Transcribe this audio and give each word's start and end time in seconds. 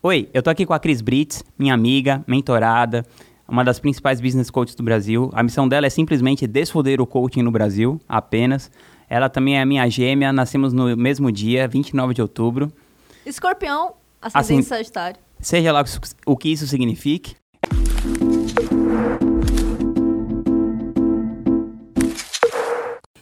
Oi, 0.00 0.28
eu 0.32 0.40
tô 0.44 0.48
aqui 0.48 0.64
com 0.64 0.72
a 0.72 0.78
Cris 0.78 1.00
Brits, 1.00 1.42
minha 1.58 1.74
amiga, 1.74 2.22
mentorada, 2.24 3.04
uma 3.48 3.64
das 3.64 3.80
principais 3.80 4.20
business 4.20 4.48
coaches 4.48 4.76
do 4.76 4.82
Brasil. 4.84 5.28
A 5.32 5.42
missão 5.42 5.68
dela 5.68 5.88
é 5.88 5.90
simplesmente 5.90 6.46
desfoder 6.46 7.00
o 7.00 7.06
coaching 7.06 7.42
no 7.42 7.50
Brasil, 7.50 8.00
apenas. 8.08 8.70
Ela 9.10 9.28
também 9.28 9.58
é 9.58 9.64
minha 9.64 9.88
gêmea, 9.90 10.32
nascemos 10.32 10.72
no 10.72 10.96
mesmo 10.96 11.32
dia, 11.32 11.66
29 11.66 12.14
de 12.14 12.22
outubro. 12.22 12.72
Escorpião, 13.26 13.94
ascendente 14.22 14.60
assim, 14.60 14.62
Sagitário. 14.62 15.20
Seja 15.40 15.72
lá 15.72 15.82
o 16.24 16.36
que 16.36 16.48
isso 16.48 16.68
signifique. 16.68 17.34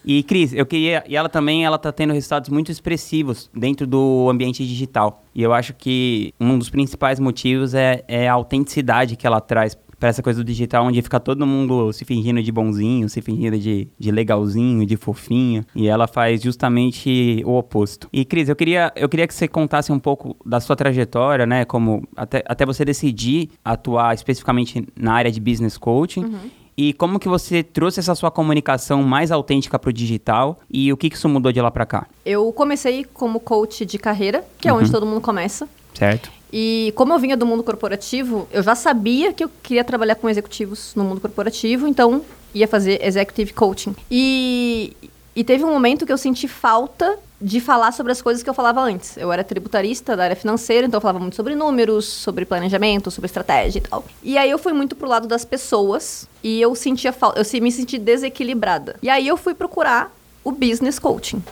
E 0.07 0.23
Cris, 0.23 0.53
eu 0.53 0.65
queria, 0.65 1.03
e 1.09 1.17
ela 1.17 1.29
também, 1.29 1.65
ela 1.65 1.79
tá 1.79 1.91
tendo 1.91 2.13
resultados 2.13 2.49
muito 2.49 2.71
expressivos 2.71 3.51
dentro 3.53 3.87
do 3.87 4.29
ambiente 4.31 4.65
digital. 4.65 5.25
E 5.35 5.43
eu 5.43 5.53
acho 5.53 5.75
que 5.75 6.33
um 6.41 6.57
dos 6.57 6.71
principais 6.71 7.19
motivos 7.19 7.75
é, 7.75 8.05
é 8.07 8.29
a 8.29 8.33
autenticidade 8.33 9.17
que 9.17 9.27
ela 9.27 9.41
traz 9.41 9.77
para 9.99 10.11
essa 10.11 10.23
coisa 10.23 10.43
do 10.43 10.47
digital, 10.47 10.85
onde 10.85 11.01
fica 11.01 11.19
todo 11.19 11.47
mundo 11.47 11.93
se 11.93 12.05
fingindo 12.05 12.43
de 12.43 12.53
bonzinho, 12.53 13.09
se 13.09 13.23
fingindo 13.23 13.59
de, 13.59 13.89
de 13.99 14.11
legalzinho, 14.11 14.85
de 14.85 14.97
fofinho, 14.97 15.65
e 15.75 15.89
ela 15.89 16.07
faz 16.07 16.43
justamente 16.43 17.43
o 17.45 17.57
oposto. 17.57 18.09
E 18.13 18.25
Cris, 18.25 18.49
eu 18.49 18.55
queria, 18.57 18.93
eu 18.95 19.09
queria 19.09 19.27
que 19.27 19.35
você 19.35 19.49
contasse 19.49 19.91
um 19.91 19.99
pouco 19.99 20.37
da 20.45 20.61
sua 20.61 20.77
trajetória, 20.77 21.47
né, 21.47 21.65
como 21.65 22.07
até, 22.15 22.45
até 22.47 22.67
você 22.67 22.85
decidir 22.85 23.49
atuar 23.65 24.15
especificamente 24.15 24.87
na 24.95 25.15
área 25.15 25.31
de 25.31 25.41
business 25.41 25.79
coaching. 25.79 26.25
Uhum 26.25 26.66
e 26.77 26.93
como 26.93 27.19
que 27.19 27.29
você 27.29 27.63
trouxe 27.63 28.01
essa 28.01 28.15
sua 28.15 28.31
comunicação 28.31 29.03
mais 29.03 29.33
autêntica 29.33 29.79
para 29.79 29.89
o 29.89 29.93
digital 29.93 30.59
e 30.71 30.93
o 30.93 30.97
que, 30.97 31.09
que 31.09 31.17
isso 31.17 31.29
mudou 31.29 31.51
de 31.51 31.61
lá 31.61 31.71
para 31.71 31.87
cá? 31.87 32.07
Eu 32.25 32.53
comecei 32.53 33.05
como 33.05 33.41
coach 33.41 33.87
de 33.87 33.99
carreira, 33.99 34.45
que 34.59 34.69
é 34.69 34.73
uhum. 34.73 34.81
onde 34.81 34.91
todo 34.91 35.07
mundo 35.07 35.21
começa. 35.21 35.67
Certo. 35.95 36.31
E 36.53 36.93
como 36.95 37.13
eu 37.13 37.19
vinha 37.19 37.37
do 37.37 37.47
mundo 37.47 37.63
corporativo, 37.63 38.47
eu 38.53 38.63
já 38.63 38.75
sabia 38.75 39.33
que 39.33 39.43
eu 39.43 39.51
queria 39.63 39.83
trabalhar 39.83 40.15
com 40.17 40.29
executivos 40.29 40.95
no 40.95 41.03
mundo 41.03 41.21
corporativo, 41.21 41.89
então 41.89 42.23
ia 42.55 42.69
fazer 42.69 43.05
executive 43.05 43.53
coaching. 43.53 43.97
E, 44.11 44.95
e 45.35 45.43
teve 45.43 45.65
um 45.65 45.73
momento 45.73 46.05
que 46.07 46.13
eu 46.13 46.19
senti 46.19 46.47
falta 46.47 47.19
de 47.41 47.61
falar 47.61 47.93
sobre 47.93 48.13
as 48.13 48.23
coisas 48.23 48.43
que 48.43 48.49
eu 48.49 48.55
falava 48.55 48.81
antes. 48.81 49.17
Eu 49.17 49.33
era 49.33 49.45
tributarista 49.45 50.17
da 50.17 50.25
área 50.25 50.37
financeira, 50.37 50.87
então 50.87 50.99
eu 50.99 51.03
falava 51.03 51.19
muito 51.19 51.37
sobre 51.37 51.55
números, 51.55 52.07
sobre 52.07 52.45
planejamento, 52.45 53.11
sobre 53.11 53.27
estratégia 53.27 53.79
e 53.79 53.83
tal. 53.83 54.05
E 54.23 54.39
aí 54.39 54.51
eu 54.51 54.59
fui 54.59 54.73
muito 54.73 54.97
pro 54.97 55.09
lado 55.09 55.29
das 55.29 55.45
pessoas 55.45 56.29
e 56.43 56.61
eu 56.61 56.75
sentia 56.75 57.15
eu 57.35 57.61
me 57.61 57.71
senti 57.71 57.99
desequilibrada. 57.99 58.97
E 59.03 59.11
aí 59.11 59.27
eu 59.27 59.37
fui 59.37 59.55
procurar 59.55 60.15
o 60.43 60.53
business 60.53 60.99
coaching. 60.99 61.43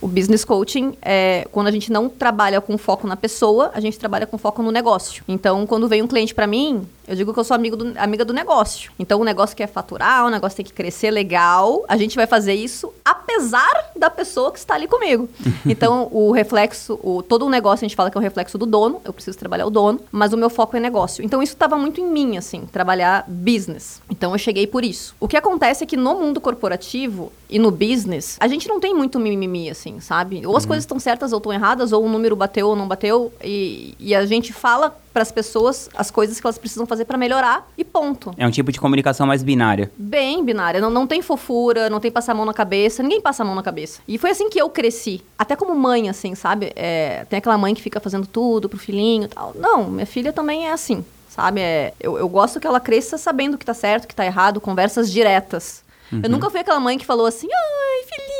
O 0.00 0.06
business 0.06 0.44
coaching 0.44 0.96
é 1.02 1.46
quando 1.50 1.66
a 1.66 1.70
gente 1.70 1.90
não 1.90 2.08
trabalha 2.08 2.60
com 2.60 2.78
foco 2.78 3.06
na 3.06 3.16
pessoa, 3.16 3.70
a 3.74 3.80
gente 3.80 3.98
trabalha 3.98 4.26
com 4.26 4.38
foco 4.38 4.62
no 4.62 4.70
negócio. 4.70 5.24
Então, 5.26 5.66
quando 5.66 5.88
vem 5.88 6.02
um 6.02 6.06
cliente 6.06 6.34
para 6.34 6.46
mim, 6.46 6.86
eu 7.08 7.16
digo 7.16 7.32
que 7.32 7.40
eu 7.40 7.44
sou 7.44 7.54
amigo 7.54 7.74
do, 7.74 7.98
amiga 7.98 8.22
do 8.22 8.34
negócio. 8.34 8.92
Então, 8.98 9.18
o 9.18 9.24
negócio 9.24 9.56
quer 9.56 9.66
faturar, 9.66 10.26
o 10.26 10.30
negócio 10.30 10.56
tem 10.56 10.64
que 10.64 10.74
crescer 10.74 11.10
legal. 11.10 11.84
A 11.88 11.96
gente 11.96 12.14
vai 12.14 12.26
fazer 12.26 12.52
isso 12.52 12.92
apesar 13.02 13.92
da 13.96 14.10
pessoa 14.10 14.52
que 14.52 14.58
está 14.58 14.74
ali 14.74 14.86
comigo. 14.86 15.26
então, 15.64 16.08
o 16.12 16.30
reflexo, 16.30 17.00
o, 17.02 17.22
todo 17.22 17.46
o 17.46 17.48
negócio 17.48 17.84
a 17.84 17.88
gente 17.88 17.96
fala 17.96 18.10
que 18.10 18.18
é 18.18 18.20
o 18.20 18.22
reflexo 18.22 18.58
do 18.58 18.66
dono. 18.66 19.00
Eu 19.04 19.12
preciso 19.12 19.38
trabalhar 19.38 19.66
o 19.66 19.70
dono, 19.70 20.00
mas 20.12 20.34
o 20.34 20.36
meu 20.36 20.50
foco 20.50 20.76
é 20.76 20.80
negócio. 20.80 21.24
Então, 21.24 21.42
isso 21.42 21.54
estava 21.54 21.78
muito 21.78 21.98
em 21.98 22.06
mim, 22.06 22.36
assim, 22.36 22.66
trabalhar 22.70 23.24
business. 23.26 24.02
Então, 24.10 24.32
eu 24.32 24.38
cheguei 24.38 24.66
por 24.66 24.84
isso. 24.84 25.16
O 25.18 25.26
que 25.26 25.36
acontece 25.36 25.82
é 25.82 25.86
que 25.86 25.96
no 25.96 26.14
mundo 26.14 26.40
corporativo 26.42 27.32
e 27.48 27.58
no 27.58 27.70
business, 27.70 28.36
a 28.40 28.48
gente 28.48 28.68
não 28.68 28.80
tem 28.80 28.94
muito 28.94 29.18
mimimi, 29.18 29.70
assim 29.70 29.98
sabe? 30.00 30.46
Ou 30.46 30.56
as 30.56 30.64
uhum. 30.64 30.68
coisas 30.68 30.84
estão 30.84 30.98
certas 30.98 31.32
ou 31.32 31.38
estão 31.38 31.52
erradas, 31.52 31.92
ou 31.92 32.04
o 32.04 32.08
número 32.08 32.34
bateu 32.34 32.68
ou 32.68 32.76
não 32.76 32.88
bateu, 32.88 33.32
e, 33.42 33.94
e 33.98 34.14
a 34.14 34.24
gente 34.24 34.52
fala 34.52 34.96
para 35.12 35.22
as 35.22 35.32
pessoas 35.32 35.88
as 35.96 36.10
coisas 36.10 36.40
que 36.40 36.46
elas 36.46 36.58
precisam 36.58 36.86
fazer 36.86 37.04
para 37.04 37.18
melhorar 37.18 37.68
e 37.76 37.84
ponto. 37.84 38.32
É 38.36 38.46
um 38.46 38.50
tipo 38.50 38.70
de 38.70 38.80
comunicação 38.80 39.26
mais 39.26 39.42
binária. 39.42 39.90
Bem 39.96 40.44
binária. 40.44 40.80
Não, 40.80 40.90
não 40.90 41.06
tem 41.06 41.20
fofura, 41.22 41.90
não 41.90 42.00
tem 42.00 42.10
passar 42.10 42.32
a 42.32 42.34
mão 42.34 42.44
na 42.44 42.54
cabeça, 42.54 43.02
ninguém 43.02 43.20
passa 43.20 43.42
a 43.42 43.46
mão 43.46 43.54
na 43.54 43.62
cabeça. 43.62 44.00
E 44.06 44.16
foi 44.16 44.30
assim 44.30 44.48
que 44.48 44.60
eu 44.60 44.68
cresci. 44.70 45.22
Até 45.38 45.56
como 45.56 45.74
mãe, 45.74 46.08
assim, 46.08 46.34
sabe? 46.34 46.72
É, 46.76 47.24
tem 47.28 47.38
aquela 47.38 47.58
mãe 47.58 47.74
que 47.74 47.82
fica 47.82 48.00
fazendo 48.00 48.26
tudo 48.26 48.68
pro 48.68 48.78
filhinho 48.78 49.24
e 49.24 49.28
tal. 49.28 49.52
Não, 49.56 49.88
minha 49.88 50.06
filha 50.06 50.32
também 50.32 50.66
é 50.66 50.72
assim 50.72 51.04
sabe? 51.28 51.60
É, 51.60 51.92
eu, 52.00 52.18
eu 52.18 52.28
gosto 52.28 52.58
que 52.58 52.66
ela 52.66 52.80
cresça 52.80 53.16
sabendo 53.16 53.54
o 53.54 53.58
que 53.58 53.64
tá 53.64 53.74
certo, 53.74 54.04
o 54.04 54.08
que 54.08 54.14
tá 54.14 54.26
errado, 54.26 54.60
conversas 54.60 55.08
diretas. 55.08 55.84
Uhum. 56.12 56.20
Eu 56.24 56.30
nunca 56.30 56.50
fui 56.50 56.60
aquela 56.60 56.80
mãe 56.80 56.96
que 56.96 57.04
falou 57.04 57.26
assim, 57.26 57.48
ai, 57.52 58.04
filhinha, 58.04 58.38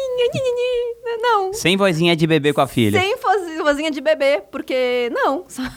não. 1.21 1.53
Sem 1.53 1.77
vozinha 1.77 2.17
de 2.17 2.27
bebê 2.27 2.53
com 2.53 2.61
a 2.61 2.67
filha. 2.67 3.01
Sem 3.01 3.17
vozinha 3.63 3.91
de 3.91 4.01
bebê, 4.01 4.43
porque 4.51 5.11
não, 5.13 5.45
sabe? 5.49 5.71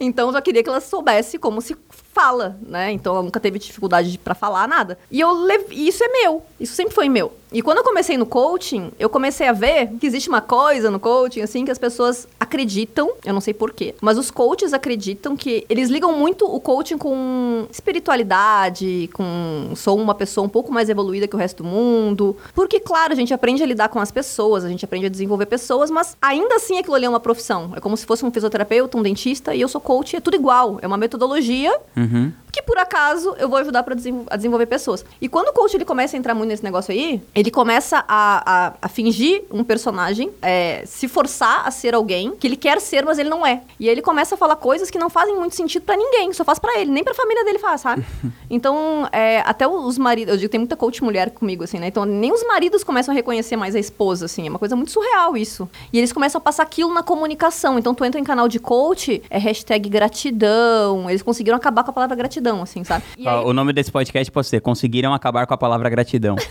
Então 0.00 0.28
eu 0.28 0.32
já 0.32 0.42
queria 0.42 0.62
que 0.62 0.68
ela 0.68 0.80
soubesse 0.80 1.38
como 1.38 1.60
se 1.60 1.76
fala, 2.18 2.58
né? 2.66 2.90
Então 2.90 3.14
ela 3.14 3.22
nunca 3.22 3.38
teve 3.38 3.60
dificuldade 3.60 4.18
para 4.18 4.34
falar 4.34 4.66
nada. 4.66 4.98
E 5.08 5.20
eu 5.20 5.30
lev... 5.30 5.70
isso 5.70 6.02
é 6.02 6.08
meu, 6.08 6.42
isso 6.58 6.74
sempre 6.74 6.92
foi 6.92 7.08
meu. 7.08 7.32
E 7.52 7.62
quando 7.62 7.78
eu 7.78 7.84
comecei 7.84 8.18
no 8.18 8.26
coaching, 8.26 8.90
eu 8.98 9.08
comecei 9.08 9.48
a 9.48 9.52
ver 9.52 9.88
que 9.98 10.06
existe 10.06 10.28
uma 10.28 10.40
coisa 10.40 10.90
no 10.90 11.00
coaching, 11.00 11.40
assim, 11.40 11.64
que 11.64 11.70
as 11.70 11.78
pessoas 11.78 12.28
acreditam, 12.38 13.12
eu 13.24 13.32
não 13.32 13.40
sei 13.40 13.54
porquê, 13.54 13.94
mas 14.02 14.18
os 14.18 14.30
coaches 14.30 14.74
acreditam 14.74 15.34
que 15.34 15.64
eles 15.68 15.88
ligam 15.88 16.12
muito 16.12 16.44
o 16.44 16.60
coaching 16.60 16.98
com 16.98 17.66
espiritualidade, 17.70 19.08
com 19.14 19.70
sou 19.74 19.96
uma 19.96 20.14
pessoa 20.14 20.44
um 20.44 20.48
pouco 20.48 20.70
mais 20.70 20.90
evoluída 20.90 21.26
que 21.26 21.34
o 21.34 21.38
resto 21.38 21.62
do 21.62 21.68
mundo. 21.68 22.36
Porque, 22.54 22.80
claro, 22.80 23.12
a 23.12 23.16
gente 23.16 23.32
aprende 23.32 23.62
a 23.62 23.66
lidar 23.66 23.88
com 23.88 23.98
as 23.98 24.10
pessoas, 24.10 24.64
a 24.64 24.68
gente 24.68 24.84
aprende 24.84 25.06
a 25.06 25.08
desenvolver 25.08 25.46
pessoas, 25.46 25.90
mas 25.90 26.16
ainda 26.20 26.56
assim 26.56 26.78
aquilo 26.78 26.96
ali 26.96 27.06
é 27.06 27.08
uma 27.08 27.20
profissão. 27.20 27.72
É 27.74 27.80
como 27.80 27.96
se 27.96 28.04
fosse 28.04 28.24
um 28.26 28.30
fisioterapeuta, 28.30 28.98
um 28.98 29.02
dentista, 29.02 29.54
e 29.54 29.60
eu 29.60 29.68
sou 29.68 29.80
coach, 29.80 30.16
é 30.16 30.20
tudo 30.20 30.34
igual. 30.34 30.78
É 30.82 30.86
uma 30.86 30.98
metodologia 30.98 31.74
uhum. 31.96 32.07
Mm-hmm. 32.08 32.47
Que, 32.58 32.62
por 32.62 32.76
acaso, 32.76 33.36
eu 33.38 33.48
vou 33.48 33.58
ajudar 33.58 33.82
para 33.84 33.94
a 34.30 34.36
desenvolver 34.36 34.66
pessoas. 34.66 35.04
E 35.20 35.28
quando 35.28 35.48
o 35.48 35.52
coach 35.52 35.74
ele 35.74 35.84
começa 35.84 36.16
a 36.16 36.18
entrar 36.18 36.34
muito 36.34 36.48
nesse 36.48 36.64
negócio 36.64 36.92
aí, 36.92 37.22
ele 37.34 37.50
começa 37.50 38.04
a, 38.08 38.66
a, 38.68 38.74
a 38.82 38.88
fingir 38.88 39.44
um 39.50 39.62
personagem, 39.62 40.30
é, 40.42 40.82
se 40.84 41.06
forçar 41.06 41.66
a 41.66 41.70
ser 41.70 41.94
alguém 41.94 42.34
que 42.36 42.46
ele 42.46 42.56
quer 42.56 42.80
ser, 42.80 43.04
mas 43.04 43.18
ele 43.18 43.28
não 43.28 43.46
é. 43.46 43.62
E 43.78 43.86
aí 43.86 43.92
ele 43.92 44.02
começa 44.02 44.34
a 44.34 44.38
falar 44.38 44.56
coisas 44.56 44.90
que 44.90 44.98
não 44.98 45.08
fazem 45.08 45.36
muito 45.36 45.54
sentido 45.54 45.82
para 45.82 45.96
ninguém, 45.96 46.32
só 46.32 46.44
faz 46.44 46.58
para 46.58 46.80
ele, 46.80 46.90
nem 46.90 47.04
pra 47.04 47.14
família 47.14 47.44
dele 47.44 47.58
faz, 47.58 47.80
sabe? 47.80 48.04
então, 48.50 49.08
é, 49.12 49.40
até 49.40 49.66
os 49.68 49.96
maridos, 49.96 50.34
eu 50.34 50.38
digo, 50.38 50.50
tem 50.50 50.58
muita 50.58 50.76
coach 50.76 51.02
mulher 51.02 51.30
comigo, 51.30 51.64
assim, 51.64 51.78
né? 51.78 51.86
Então, 51.86 52.04
nem 52.04 52.32
os 52.32 52.44
maridos 52.44 52.82
começam 52.82 53.12
a 53.12 53.14
reconhecer 53.14 53.56
mais 53.56 53.76
a 53.76 53.78
esposa, 53.78 54.24
assim, 54.24 54.46
é 54.46 54.50
uma 54.50 54.58
coisa 54.58 54.74
muito 54.74 54.90
surreal 54.90 55.36
isso. 55.36 55.68
E 55.92 55.98
eles 55.98 56.12
começam 56.12 56.38
a 56.38 56.42
passar 56.42 56.64
aquilo 56.64 56.92
na 56.92 57.02
comunicação. 57.02 57.78
Então, 57.78 57.94
tu 57.94 58.04
entra 58.04 58.20
em 58.20 58.24
canal 58.24 58.48
de 58.48 58.58
coach, 58.58 59.22
é 59.30 59.38
hashtag 59.38 59.88
gratidão, 59.88 61.08
eles 61.08 61.22
conseguiram 61.22 61.56
acabar 61.56 61.84
com 61.84 61.90
a 61.90 61.94
palavra 61.94 62.16
gratidão, 62.16 62.47
assim, 62.62 62.84
sabe? 62.84 63.04
Aí... 63.18 63.44
O 63.44 63.52
nome 63.52 63.72
desse 63.72 63.90
podcast 63.90 64.30
pode 64.30 64.46
ser 64.46 64.60
Conseguiram 64.60 65.14
Acabar 65.14 65.46
com 65.46 65.54
a 65.54 65.58
Palavra 65.58 65.88
Gratidão. 65.88 66.36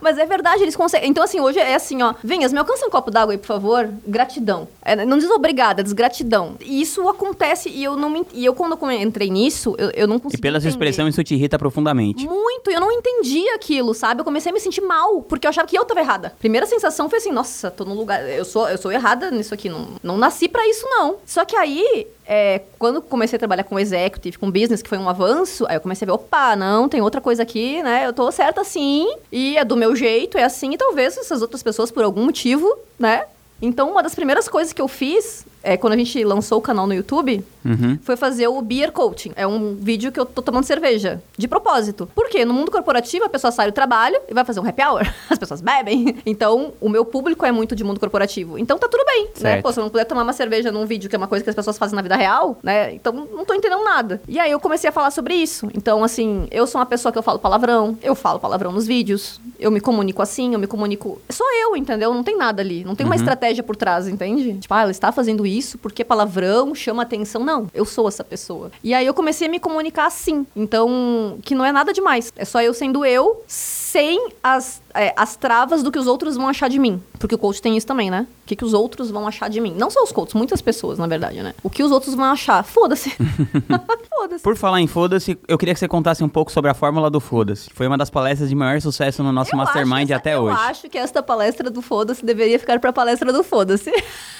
Mas 0.00 0.18
é 0.18 0.26
verdade, 0.26 0.62
eles 0.62 0.76
conseguem. 0.76 1.08
Então, 1.08 1.22
assim, 1.22 1.40
hoje 1.40 1.58
é 1.58 1.74
assim, 1.74 2.02
ó. 2.02 2.14
Venhas, 2.22 2.52
me 2.52 2.58
alcança 2.58 2.86
um 2.86 2.90
copo 2.90 3.10
d'água 3.10 3.34
aí, 3.34 3.38
por 3.38 3.46
favor. 3.46 3.88
Gratidão. 4.06 4.68
É, 4.82 5.04
não 5.04 5.18
diz 5.18 5.30
obrigada, 5.30 5.82
diz 5.82 5.92
gratidão. 5.92 6.56
E 6.60 6.80
isso 6.80 7.08
acontece 7.08 7.68
e 7.68 7.84
eu 7.84 7.96
não 7.96 8.10
me, 8.10 8.26
E 8.32 8.44
eu, 8.44 8.54
quando 8.54 8.76
eu 8.80 8.90
entrei 8.90 9.30
nisso, 9.30 9.74
eu, 9.78 9.90
eu 9.90 10.06
não 10.06 10.18
consegui. 10.18 10.40
E 10.40 10.42
pela 10.42 10.60
sua 10.60 10.70
expressão, 10.70 11.06
isso 11.08 11.22
te 11.22 11.34
irrita 11.34 11.58
profundamente. 11.58 12.26
Muito, 12.26 12.70
eu 12.70 12.80
não 12.80 12.90
entendi 12.90 13.48
aquilo, 13.50 13.94
sabe? 13.94 14.20
Eu 14.20 14.24
comecei 14.24 14.50
a 14.50 14.52
me 14.52 14.60
sentir 14.60 14.80
mal, 14.80 15.22
porque 15.22 15.46
eu 15.46 15.50
achava 15.50 15.68
que 15.68 15.78
eu 15.78 15.84
tava 15.84 16.00
errada. 16.00 16.34
Primeira 16.38 16.66
sensação 16.66 17.08
foi 17.08 17.18
assim, 17.18 17.32
nossa, 17.32 17.70
tô 17.70 17.84
no 17.84 17.94
lugar. 17.94 18.28
Eu 18.28 18.44
sou, 18.44 18.68
eu 18.68 18.78
sou 18.78 18.90
errada 18.90 19.30
nisso 19.30 19.54
aqui. 19.54 19.68
Não, 19.68 19.88
não 20.02 20.16
nasci 20.16 20.48
para 20.48 20.66
isso, 20.66 20.86
não. 20.88 21.16
Só 21.24 21.44
que 21.44 21.56
aí 21.56 22.06
é, 22.26 22.62
quando 22.78 23.02
comecei 23.02 23.36
a 23.36 23.38
trabalhar 23.38 23.64
com 23.64 23.78
executive, 23.78 24.38
com 24.38 24.50
business, 24.50 24.82
que 24.82 24.88
foi 24.88 24.98
um 24.98 25.08
avanço, 25.08 25.66
aí 25.68 25.76
eu 25.76 25.80
comecei 25.80 26.04
a 26.04 26.10
ver, 26.10 26.12
opa, 26.12 26.56
não, 26.56 26.88
tem 26.88 27.00
outra 27.00 27.20
coisa 27.20 27.42
aqui, 27.42 27.82
né? 27.82 28.06
Eu 28.06 28.12
tô 28.12 28.30
certa 28.30 28.60
assim, 28.60 29.06
e 29.30 29.56
é 29.56 29.64
do 29.64 29.76
meu 29.76 29.94
jeito, 29.96 30.38
é 30.38 30.44
assim, 30.44 30.72
e 30.72 30.78
talvez 30.78 31.16
essas 31.16 31.42
outras 31.42 31.62
pessoas, 31.62 31.90
por 31.90 32.04
algum 32.04 32.24
motivo, 32.24 32.78
né? 32.98 33.24
Então, 33.60 33.90
uma 33.90 34.02
das 34.02 34.14
primeiras 34.14 34.48
coisas 34.48 34.72
que 34.72 34.82
eu 34.82 34.88
fiz 34.88 35.44
é, 35.62 35.76
quando 35.76 35.92
a 35.94 35.96
gente 35.96 36.22
lançou 36.24 36.58
o 36.58 36.62
canal 36.62 36.86
no 36.86 36.94
YouTube, 36.94 37.44
uhum. 37.64 37.98
foi 38.02 38.16
fazer 38.16 38.48
o 38.48 38.60
Beer 38.60 38.92
Coaching. 38.92 39.32
É 39.36 39.46
um 39.46 39.76
vídeo 39.76 40.10
que 40.10 40.18
eu 40.18 40.26
tô 40.26 40.42
tomando 40.42 40.64
cerveja. 40.64 41.22
De 41.36 41.46
propósito. 41.46 42.08
Porque 42.14 42.44
no 42.44 42.52
mundo 42.52 42.70
corporativo, 42.70 43.24
a 43.24 43.28
pessoa 43.28 43.50
sai 43.52 43.70
do 43.70 43.74
trabalho 43.74 44.18
e 44.28 44.34
vai 44.34 44.44
fazer 44.44 44.60
um 44.60 44.68
happy 44.68 44.82
hour. 44.82 45.02
As 45.30 45.38
pessoas 45.38 45.60
bebem. 45.60 46.16
Então, 46.26 46.72
o 46.80 46.88
meu 46.88 47.04
público 47.04 47.44
é 47.46 47.52
muito 47.52 47.74
de 47.76 47.84
mundo 47.84 48.00
corporativo. 48.00 48.58
Então, 48.58 48.78
tá 48.78 48.88
tudo 48.88 49.04
bem, 49.04 49.24
né? 49.24 49.30
certo. 49.34 49.56
né? 49.56 49.62
Pô, 49.62 49.72
se 49.72 49.78
eu 49.78 49.84
não 49.84 49.90
puder 49.90 50.04
tomar 50.04 50.22
uma 50.22 50.32
cerveja 50.32 50.72
num 50.72 50.84
vídeo, 50.86 51.08
que 51.08 51.16
é 51.16 51.18
uma 51.18 51.28
coisa 51.28 51.44
que 51.44 51.50
as 51.50 51.56
pessoas 51.56 51.78
fazem 51.78 51.94
na 51.94 52.02
vida 52.02 52.16
real, 52.16 52.58
né? 52.62 52.92
Então, 52.94 53.12
não 53.12 53.44
tô 53.44 53.54
entendendo 53.54 53.84
nada. 53.84 54.20
E 54.26 54.38
aí, 54.38 54.50
eu 54.50 54.60
comecei 54.60 54.88
a 54.88 54.92
falar 54.92 55.10
sobre 55.10 55.34
isso. 55.34 55.68
Então, 55.74 56.02
assim, 56.02 56.46
eu 56.50 56.66
sou 56.66 56.80
uma 56.80 56.86
pessoa 56.86 57.12
que 57.12 57.18
eu 57.18 57.22
falo 57.22 57.38
palavrão. 57.38 57.96
Eu 58.02 58.14
falo 58.14 58.40
palavrão 58.40 58.72
nos 58.72 58.86
vídeos. 58.86 59.40
Eu 59.58 59.70
me 59.70 59.80
comunico 59.80 60.22
assim, 60.22 60.54
eu 60.54 60.58
me 60.58 60.66
comunico... 60.66 61.20
Sou 61.28 61.46
eu, 61.62 61.76
entendeu? 61.76 62.12
Não 62.12 62.22
tem 62.22 62.36
nada 62.36 62.62
ali. 62.62 62.84
Não 62.84 62.94
tem 62.94 63.04
uhum. 63.04 63.12
uma 63.12 63.16
estratégia 63.16 63.62
por 63.62 63.76
trás, 63.76 64.08
entende? 64.08 64.54
Tipo, 64.58 64.74
ah, 64.74 64.82
ela 64.82 64.90
está 64.90 65.12
fazendo 65.12 65.46
isso 65.46 65.51
isso 65.56 65.78
porque 65.78 66.04
palavrão 66.04 66.74
chama 66.74 67.02
atenção. 67.02 67.44
Não, 67.44 67.68
eu 67.72 67.84
sou 67.84 68.08
essa 68.08 68.24
pessoa. 68.24 68.70
E 68.82 68.92
aí 68.92 69.06
eu 69.06 69.14
comecei 69.14 69.46
a 69.46 69.50
me 69.50 69.60
comunicar 69.60 70.06
assim. 70.06 70.46
Então, 70.54 71.38
que 71.42 71.54
não 71.54 71.64
é 71.64 71.72
nada 71.72 71.92
demais. 71.92 72.32
É 72.36 72.44
só 72.44 72.60
eu 72.60 72.74
sendo 72.74 73.04
eu, 73.04 73.42
sem 73.46 74.28
as 74.42 74.81
é, 74.94 75.12
as 75.16 75.36
travas 75.36 75.82
do 75.82 75.90
que 75.90 75.98
os 75.98 76.06
outros 76.06 76.36
vão 76.36 76.48
achar 76.48 76.68
de 76.68 76.78
mim. 76.78 77.02
Porque 77.18 77.34
o 77.34 77.38
coach 77.38 77.60
tem 77.60 77.76
isso 77.76 77.86
também, 77.86 78.10
né? 78.10 78.26
O 78.44 78.46
que, 78.46 78.56
que 78.56 78.64
os 78.64 78.74
outros 78.74 79.10
vão 79.10 79.26
achar 79.26 79.48
de 79.48 79.60
mim. 79.60 79.74
Não 79.76 79.90
só 79.90 80.02
os 80.02 80.12
coaches, 80.12 80.34
muitas 80.34 80.60
pessoas, 80.60 80.98
na 80.98 81.06
verdade, 81.06 81.42
né? 81.42 81.54
O 81.62 81.70
que 81.70 81.82
os 81.82 81.90
outros 81.90 82.14
vão 82.14 82.26
achar. 82.26 82.62
Foda-se. 82.64 83.10
foda-se. 84.08 84.42
Por 84.42 84.56
falar 84.56 84.80
em 84.80 84.86
foda-se, 84.86 85.38
eu 85.48 85.58
queria 85.58 85.74
que 85.74 85.80
você 85.80 85.88
contasse 85.88 86.22
um 86.22 86.28
pouco 86.28 86.50
sobre 86.50 86.70
a 86.70 86.74
fórmula 86.74 87.10
do 87.10 87.20
foda-se. 87.20 87.70
Foi 87.74 87.86
uma 87.86 87.96
das 87.96 88.10
palestras 88.10 88.48
de 88.48 88.54
maior 88.54 88.80
sucesso 88.80 89.22
no 89.22 89.32
nosso 89.32 89.54
eu 89.54 89.58
Mastermind 89.58 90.10
essa, 90.10 90.16
até 90.16 90.34
eu 90.34 90.42
hoje. 90.42 90.56
Eu 90.56 90.62
acho 90.62 90.88
que 90.88 90.98
esta 90.98 91.22
palestra 91.22 91.70
do 91.70 91.82
foda-se 91.82 92.24
deveria 92.24 92.58
ficar 92.58 92.78
pra 92.80 92.92
palestra 92.92 93.32
do 93.32 93.42
foda-se. 93.42 93.92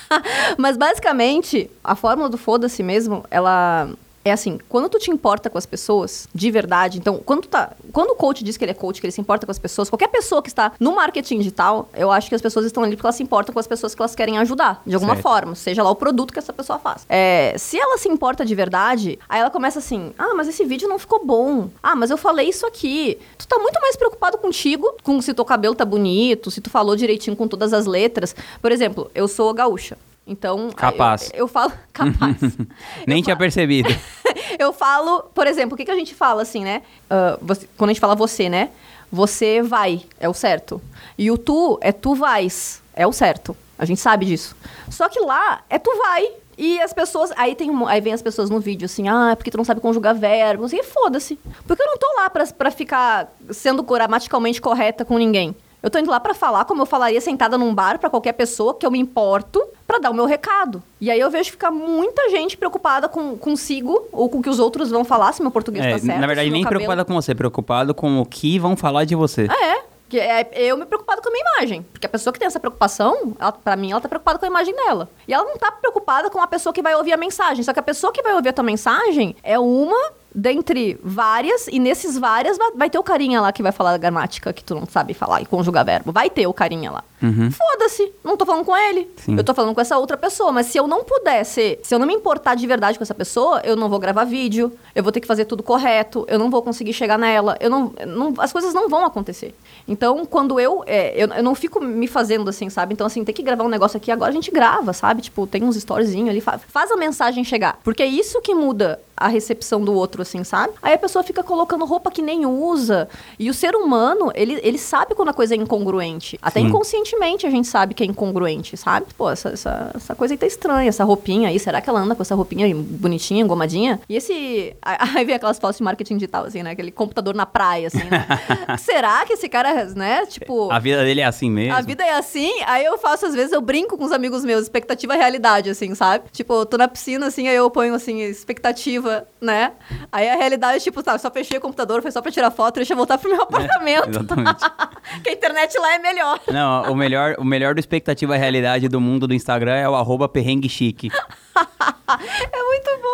Mas 0.59 0.77
basicamente, 0.77 1.71
a 1.83 1.95
fórmula 1.95 2.29
do 2.29 2.39
foda-se 2.39 2.83
mesmo, 2.83 3.25
ela 3.31 3.89
é 4.25 4.33
assim, 4.33 4.59
quando 4.69 4.89
tu 4.89 4.99
te 4.99 5.11
importa 5.11 5.51
com 5.51 5.59
as 5.59 5.67
pessoas, 5.67 6.29
de 6.35 6.51
verdade, 6.51 6.99
então, 6.99 7.21
quando 7.25 7.47
tá, 7.47 7.73
quando 7.93 8.11
o 8.11 8.15
coach 8.15 8.45
diz 8.45 8.57
que 8.57 8.65
ele 8.65 8.71
é 8.71 8.75
coach, 8.75 9.01
que 9.01 9.07
ele 9.07 9.13
se 9.13 9.21
importa 9.21 9.47
com 9.47 9.51
as 9.51 9.59
pessoas, 9.59 9.89
qualquer 9.89 10.09
pessoa 10.09 10.43
que 10.43 10.49
está 10.49 10.73
no 10.79 10.95
marketing 10.95 11.39
digital, 11.39 11.89
eu 11.95 12.11
acho 12.11 12.29
que 12.29 12.35
as 12.35 12.43
pessoas 12.43 12.67
estão 12.67 12.83
ali 12.83 12.97
porque 12.97 13.07
elas 13.07 13.17
se 13.17 13.23
importam 13.23 13.53
com 13.53 13.59
as 13.59 13.67
pessoas 13.67 13.95
que 13.95 14.01
elas 14.01 14.15
querem 14.15 14.39
ajudar, 14.39 14.83
de 14.87 14.95
alguma 14.95 15.15
certo. 15.15 15.23
forma, 15.23 15.55
seja 15.55 15.83
lá 15.83 15.91
o 15.91 15.97
produto 15.97 16.33
que 16.33 16.39
essa 16.39 16.53
pessoa 16.53 16.79
faz. 16.79 17.05
É, 17.09 17.55
se 17.59 17.79
ela 17.79 17.99
se 17.99 18.09
importa 18.09 18.45
de 18.45 18.55
verdade, 18.55 19.19
aí 19.29 19.41
ela 19.41 19.51
começa 19.51 19.79
assim: 19.79 20.13
"Ah, 20.19 20.35
mas 20.35 20.49
esse 20.49 20.65
vídeo 20.65 20.89
não 20.89 20.99
ficou 20.99 21.25
bom. 21.25 21.69
Ah, 21.83 21.97
mas 21.97 22.11
eu 22.11 22.17
falei 22.17 22.49
isso 22.49 22.67
aqui". 22.67 23.19
Tu 23.39 23.47
tá 23.47 23.59
muito 23.59 23.81
mais 23.81 23.97
preocupado 23.97 24.39
contigo, 24.39 24.95
com 25.03 25.21
se 25.21 25.35
teu 25.35 25.45
cabelo 25.45 25.75
tá 25.75 25.85
bonito, 25.85 26.51
se 26.51 26.61
tu 26.61 26.71
falou 26.71 26.97
direitinho 26.97 27.37
com 27.37 27.49
todas 27.49 27.73
as 27.73 27.87
letras. 27.87 28.35
Por 28.61 28.71
exemplo, 28.71 29.11
eu 29.15 29.27
sou 29.27 29.53
gaúcha. 29.53 29.97
Então. 30.27 30.71
Capaz. 30.71 31.31
Eu, 31.33 31.41
eu 31.41 31.49
falo. 31.49 31.73
Capaz. 31.93 32.37
Nem 33.07 33.19
eu 33.19 33.25
tinha 33.25 33.37
falo, 33.37 33.39
percebido. 33.39 33.89
eu 34.59 34.73
falo, 34.73 35.23
por 35.35 35.47
exemplo, 35.47 35.75
o 35.75 35.77
que, 35.77 35.85
que 35.85 35.91
a 35.91 35.97
gente 35.97 36.15
fala 36.15 36.43
assim, 36.43 36.65
né? 36.65 36.83
Uh, 37.11 37.39
você, 37.43 37.69
quando 37.77 37.91
a 37.91 37.93
gente 37.93 38.01
fala 38.01 38.15
você, 38.15 38.49
né? 38.49 38.71
Você 39.11 39.61
vai, 39.61 40.07
é 40.19 40.29
o 40.29 40.33
certo. 40.33 40.81
E 41.19 41.31
o 41.31 41.37
tu 41.37 41.79
é 41.83 41.93
tu 41.93 42.15
vais, 42.15 42.83
é 42.95 43.07
o 43.07 43.13
certo. 43.13 43.55
A 43.79 43.85
gente 43.85 44.01
sabe 44.01 44.25
disso. 44.25 44.57
Só 44.89 45.09
que 45.09 45.21
lá 45.21 45.63
é 45.69 45.79
tu 45.79 45.91
vai. 45.99 46.27
E 46.57 46.81
as 46.81 46.93
pessoas. 46.93 47.31
Aí, 47.37 47.55
tem, 47.55 47.71
aí 47.89 48.01
vem 48.01 48.13
as 48.13 48.23
pessoas 48.23 48.49
no 48.49 48.61
vídeo 48.61 48.87
assim, 48.87 49.09
ah, 49.09 49.31
é 49.33 49.35
porque 49.35 49.51
tu 49.51 49.57
não 49.57 49.65
sabe 49.65 49.81
conjugar 49.81 50.15
verbos. 50.15 50.73
E 50.73 50.83
foda-se. 50.83 51.39
Porque 51.67 51.83
eu 51.83 51.87
não 51.87 51.99
tô 51.99 52.07
lá 52.17 52.31
pra, 52.31 52.47
pra 52.47 52.71
ficar 52.71 53.33
sendo 53.51 53.83
gramaticalmente 53.83 54.61
correta 54.61 55.05
com 55.05 55.19
ninguém. 55.19 55.55
Eu 55.83 55.91
tô 55.91 55.99
indo 55.99 56.11
lá 56.11 56.21
para 56.21 56.33
falar 56.33 56.65
como 56.65 56.83
eu 56.83 56.87
falaria 56.87 57.21
sentada 57.21 57.59
num 57.59 57.75
bar 57.75 57.99
para 57.99 58.09
qualquer 58.09 58.33
pessoa 58.33 58.75
que 58.75 58.87
eu 58.87 58.91
me 58.91 59.01
importo 59.01 59.61
para 59.87 59.99
dar 59.99 60.11
o 60.11 60.15
meu 60.15 60.27
recado. 60.27 60.83
E 61.01 61.11
aí 61.11 61.19
eu 61.19 61.29
vejo 61.29 61.51
ficar 61.51 61.73
muita 61.73 62.31
gente 62.31 62.57
preocupada 62.57 63.09
com 63.09 63.37
consigo 63.37 64.07
ou 64.13 64.29
com 64.29 64.39
o 64.39 64.43
que 64.43 64.49
os 64.49 64.61
outros 64.61 64.91
vão 64.91 65.05
falar, 65.05 65.33
se 65.33 65.43
meu 65.43 65.51
português 65.51 65.85
é, 65.85 65.93
tá 65.93 65.99
certo. 65.99 66.21
Na 66.21 66.27
verdade, 66.27 66.51
nem 66.51 66.63
cabelo... 66.63 66.81
preocupada 66.81 67.05
com 67.05 67.15
você, 67.15 67.35
preocupado 67.35 67.95
com 67.95 68.21
o 68.21 68.27
que 68.27 68.59
vão 68.59 68.77
falar 68.77 69.05
de 69.05 69.17
você. 69.17 69.49
É. 69.51 69.93
É 70.15 70.47
eu 70.65 70.77
me 70.77 70.85
preocupado 70.85 71.23
com 71.23 71.31
a 71.31 71.33
minha 71.33 71.45
imagem. 71.57 71.83
Porque 71.91 72.07
a 72.07 72.09
pessoa 72.09 72.35
que 72.35 72.39
tem 72.39 72.47
essa 72.47 72.61
preocupação, 72.61 73.35
ela, 73.39 73.51
pra 73.51 73.75
mim, 73.77 73.93
ela 73.93 74.01
tá 74.01 74.11
preocupada 74.11 74.39
com 74.39 74.45
a 74.45 74.49
imagem 74.49 74.77
dela. 74.77 75.09
E 75.27 75.33
ela 75.33 75.43
não 75.43 75.57
tá 75.57 75.73
preocupada 75.73 76.29
com 76.29 76.39
a 76.39 76.47
pessoa 76.47 76.71
que 76.71 76.83
vai 76.83 76.95
ouvir 76.95 77.15
a 77.15 77.17
mensagem. 77.17 77.65
Só 77.65 77.73
que 77.73 77.81
a 77.81 77.83
pessoa 77.83 78.13
que 78.13 78.23
vai 78.23 78.35
ouvir 78.35 78.51
a 78.51 78.53
tua 78.53 78.63
mensagem 78.63 79.35
é 79.43 79.59
uma 79.59 80.13
dentre 80.35 80.99
várias, 81.03 81.69
e 81.69 81.79
nesses 81.79 82.19
várias 82.19 82.57
vai, 82.75 82.89
ter 82.89 82.99
o 82.99 83.03
carinha 83.03 83.41
lá 83.41 83.53
que 83.53 83.63
vai 83.63 83.73
falar 83.73 83.93
a 83.93 83.99
gramática 83.99 84.53
que 84.53 84.65
tu 84.65 84.75
não 84.75 84.87
sabe 84.87 85.15
falar 85.15 85.43
e 85.43 85.47
conjugar 85.47 85.85
verbo. 85.85 86.13
Vai 86.13 86.31
ter 86.31 86.47
o 86.47 86.53
carinha 86.53 86.91
lá. 86.91 87.05
Uhum. 87.23 87.51
Foda-se, 87.51 88.13
não 88.25 88.37
tô 88.37 88.45
falando 88.45 88.65
com 88.65 88.77
ele. 88.77 89.09
Sim. 89.17 89.37
Eu 89.37 89.45
tô 89.45 89.55
falando 89.55 89.75
com 89.75 89.81
essa 89.81 89.97
outra 89.99 90.17
pessoa. 90.17 90.51
Mas 90.51 90.67
se 90.67 90.79
eu 90.79 90.89
não 90.89 91.05
puder 91.05 91.45
ser, 91.45 91.81
se 91.83 91.95
eu 91.95 91.99
não 91.99 92.07
me 92.07 92.15
importar 92.15 92.55
de 92.55 92.67
verdade 92.67 92.99
com 92.99 93.05
essa 93.05 93.15
pessoa, 93.15 93.61
eu 93.65 93.77
não 93.77 93.89
vou 93.89 93.99
gravar 93.99 94.25
vídeo, 94.25 94.73
eu 94.95 95.03
vou 95.03 95.13
ter 95.13 95.21
que 95.21 95.27
fazer 95.27 95.45
tudo 95.45 95.63
correto, 95.63 96.25
eu 96.29 96.39
não 96.39 96.51
vou 96.51 96.63
conseguir 96.63 96.93
chegar 96.93 97.19
nela, 97.19 97.57
eu 97.61 97.71
não, 97.71 97.93
não 98.07 98.35
as 98.39 98.53
coisas 98.53 98.75
não 98.75 98.89
vão 98.89 99.05
acontecer. 99.05 99.55
Então, 99.87 100.25
quando 100.25 100.59
eu, 100.59 100.83
é, 100.87 101.13
eu, 101.17 101.29
eu 101.29 101.43
não 101.43 101.55
fico 101.55 101.81
me 101.81 102.07
fazendo 102.07 102.49
assim, 102.49 102.69
sabe? 102.69 102.93
Então, 102.95 103.07
assim, 103.07 103.25
tem 103.25 103.35
que 103.35 103.43
gravar 103.43 103.65
um 103.65 103.69
negócio 103.69 103.97
aqui, 103.97 104.11
agora 104.11 104.31
a 104.31 104.35
gente 104.35 104.51
grava, 104.51 104.93
sabe? 104.93 105.23
Tipo, 105.23 105.47
tem 105.47 105.63
uns 105.63 105.77
storyzinhos 105.77 106.31
ali, 106.31 106.41
faz 106.41 106.91
a 106.91 106.97
mensagem 106.97 107.45
chegar. 107.45 107.79
Porque 107.85 108.03
é 108.03 108.07
isso 108.07 108.41
que 108.41 108.55
muda 108.55 109.01
a 109.23 109.29
recepção 109.29 109.81
do 109.85 109.93
outro, 109.93 110.23
assim, 110.23 110.45
sabe? 110.45 110.75
Aí 110.83 110.95
a 110.95 110.99
pessoa 110.99 111.23
fica 111.23 111.43
colocando 111.43 111.85
roupa 111.85 112.11
que 112.11 112.23
nem 112.23 112.45
usa. 112.45 113.09
E 113.39 113.49
o 113.49 113.55
ser 113.55 113.75
humano, 113.75 114.33
ele, 114.35 114.59
ele 114.63 114.79
sabe 114.79 115.15
quando 115.15 115.29
a 115.29 115.33
coisa 115.33 115.55
é 115.55 115.57
incongruente. 115.57 116.39
Até 116.43 116.61
Sim. 116.61 116.67
inconscientemente 116.67 117.47
a 117.47 117.51
gente 117.51 117.69
sabe 117.69 117.95
que 117.95 118.03
é 118.03 118.07
incongruente, 118.07 118.77
sabe? 118.77 119.07
Pô, 119.17 119.31
essa, 119.31 119.51
essa, 119.51 119.91
essa 119.95 120.15
coisa 120.15 120.35
aí 120.35 120.39
tá 120.39 120.47
estranha, 120.47 120.89
essa 120.89 121.05
roupinha 121.05 121.49
aí. 121.49 121.59
Será 121.59 121.81
que 121.81 121.89
ela 121.89 122.01
anda 122.01 122.15
com 122.15 122.23
essa 122.23 122.35
roupinha 122.35 122.75
bonitinha, 122.75 123.43
engomadinha? 123.43 124.01
E 124.09 124.17
esse. 124.17 124.75
Aí 125.15 125.25
vem 125.25 125.35
aquelas 125.35 125.59
fotos 125.59 125.79
de 125.79 125.83
marketing 125.83 126.17
digital, 126.17 126.45
assim, 126.45 126.63
né? 126.63 126.71
Aquele 126.71 126.91
computador 126.91 127.35
na 127.35 127.45
praia, 127.45 127.89
assim, 127.89 128.05
né? 128.05 128.27
Será 128.79 129.25
que 129.27 129.35
esse 129.35 129.49
cara, 129.49 129.85
né? 129.95 130.27
Tipo. 130.27 130.71
A 130.71 130.79
vida 130.79 131.05
dele 131.05 131.21
é 131.21 131.25
assim 131.25 131.51
mesmo. 131.51 131.75
A 131.75 131.81
vida 131.81 132.05
é 132.05 132.13
assim. 132.13 132.51
Aí 132.67 132.85
eu 132.85 132.99
faço, 132.99 133.27
às 133.27 133.35
vezes, 133.35 133.53
eu 133.53 133.61
brinco 133.61 133.99
com 133.99 134.05
os 134.05 134.13
amigos 134.13 134.45
meus, 134.45 134.63
expectativa 134.63 135.15
realidade, 135.15 135.71
assim, 135.71 135.95
sabe? 135.95 136.25
Tipo, 136.33 136.55
eu 136.55 136.67
tô 136.67 136.77
na 136.77 136.89
piscina, 136.89 137.27
assim, 137.27 137.49
aí 137.49 137.57
eu 137.57 137.71
ponho, 137.71 137.95
assim, 137.95 138.21
expectativa, 138.21 139.12
né? 139.41 139.73
Aí 140.11 140.29
a 140.29 140.37
realidade, 140.37 140.83
tipo, 140.83 141.03
tá, 141.03 141.19
só 141.19 141.31
fechei 141.31 141.59
o 141.59 141.61
computador, 141.61 142.03
foi 142.03 142.11
só 142.11 142.23
pra 142.23 142.31
tirar 142.31 142.51
foto, 142.51 142.77
deixa 142.77 142.93
eu 142.93 142.97
voltar 142.97 143.19
pro 143.19 143.31
meu 143.31 143.41
é, 143.41 143.43
apartamento. 143.43 144.07
É, 144.07 144.11
exatamente. 144.11 144.65
que 145.23 145.31
a 145.31 145.33
internet 145.33 145.79
lá 145.79 145.95
é 145.95 145.99
melhor. 145.99 146.41
Não, 146.49 146.93
o 146.93 146.95
melhor, 146.95 147.35
o 147.39 147.45
melhor 147.45 147.75
do 147.75 147.81
expectativa 147.81 148.37
realidade 148.37 148.89
do 148.89 149.01
mundo 149.01 149.27
do 149.27 149.35
Instagram 149.35 149.75
é 149.75 149.89
o 149.89 149.95
arroba 149.95 150.29
perrengue 150.29 150.69
chique. 150.69 151.11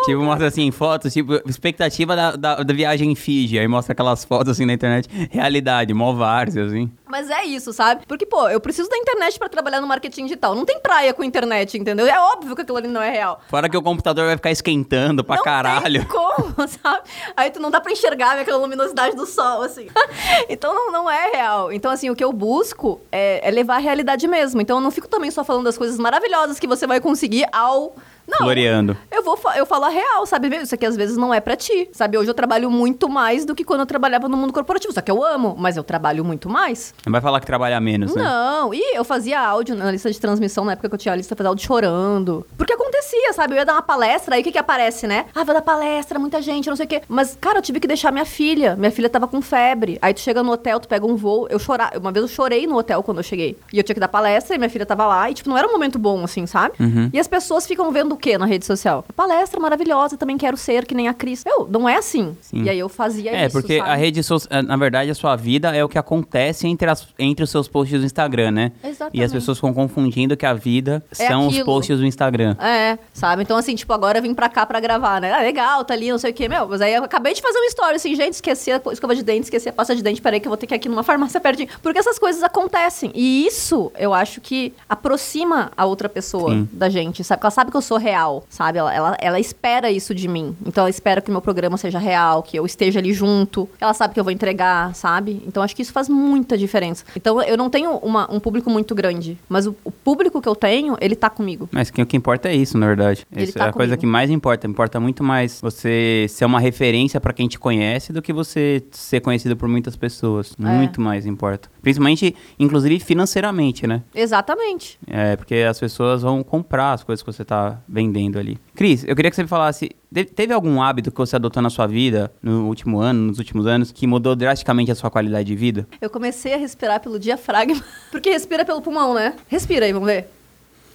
Tipo, 0.08 0.22
mostra 0.22 0.46
assim, 0.46 0.70
fotos, 0.70 1.12
tipo, 1.12 1.34
expectativa 1.46 2.16
da, 2.16 2.30
da, 2.34 2.62
da, 2.62 2.74
viagem 2.74 3.12
em 3.12 3.14
Fiji. 3.14 3.58
Aí 3.58 3.68
mostra 3.68 3.92
aquelas 3.92 4.24
fotos 4.24 4.52
assim 4.52 4.64
na 4.64 4.72
internet. 4.72 5.06
Realidade, 5.30 5.92
mó 5.92 6.14
várzea, 6.14 6.64
assim. 6.64 6.90
Mas 7.06 7.28
é 7.28 7.44
isso, 7.44 7.74
sabe? 7.74 8.06
Porque, 8.06 8.24
pô, 8.24 8.48
eu 8.48 8.58
preciso 8.58 8.88
da 8.88 8.96
internet 8.96 9.38
para 9.38 9.50
trabalhar 9.50 9.82
no 9.82 9.86
marketing 9.86 10.24
digital. 10.24 10.54
Não 10.54 10.64
tem 10.64 10.80
praia 10.80 11.12
com 11.12 11.22
internet, 11.22 11.76
entendeu? 11.76 12.06
É 12.06 12.18
óbvio 12.18 12.56
que 12.56 12.62
aquilo 12.62 12.78
ali 12.78 12.88
não 12.88 13.02
é 13.02 13.10
real. 13.10 13.40
Fora 13.48 13.68
que 13.68 13.76
o 13.76 13.82
computador 13.82 14.24
vai 14.24 14.36
ficar 14.36 14.50
esquentando 14.50 15.22
pra 15.22 15.36
não 15.36 15.42
caralho. 15.42 16.00
Tem 16.00 16.08
como, 16.08 16.68
sabe? 16.68 17.02
Aí 17.36 17.50
tu 17.50 17.60
não 17.60 17.70
dá 17.70 17.78
pra 17.78 17.92
enxergar 17.92 18.38
aquela 18.38 18.58
luminosidade 18.58 19.14
do 19.14 19.26
sol, 19.26 19.62
assim. 19.62 19.88
então 20.48 20.74
não, 20.74 20.90
não 20.90 21.10
é 21.10 21.32
real. 21.32 21.70
Então, 21.70 21.90
assim, 21.90 22.08
o 22.08 22.16
que 22.16 22.24
eu 22.24 22.32
busco 22.32 22.98
é, 23.12 23.46
é 23.46 23.50
levar 23.50 23.76
a 23.76 23.78
realidade 23.78 24.26
mesmo. 24.26 24.60
Então 24.60 24.78
eu 24.78 24.82
não 24.82 24.90
fico 24.90 25.06
também 25.06 25.30
só 25.30 25.44
falando 25.44 25.64
das 25.64 25.76
coisas 25.76 25.98
maravilhosas 25.98 26.58
que 26.58 26.66
você 26.66 26.86
vai 26.86 26.98
conseguir 26.98 27.46
ao 27.52 27.94
não. 28.28 28.38
Floreando. 28.38 28.96
Eu 29.10 29.22
vou 29.22 29.38
eu 29.56 29.64
falo 29.64 29.86
a 29.86 29.88
real, 29.88 30.26
sabe? 30.26 30.54
Isso 30.56 30.74
aqui 30.74 30.84
às 30.84 30.96
vezes 30.96 31.16
não 31.16 31.32
é 31.32 31.40
para 31.40 31.56
ti. 31.56 31.88
Sabe? 31.92 32.18
Hoje 32.18 32.30
eu 32.30 32.34
trabalho 32.34 32.70
muito 32.70 33.08
mais 33.08 33.44
do 33.44 33.54
que 33.54 33.64
quando 33.64 33.80
eu 33.80 33.86
trabalhava 33.86 34.28
no 34.28 34.36
mundo 34.36 34.52
corporativo. 34.52 34.92
Só 34.92 35.00
que 35.00 35.10
eu 35.10 35.24
amo, 35.24 35.56
mas 35.58 35.76
eu 35.76 35.82
trabalho 35.82 36.24
muito 36.24 36.48
mais. 36.48 36.94
Não 37.06 37.12
vai 37.12 37.20
falar 37.20 37.40
que 37.40 37.46
trabalha 37.46 37.80
menos, 37.80 38.14
né? 38.14 38.22
Não. 38.22 38.74
E 38.74 38.96
eu 38.96 39.04
fazia 39.04 39.40
áudio 39.40 39.74
na 39.74 39.90
lista 39.90 40.10
de 40.10 40.20
transmissão, 40.20 40.64
na 40.64 40.72
época 40.72 40.88
que 40.88 40.94
eu 40.94 40.98
tinha 40.98 41.12
a 41.12 41.16
lista, 41.16 41.34
fazia 41.34 41.48
áudio 41.48 41.66
chorando. 41.66 42.46
Porque 42.56 42.72
acontecia, 42.72 43.32
sabe? 43.32 43.54
Eu 43.54 43.58
ia 43.58 43.64
dar 43.64 43.72
uma 43.74 43.82
palestra, 43.82 44.34
aí 44.34 44.40
o 44.42 44.44
que 44.44 44.52
que 44.52 44.58
aparece, 44.58 45.06
né? 45.06 45.26
Ah, 45.34 45.44
vou 45.44 45.54
dar 45.54 45.62
palestra, 45.62 46.18
muita 46.18 46.42
gente, 46.42 46.68
não 46.68 46.76
sei 46.76 46.86
o 46.86 46.88
quê. 46.88 47.02
Mas, 47.08 47.36
cara, 47.40 47.58
eu 47.58 47.62
tive 47.62 47.80
que 47.80 47.86
deixar 47.86 48.12
minha 48.12 48.26
filha. 48.26 48.76
Minha 48.76 48.90
filha 48.90 49.08
tava 49.08 49.26
com 49.26 49.40
febre. 49.40 49.98
Aí 50.02 50.12
tu 50.12 50.20
chega 50.20 50.42
no 50.42 50.52
hotel, 50.52 50.78
tu 50.80 50.88
pega 50.88 51.06
um 51.06 51.16
voo. 51.16 51.46
Eu 51.48 51.58
chorar. 51.58 51.92
Uma 51.96 52.12
vez 52.12 52.22
eu 52.22 52.28
chorei 52.28 52.66
no 52.66 52.76
hotel 52.76 53.02
quando 53.02 53.18
eu 53.18 53.24
cheguei. 53.24 53.56
E 53.72 53.78
eu 53.78 53.84
tinha 53.84 53.94
que 53.94 54.00
dar 54.00 54.08
palestra 54.08 54.54
e 54.54 54.58
minha 54.58 54.70
filha 54.70 54.84
tava 54.84 55.06
lá. 55.06 55.30
E, 55.30 55.34
tipo, 55.34 55.48
não 55.48 55.56
era 55.56 55.66
um 55.66 55.72
momento 55.72 55.98
bom, 55.98 56.22
assim, 56.24 56.46
sabe? 56.46 56.74
Uhum. 56.80 57.10
E 57.12 57.18
as 57.18 57.26
pessoas 57.26 57.66
ficam 57.66 57.90
vendo 57.90 58.17
quê 58.18 58.36
na 58.36 58.46
rede 58.46 58.66
social? 58.66 59.04
Palestra 59.16 59.60
maravilhosa, 59.60 60.16
também 60.16 60.36
quero 60.36 60.56
ser 60.56 60.84
que 60.84 60.94
nem 60.94 61.08
a 61.08 61.14
Cris. 61.14 61.44
Eu, 61.46 61.66
não 61.70 61.88
é 61.88 61.96
assim. 61.96 62.36
Sim. 62.40 62.64
E 62.64 62.70
aí 62.70 62.78
eu 62.78 62.88
fazia 62.88 63.30
é, 63.30 63.46
isso. 63.46 63.58
É, 63.58 63.60
porque 63.60 63.78
sabe? 63.78 63.90
a 63.90 63.94
rede 63.94 64.22
social, 64.22 64.62
na 64.62 64.76
verdade, 64.76 65.10
a 65.10 65.14
sua 65.14 65.36
vida 65.36 65.74
é 65.74 65.84
o 65.84 65.88
que 65.88 65.98
acontece 65.98 66.66
entre, 66.66 66.90
as, 66.90 67.08
entre 67.18 67.44
os 67.44 67.50
seus 67.50 67.68
posts 67.68 68.00
do 68.00 68.04
Instagram, 68.04 68.50
né? 68.50 68.72
Exatamente. 68.82 69.18
E 69.18 69.22
as 69.22 69.32
pessoas 69.32 69.58
ficam 69.58 69.72
confundindo 69.72 70.36
que 70.36 70.46
a 70.46 70.54
vida 70.54 71.02
é 71.18 71.26
são 71.28 71.46
aquilo. 71.46 71.60
os 71.60 71.64
posts 71.64 71.98
do 71.98 72.06
Instagram. 72.06 72.56
É, 72.60 72.98
sabe? 73.12 73.42
Então, 73.42 73.56
assim, 73.56 73.74
tipo, 73.74 73.92
agora 73.92 74.18
eu 74.18 74.22
vim 74.22 74.34
pra 74.34 74.48
cá 74.48 74.66
pra 74.66 74.80
gravar, 74.80 75.20
né? 75.20 75.32
Ah, 75.32 75.40
legal, 75.40 75.84
tá 75.84 75.94
ali, 75.94 76.10
não 76.10 76.18
sei 76.18 76.30
o 76.30 76.34
quê. 76.34 76.48
Meu, 76.48 76.68
mas 76.68 76.80
aí 76.80 76.94
eu 76.94 77.04
acabei 77.04 77.34
de 77.34 77.42
fazer 77.42 77.58
uma 77.58 77.66
história, 77.66 77.96
assim, 77.96 78.14
gente, 78.14 78.34
esqueci 78.34 78.70
a 78.72 78.80
escova 78.92 79.14
de 79.14 79.22
dente, 79.22 79.44
esqueci 79.44 79.68
a 79.68 79.72
pasta 79.72 79.94
de 79.94 80.02
dente, 80.02 80.20
peraí 80.20 80.40
que 80.40 80.46
eu 80.46 80.50
vou 80.50 80.56
ter 80.56 80.66
que 80.66 80.74
ir 80.74 80.76
aqui 80.76 80.88
numa 80.88 81.02
farmácia 81.02 81.40
pertinho. 81.40 81.68
Porque 81.82 81.98
essas 81.98 82.18
coisas 82.18 82.42
acontecem. 82.42 83.10
E 83.14 83.46
isso, 83.46 83.92
eu 83.98 84.12
acho 84.12 84.40
que 84.40 84.72
aproxima 84.88 85.70
a 85.76 85.84
outra 85.84 86.08
pessoa 86.08 86.50
Sim. 86.52 86.68
da 86.72 86.88
gente, 86.88 87.22
sabe? 87.24 87.42
Ela 87.42 87.50
sabe 87.50 87.70
que 87.70 87.76
eu 87.76 87.82
sou 87.82 87.98
real, 87.98 88.07
sabe? 88.48 88.78
Ela, 88.78 88.94
ela, 88.94 89.16
ela 89.20 89.40
espera 89.40 89.90
isso 89.90 90.14
de 90.14 90.28
mim. 90.28 90.56
Então 90.66 90.82
ela 90.82 90.90
espera 90.90 91.20
que 91.20 91.30
meu 91.30 91.40
programa 91.40 91.76
seja 91.76 91.98
real, 91.98 92.42
que 92.42 92.58
eu 92.58 92.64
esteja 92.66 92.98
ali 92.98 93.12
junto. 93.12 93.68
Ela 93.80 93.94
sabe 93.94 94.14
que 94.14 94.20
eu 94.20 94.24
vou 94.24 94.32
entregar, 94.32 94.94
sabe? 94.94 95.42
Então 95.46 95.62
acho 95.62 95.74
que 95.74 95.82
isso 95.82 95.92
faz 95.92 96.08
muita 96.08 96.56
diferença. 96.56 97.04
Então 97.16 97.42
eu 97.42 97.56
não 97.56 97.70
tenho 97.70 97.96
uma, 97.96 98.32
um 98.32 98.40
público 98.40 98.70
muito 98.70 98.94
grande, 98.94 99.38
mas 99.48 99.66
o, 99.66 99.76
o, 99.84 99.90
público 99.90 100.40
que 100.40 100.48
eu 100.48 100.56
tenho, 100.56 100.96
ele 101.00 101.14
tá 101.14 101.28
comigo. 101.28 101.68
Mas 101.72 101.90
que, 101.90 102.00
o 102.00 102.06
que 102.06 102.16
importa 102.16 102.48
é 102.48 102.54
isso, 102.54 102.78
na 102.78 102.86
verdade. 102.86 103.26
Ele 103.34 103.52
tá 103.52 103.66
é 103.66 103.68
a 103.68 103.72
coisa 103.72 103.96
que 103.96 104.06
mais 104.06 104.30
importa. 104.30 104.66
Importa 104.66 104.98
muito 104.98 105.22
mais 105.22 105.60
você 105.60 106.26
ser 106.28 106.44
uma 106.44 106.60
referência 106.60 107.20
para 107.20 107.32
quem 107.32 107.48
te 107.48 107.58
conhece 107.58 108.12
do 108.12 108.22
que 108.22 108.32
você 108.32 108.82
ser 108.90 109.20
conhecido 109.20 109.56
por 109.56 109.68
muitas 109.68 109.96
pessoas. 109.96 110.54
É. 110.58 110.62
Muito 110.62 111.00
mais 111.00 111.26
importa. 111.26 111.68
Principalmente, 111.82 112.34
inclusive 112.58 112.98
financeiramente, 113.00 113.86
né? 113.86 114.02
Exatamente. 114.14 114.98
É, 115.06 115.36
porque 115.36 115.56
as 115.56 115.78
pessoas 115.78 116.22
vão 116.22 116.42
comprar 116.42 116.92
as 116.92 117.02
coisas 117.02 117.22
que 117.22 117.32
você 117.32 117.44
tá 117.44 117.78
vendendo 117.88 117.97
ali. 118.38 118.58
Cris, 118.74 119.04
eu 119.04 119.14
queria 119.16 119.30
que 119.30 119.36
você 119.36 119.42
me 119.42 119.48
falasse, 119.48 119.90
te- 120.12 120.24
teve 120.24 120.52
algum 120.52 120.80
hábito 120.82 121.10
que 121.10 121.16
você 121.18 121.36
adotou 121.36 121.62
na 121.62 121.70
sua 121.70 121.86
vida, 121.86 122.32
no 122.42 122.66
último 122.66 123.00
ano, 123.00 123.20
nos 123.22 123.38
últimos 123.38 123.66
anos, 123.66 123.90
que 123.92 124.06
mudou 124.06 124.36
drasticamente 124.36 124.90
a 124.90 124.94
sua 124.94 125.10
qualidade 125.10 125.46
de 125.46 125.56
vida? 125.56 125.86
Eu 126.00 126.10
comecei 126.10 126.54
a 126.54 126.56
respirar 126.56 127.00
pelo 127.00 127.18
diafragma, 127.18 127.82
porque 128.10 128.30
respira 128.30 128.64
pelo 128.64 128.80
pulmão, 128.80 129.14
né? 129.14 129.34
Respira 129.48 129.86
aí, 129.86 129.92
vamos 129.92 130.06
ver. 130.08 130.28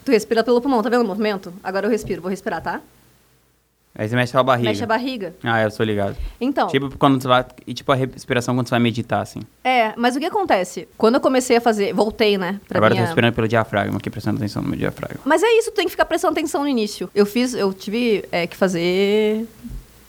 Tu 0.06 0.12
respira 0.12 0.44
pelo 0.44 0.60
pulmão, 0.62 0.82
tá 0.84 0.90
vendo 0.90 1.04
o 1.04 1.08
movimento? 1.08 1.54
Agora 1.64 1.86
eu 1.88 1.92
respiro, 1.92 2.22
vou 2.22 2.30
respirar, 2.30 2.62
tá? 2.62 2.82
Aí 3.96 4.10
você 4.10 4.16
mexe 4.16 4.36
a 4.36 4.42
barriga. 4.42 4.70
Mexe 4.70 4.84
a 4.84 4.88
barriga. 4.88 5.36
Ah, 5.44 5.62
eu 5.62 5.70
sou 5.70 5.86
ligado. 5.86 6.18
Então, 6.42 6.68
Tipo 6.68 6.98
quando 6.98 7.22
você 7.22 7.28
vai. 7.28 7.46
E 7.68 7.74
tipo 7.76 7.92
a 7.92 7.96
respiração 7.96 8.56
quando 8.56 8.68
você 8.68 8.72
vai 8.72 8.80
meditar, 8.80 9.22
assim. 9.22 9.42
é, 9.64 9.94
mas 9.96 10.16
o 10.16 10.20
que 10.20 10.26
acontece? 10.26 10.88
Quando 10.98 11.16
eu 11.16 11.22
comecei 11.22 11.58
a 11.58 11.62
fazer, 11.62 11.94
voltei, 11.94 12.38
né? 12.38 12.60
Pra 12.68 12.80
Agora 12.80 12.94
eu 12.94 12.96
minha... 12.96 13.06
tô 13.06 13.08
respirando 13.10 13.34
pelo 13.36 13.48
diafragma 13.48 13.98
aqui, 13.98 14.10
prestando 14.10 14.38
atenção 14.38 14.64
no 14.64 14.70
meu 14.70 14.80
diafragma. 14.80 15.20
Mas 15.24 15.44
é 15.44 15.52
isso, 15.60 15.72
tem 15.72 15.86
que 15.86 15.92
ficar 15.92 16.06
prestando 16.06 16.32
atenção 16.34 16.62
no 16.62 16.68
início. 16.68 17.08
Eu 17.14 17.26
fiz, 17.26 17.54
eu 17.54 17.72
tive 17.72 18.26
é, 18.32 18.48
que 18.48 18.58
fazer 18.58 19.48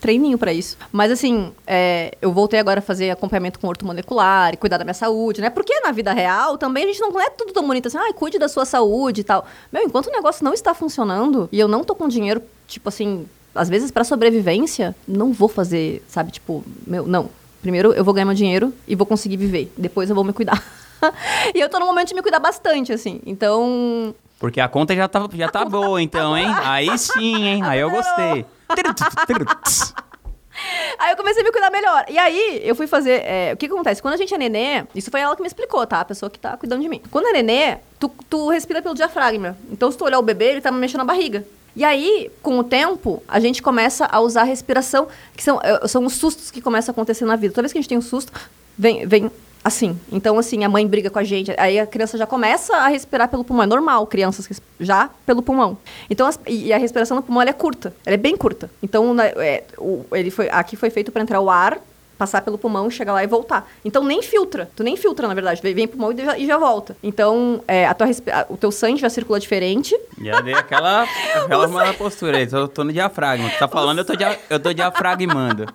treininho 0.00 0.36
pra 0.36 0.52
isso. 0.52 0.76
Mas 0.92 1.10
assim, 1.10 1.52
é, 1.66 2.16
eu 2.20 2.30
voltei 2.32 2.60
agora 2.60 2.78
a 2.80 2.82
fazer 2.82 3.10
acompanhamento 3.10 3.58
com 3.58 3.66
ortomolecular 3.68 4.52
e 4.52 4.56
cuidar 4.56 4.76
da 4.76 4.84
minha 4.84 4.92
saúde, 4.94 5.40
né? 5.40 5.48
Porque 5.50 5.80
na 5.80 5.92
vida 5.92 6.12
real 6.12 6.58
também 6.58 6.84
a 6.84 6.86
gente 6.86 7.00
não 7.00 7.18
é 7.20 7.30
tudo 7.30 7.52
tão 7.52 7.66
bonito 7.66 7.88
assim, 7.88 7.96
ai, 7.98 8.12
cuide 8.12 8.38
da 8.38 8.48
sua 8.48 8.64
saúde 8.66 9.22
e 9.22 9.24
tal. 9.24 9.46
Meu, 9.72 9.82
enquanto 9.82 10.06
o 10.08 10.10
negócio 10.10 10.44
não 10.44 10.52
está 10.52 10.74
funcionando 10.74 11.48
e 11.50 11.58
eu 11.58 11.68
não 11.68 11.82
tô 11.84 11.94
com 11.94 12.06
dinheiro, 12.06 12.42
tipo 12.66 12.88
assim, 12.88 13.26
às 13.54 13.68
vezes 13.68 13.90
pra 13.90 14.04
sobrevivência, 14.04 14.94
não 15.06 15.32
vou 15.32 15.48
fazer, 15.48 16.02
sabe, 16.08 16.32
tipo, 16.32 16.64
meu, 16.86 17.06
não. 17.06 17.30
Primeiro 17.62 17.92
eu 17.94 18.04
vou 18.04 18.12
ganhar 18.12 18.26
meu 18.26 18.34
dinheiro 18.34 18.74
e 18.86 18.94
vou 18.94 19.06
conseguir 19.06 19.38
viver. 19.38 19.72
Depois 19.76 20.10
eu 20.10 20.14
vou 20.14 20.24
me 20.24 20.32
cuidar. 20.32 20.62
e 21.54 21.60
eu 21.60 21.68
tô 21.68 21.78
no 21.78 21.86
momento 21.86 22.08
de 22.08 22.14
me 22.14 22.22
cuidar 22.22 22.38
bastante, 22.38 22.92
assim. 22.92 23.20
Então, 23.24 24.14
Porque 24.38 24.60
a 24.60 24.68
conta 24.68 24.94
já 24.94 25.08
tá, 25.08 25.26
já 25.32 25.48
tá 25.48 25.64
boa, 25.64 26.02
então, 26.02 26.36
hein? 26.36 26.46
Aí 26.62 26.96
sim, 26.98 27.46
hein? 27.46 27.62
Aí 27.62 27.80
eu 27.80 27.90
gostei. 27.90 28.44
Aí 30.98 31.10
eu 31.10 31.16
comecei 31.16 31.42
a 31.42 31.44
me 31.44 31.50
cuidar 31.50 31.70
melhor. 31.70 32.04
E 32.08 32.16
aí, 32.16 32.60
eu 32.62 32.74
fui 32.74 32.86
fazer. 32.86 33.22
é, 33.24 33.52
o 33.52 33.56
que, 33.56 33.66
que 33.66 33.74
acontece? 33.74 34.00
Quando 34.00 34.14
a 34.14 34.16
gente 34.16 34.32
é 34.32 34.38
nenê, 34.38 34.84
isso 34.94 35.10
foi 35.10 35.20
ela 35.20 35.34
que 35.34 35.42
me 35.42 35.48
explicou, 35.48 35.84
tá? 35.86 36.00
A 36.00 36.04
pessoa 36.04 36.30
que 36.30 36.38
tá 36.38 36.56
cuidando 36.56 36.80
de 36.80 36.88
mim. 36.88 37.02
Quando 37.10 37.26
é 37.26 37.32
nenê, 37.32 37.78
tu, 37.98 38.08
tu 38.30 38.48
respira 38.48 38.80
pelo 38.80 38.94
diafragma. 38.94 39.56
Então, 39.70 39.90
se 39.90 39.98
tu 39.98 40.04
olhar 40.04 40.18
o 40.18 40.22
bebê, 40.22 40.52
ele 40.52 40.60
tá 40.60 40.70
mexendo 40.70 40.98
na 40.98 41.04
barriga. 41.04 41.44
E 41.76 41.82
aí, 41.84 42.30
com 42.42 42.58
o 42.58 42.64
tempo, 42.64 43.22
a 43.26 43.40
gente 43.40 43.62
começa 43.62 44.06
a 44.10 44.20
usar 44.20 44.42
a 44.42 44.44
respiração, 44.44 45.08
que 45.36 45.42
são, 45.42 45.60
é, 45.62 45.86
são 45.88 46.04
os 46.06 46.14
sustos 46.14 46.50
que 46.50 46.60
começam 46.60 46.92
a 46.92 46.94
acontecer 46.94 47.24
na 47.24 47.36
vida. 47.36 47.52
Toda 47.52 47.62
vez 47.62 47.72
que 47.72 47.78
a 47.78 47.80
gente 47.82 47.88
tem 47.88 47.98
um 47.98 48.02
susto, 48.02 48.32
vem, 48.78 49.06
vem 49.06 49.30
assim. 49.64 49.98
Então, 50.12 50.38
assim, 50.38 50.62
a 50.62 50.68
mãe 50.68 50.86
briga 50.86 51.10
com 51.10 51.18
a 51.18 51.24
gente, 51.24 51.52
aí 51.58 51.78
a 51.80 51.86
criança 51.86 52.16
já 52.18 52.26
começa 52.26 52.76
a 52.76 52.86
respirar 52.88 53.28
pelo 53.28 53.42
pulmão. 53.42 53.64
É 53.64 53.66
normal, 53.66 54.06
crianças 54.06 54.46
já 54.78 55.10
pelo 55.26 55.42
pulmão. 55.42 55.76
Então, 56.08 56.26
as- 56.26 56.38
e 56.46 56.72
a 56.72 56.78
respiração 56.78 57.16
no 57.16 57.22
pulmão 57.22 57.42
é 57.42 57.52
curta. 57.52 57.92
Ela 58.06 58.14
é 58.14 58.18
bem 58.18 58.36
curta. 58.36 58.70
Então, 58.82 59.12
na- 59.14 59.24
é, 59.26 59.64
o- 59.78 60.04
ele 60.12 60.30
foi, 60.30 60.48
aqui 60.50 60.76
foi 60.76 60.90
feito 60.90 61.10
para 61.10 61.22
entrar 61.22 61.40
o 61.40 61.48
ar, 61.50 61.78
passar 62.16 62.42
pelo 62.42 62.56
pulmão, 62.56 62.88
chegar 62.90 63.12
lá 63.14 63.24
e 63.24 63.26
voltar. 63.26 63.68
Então, 63.84 64.04
nem 64.04 64.22
filtra. 64.22 64.70
Tu 64.76 64.84
nem 64.84 64.96
filtra, 64.96 65.26
na 65.26 65.34
verdade. 65.34 65.60
Vem, 65.60 65.74
vem 65.74 65.88
pulmão 65.88 66.12
e 66.12 66.16
já, 66.24 66.38
e 66.38 66.46
já 66.46 66.56
volta. 66.58 66.96
Então, 67.02 67.60
é, 67.66 67.86
a 67.86 67.94
tua 67.94 68.06
o 68.50 68.56
teu 68.56 68.70
sangue 68.70 69.00
já 69.00 69.10
circula 69.10 69.40
diferente. 69.40 69.98
Já 70.24 70.40
dei 70.40 70.54
aquela, 70.54 71.02
aquela 71.36 71.68
mala 71.68 71.92
postura 71.94 72.38
aí. 72.38 72.46
Tô, 72.46 72.66
tô 72.68 72.84
no 72.84 72.92
diafragma. 72.92 73.50
Tu 73.50 73.58
tá 73.58 73.68
falando, 73.68 73.98
eu 73.98 74.04
tô, 74.04 74.16
dia, 74.16 74.38
eu 74.48 74.60
tô 74.60 74.72
diafragmando. 74.72 75.66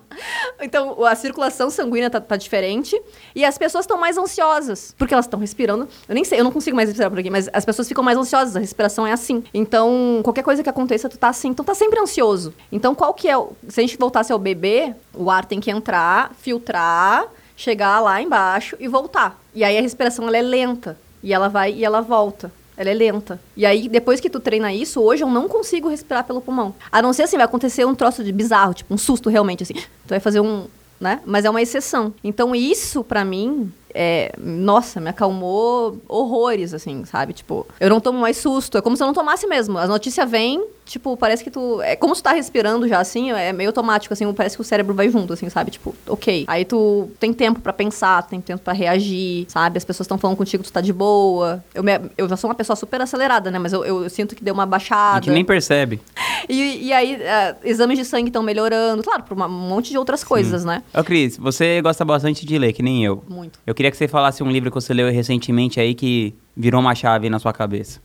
Então, 0.62 1.02
a 1.06 1.14
circulação 1.14 1.70
sanguínea 1.70 2.10
tá, 2.10 2.20
tá 2.20 2.36
diferente. 2.36 3.00
E 3.34 3.46
as 3.46 3.56
pessoas 3.56 3.84
estão 3.84 3.98
mais 3.98 4.18
ansiosas. 4.18 4.94
Porque 4.98 5.14
elas 5.14 5.24
estão 5.24 5.40
respirando. 5.40 5.88
Eu 6.06 6.14
nem 6.14 6.22
sei, 6.22 6.38
eu 6.38 6.44
não 6.44 6.52
consigo 6.52 6.76
mais 6.76 6.86
respirar 6.86 7.10
por 7.10 7.18
aqui, 7.18 7.30
mas 7.30 7.48
as 7.50 7.64
pessoas 7.64 7.88
ficam 7.88 8.04
mais 8.04 8.18
ansiosas. 8.18 8.56
A 8.56 8.60
respiração 8.60 9.06
é 9.06 9.12
assim. 9.12 9.42
Então, 9.54 10.20
qualquer 10.22 10.42
coisa 10.42 10.62
que 10.62 10.68
aconteça, 10.68 11.08
tu 11.08 11.16
tá 11.16 11.28
assim. 11.28 11.48
Então, 11.48 11.64
tá 11.64 11.74
sempre 11.74 11.98
ansioso. 11.98 12.52
Então, 12.70 12.94
qual 12.94 13.14
que 13.14 13.26
é 13.26 13.38
o. 13.38 13.52
Se 13.68 13.80
a 13.80 13.82
gente 13.82 13.96
voltasse 13.96 14.32
ao 14.32 14.38
bebê, 14.38 14.94
o 15.14 15.30
ar 15.30 15.46
tem 15.46 15.60
que 15.60 15.70
entrar, 15.70 16.32
filtrar, 16.38 17.24
chegar 17.56 18.00
lá 18.00 18.20
embaixo 18.20 18.76
e 18.78 18.86
voltar. 18.86 19.40
E 19.54 19.64
aí 19.64 19.78
a 19.78 19.80
respiração 19.80 20.28
ela 20.28 20.36
é 20.36 20.42
lenta. 20.42 20.98
E 21.22 21.32
ela 21.32 21.48
vai 21.48 21.72
e 21.72 21.84
ela 21.84 22.00
volta. 22.00 22.52
Ela 22.80 22.88
é 22.88 22.94
lenta. 22.94 23.38
E 23.54 23.66
aí, 23.66 23.90
depois 23.90 24.20
que 24.20 24.30
tu 24.30 24.40
treina 24.40 24.72
isso, 24.72 25.02
hoje 25.02 25.22
eu 25.22 25.28
não 25.28 25.46
consigo 25.46 25.90
respirar 25.90 26.24
pelo 26.24 26.40
pulmão. 26.40 26.74
A 26.90 27.02
não 27.02 27.12
ser 27.12 27.24
assim, 27.24 27.36
vai 27.36 27.44
acontecer 27.44 27.84
um 27.84 27.94
troço 27.94 28.24
de 28.24 28.32
bizarro, 28.32 28.72
tipo 28.72 28.94
um 28.94 28.96
susto 28.96 29.28
realmente, 29.28 29.62
assim. 29.62 29.74
Tu 29.74 30.08
vai 30.08 30.18
fazer 30.18 30.40
um. 30.40 30.64
Né? 30.98 31.20
Mas 31.26 31.44
é 31.44 31.50
uma 31.50 31.60
exceção. 31.60 32.14
Então, 32.24 32.54
isso, 32.54 33.04
pra 33.04 33.22
mim, 33.22 33.70
é. 33.94 34.32
Nossa, 34.38 35.00
me 35.00 35.10
acalmou 35.10 35.98
horrores, 36.08 36.72
assim, 36.74 37.04
sabe? 37.04 37.32
Tipo, 37.32 37.66
eu 37.78 37.88
não 37.90 38.00
tomo 38.00 38.18
mais 38.18 38.36
susto. 38.36 38.78
É 38.78 38.80
como 38.82 38.96
se 38.96 39.02
eu 39.02 39.06
não 39.06 39.14
tomasse 39.14 39.46
mesmo. 39.46 39.78
A 39.78 39.86
notícia 39.86 40.24
vem, 40.26 40.64
tipo, 40.84 41.16
parece 41.16 41.42
que 41.44 41.50
tu. 41.50 41.80
É 41.82 41.96
como 41.96 42.14
se 42.14 42.20
tu 42.22 42.24
tá 42.24 42.32
respirando 42.32 42.86
já, 42.88 43.00
assim, 43.00 43.30
é 43.32 43.52
meio 43.52 43.68
automático, 43.70 44.12
assim, 44.12 44.30
parece 44.32 44.56
que 44.56 44.60
o 44.62 44.64
cérebro 44.64 44.94
vai 44.94 45.08
junto, 45.10 45.32
assim, 45.32 45.48
sabe? 45.48 45.70
Tipo, 45.70 45.94
ok. 46.06 46.44
Aí 46.46 46.64
tu 46.64 47.10
tem 47.18 47.32
tempo 47.32 47.60
pra 47.60 47.72
pensar, 47.72 48.22
tem 48.26 48.40
tempo 48.40 48.62
pra 48.62 48.72
reagir, 48.72 49.46
sabe? 49.48 49.78
As 49.78 49.84
pessoas 49.84 50.04
estão 50.04 50.18
falando 50.18 50.36
contigo, 50.36 50.62
tu 50.62 50.72
tá 50.72 50.80
de 50.80 50.92
boa. 50.92 51.62
Eu, 51.74 51.82
me- 51.82 52.00
eu 52.16 52.28
já 52.28 52.36
sou 52.36 52.48
uma 52.48 52.54
pessoa 52.54 52.76
super 52.76 53.00
acelerada, 53.00 53.50
né? 53.50 53.58
Mas 53.58 53.72
eu, 53.72 53.84
eu 53.84 54.08
sinto 54.10 54.34
que 54.34 54.42
deu 54.44 54.54
uma 54.54 54.62
A 54.64 54.66
baixada. 54.66 55.24
gente 55.24 55.34
nem 55.34 55.44
percebe. 55.44 56.00
E, 56.48 56.86
e 56.88 56.92
aí, 56.92 57.16
ah, 57.26 57.56
exames 57.64 57.98
de 57.98 58.04
sangue 58.04 58.28
estão 58.28 58.42
melhorando. 58.42 59.02
Claro, 59.02 59.22
por 59.24 59.36
um 59.40 59.48
monte 59.48 59.90
de 59.90 59.98
outras 59.98 60.22
coisas, 60.24 60.64
né? 60.64 60.82
Ô, 60.94 61.02
Cris, 61.04 61.36
você 61.36 61.80
gosta 61.82 62.04
bastante 62.04 62.44
de 62.46 62.58
ler, 62.58 62.72
que 62.72 62.82
nem 62.82 63.04
eu. 63.04 63.22
Muito. 63.28 63.58
Eu 63.66 63.74
queria 63.74 63.90
que 63.90 63.96
você 63.96 64.08
falasse 64.08 64.42
um 64.42 64.50
livro 64.50 64.70
que 64.70 64.74
você 64.74 64.92
leu 64.94 65.10
recentemente 65.10 65.78
aí 65.80 65.94
que 65.94 66.34
virou 66.56 66.80
uma 66.80 66.94
chave 66.94 67.28
na 67.30 67.38
sua 67.38 67.52
cabeça. 67.52 68.00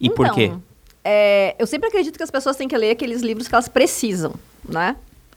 E 0.00 0.10
por 0.10 0.26
Então, 0.26 0.34
quê? 0.36 0.52
é, 1.04 1.54
eu 1.58 1.66
sempre 1.66 1.88
acredito 1.88 2.16
que 2.16 2.22
as 2.22 2.30
pessoas 2.30 2.56
têm 2.56 2.66
que 2.68 2.76
ler 2.76 2.90
aqueles 2.90 3.22
livros 3.22 3.46
que 3.48 3.54
elas 3.54 3.68
precisam, 3.68 4.34
né? 4.68 4.96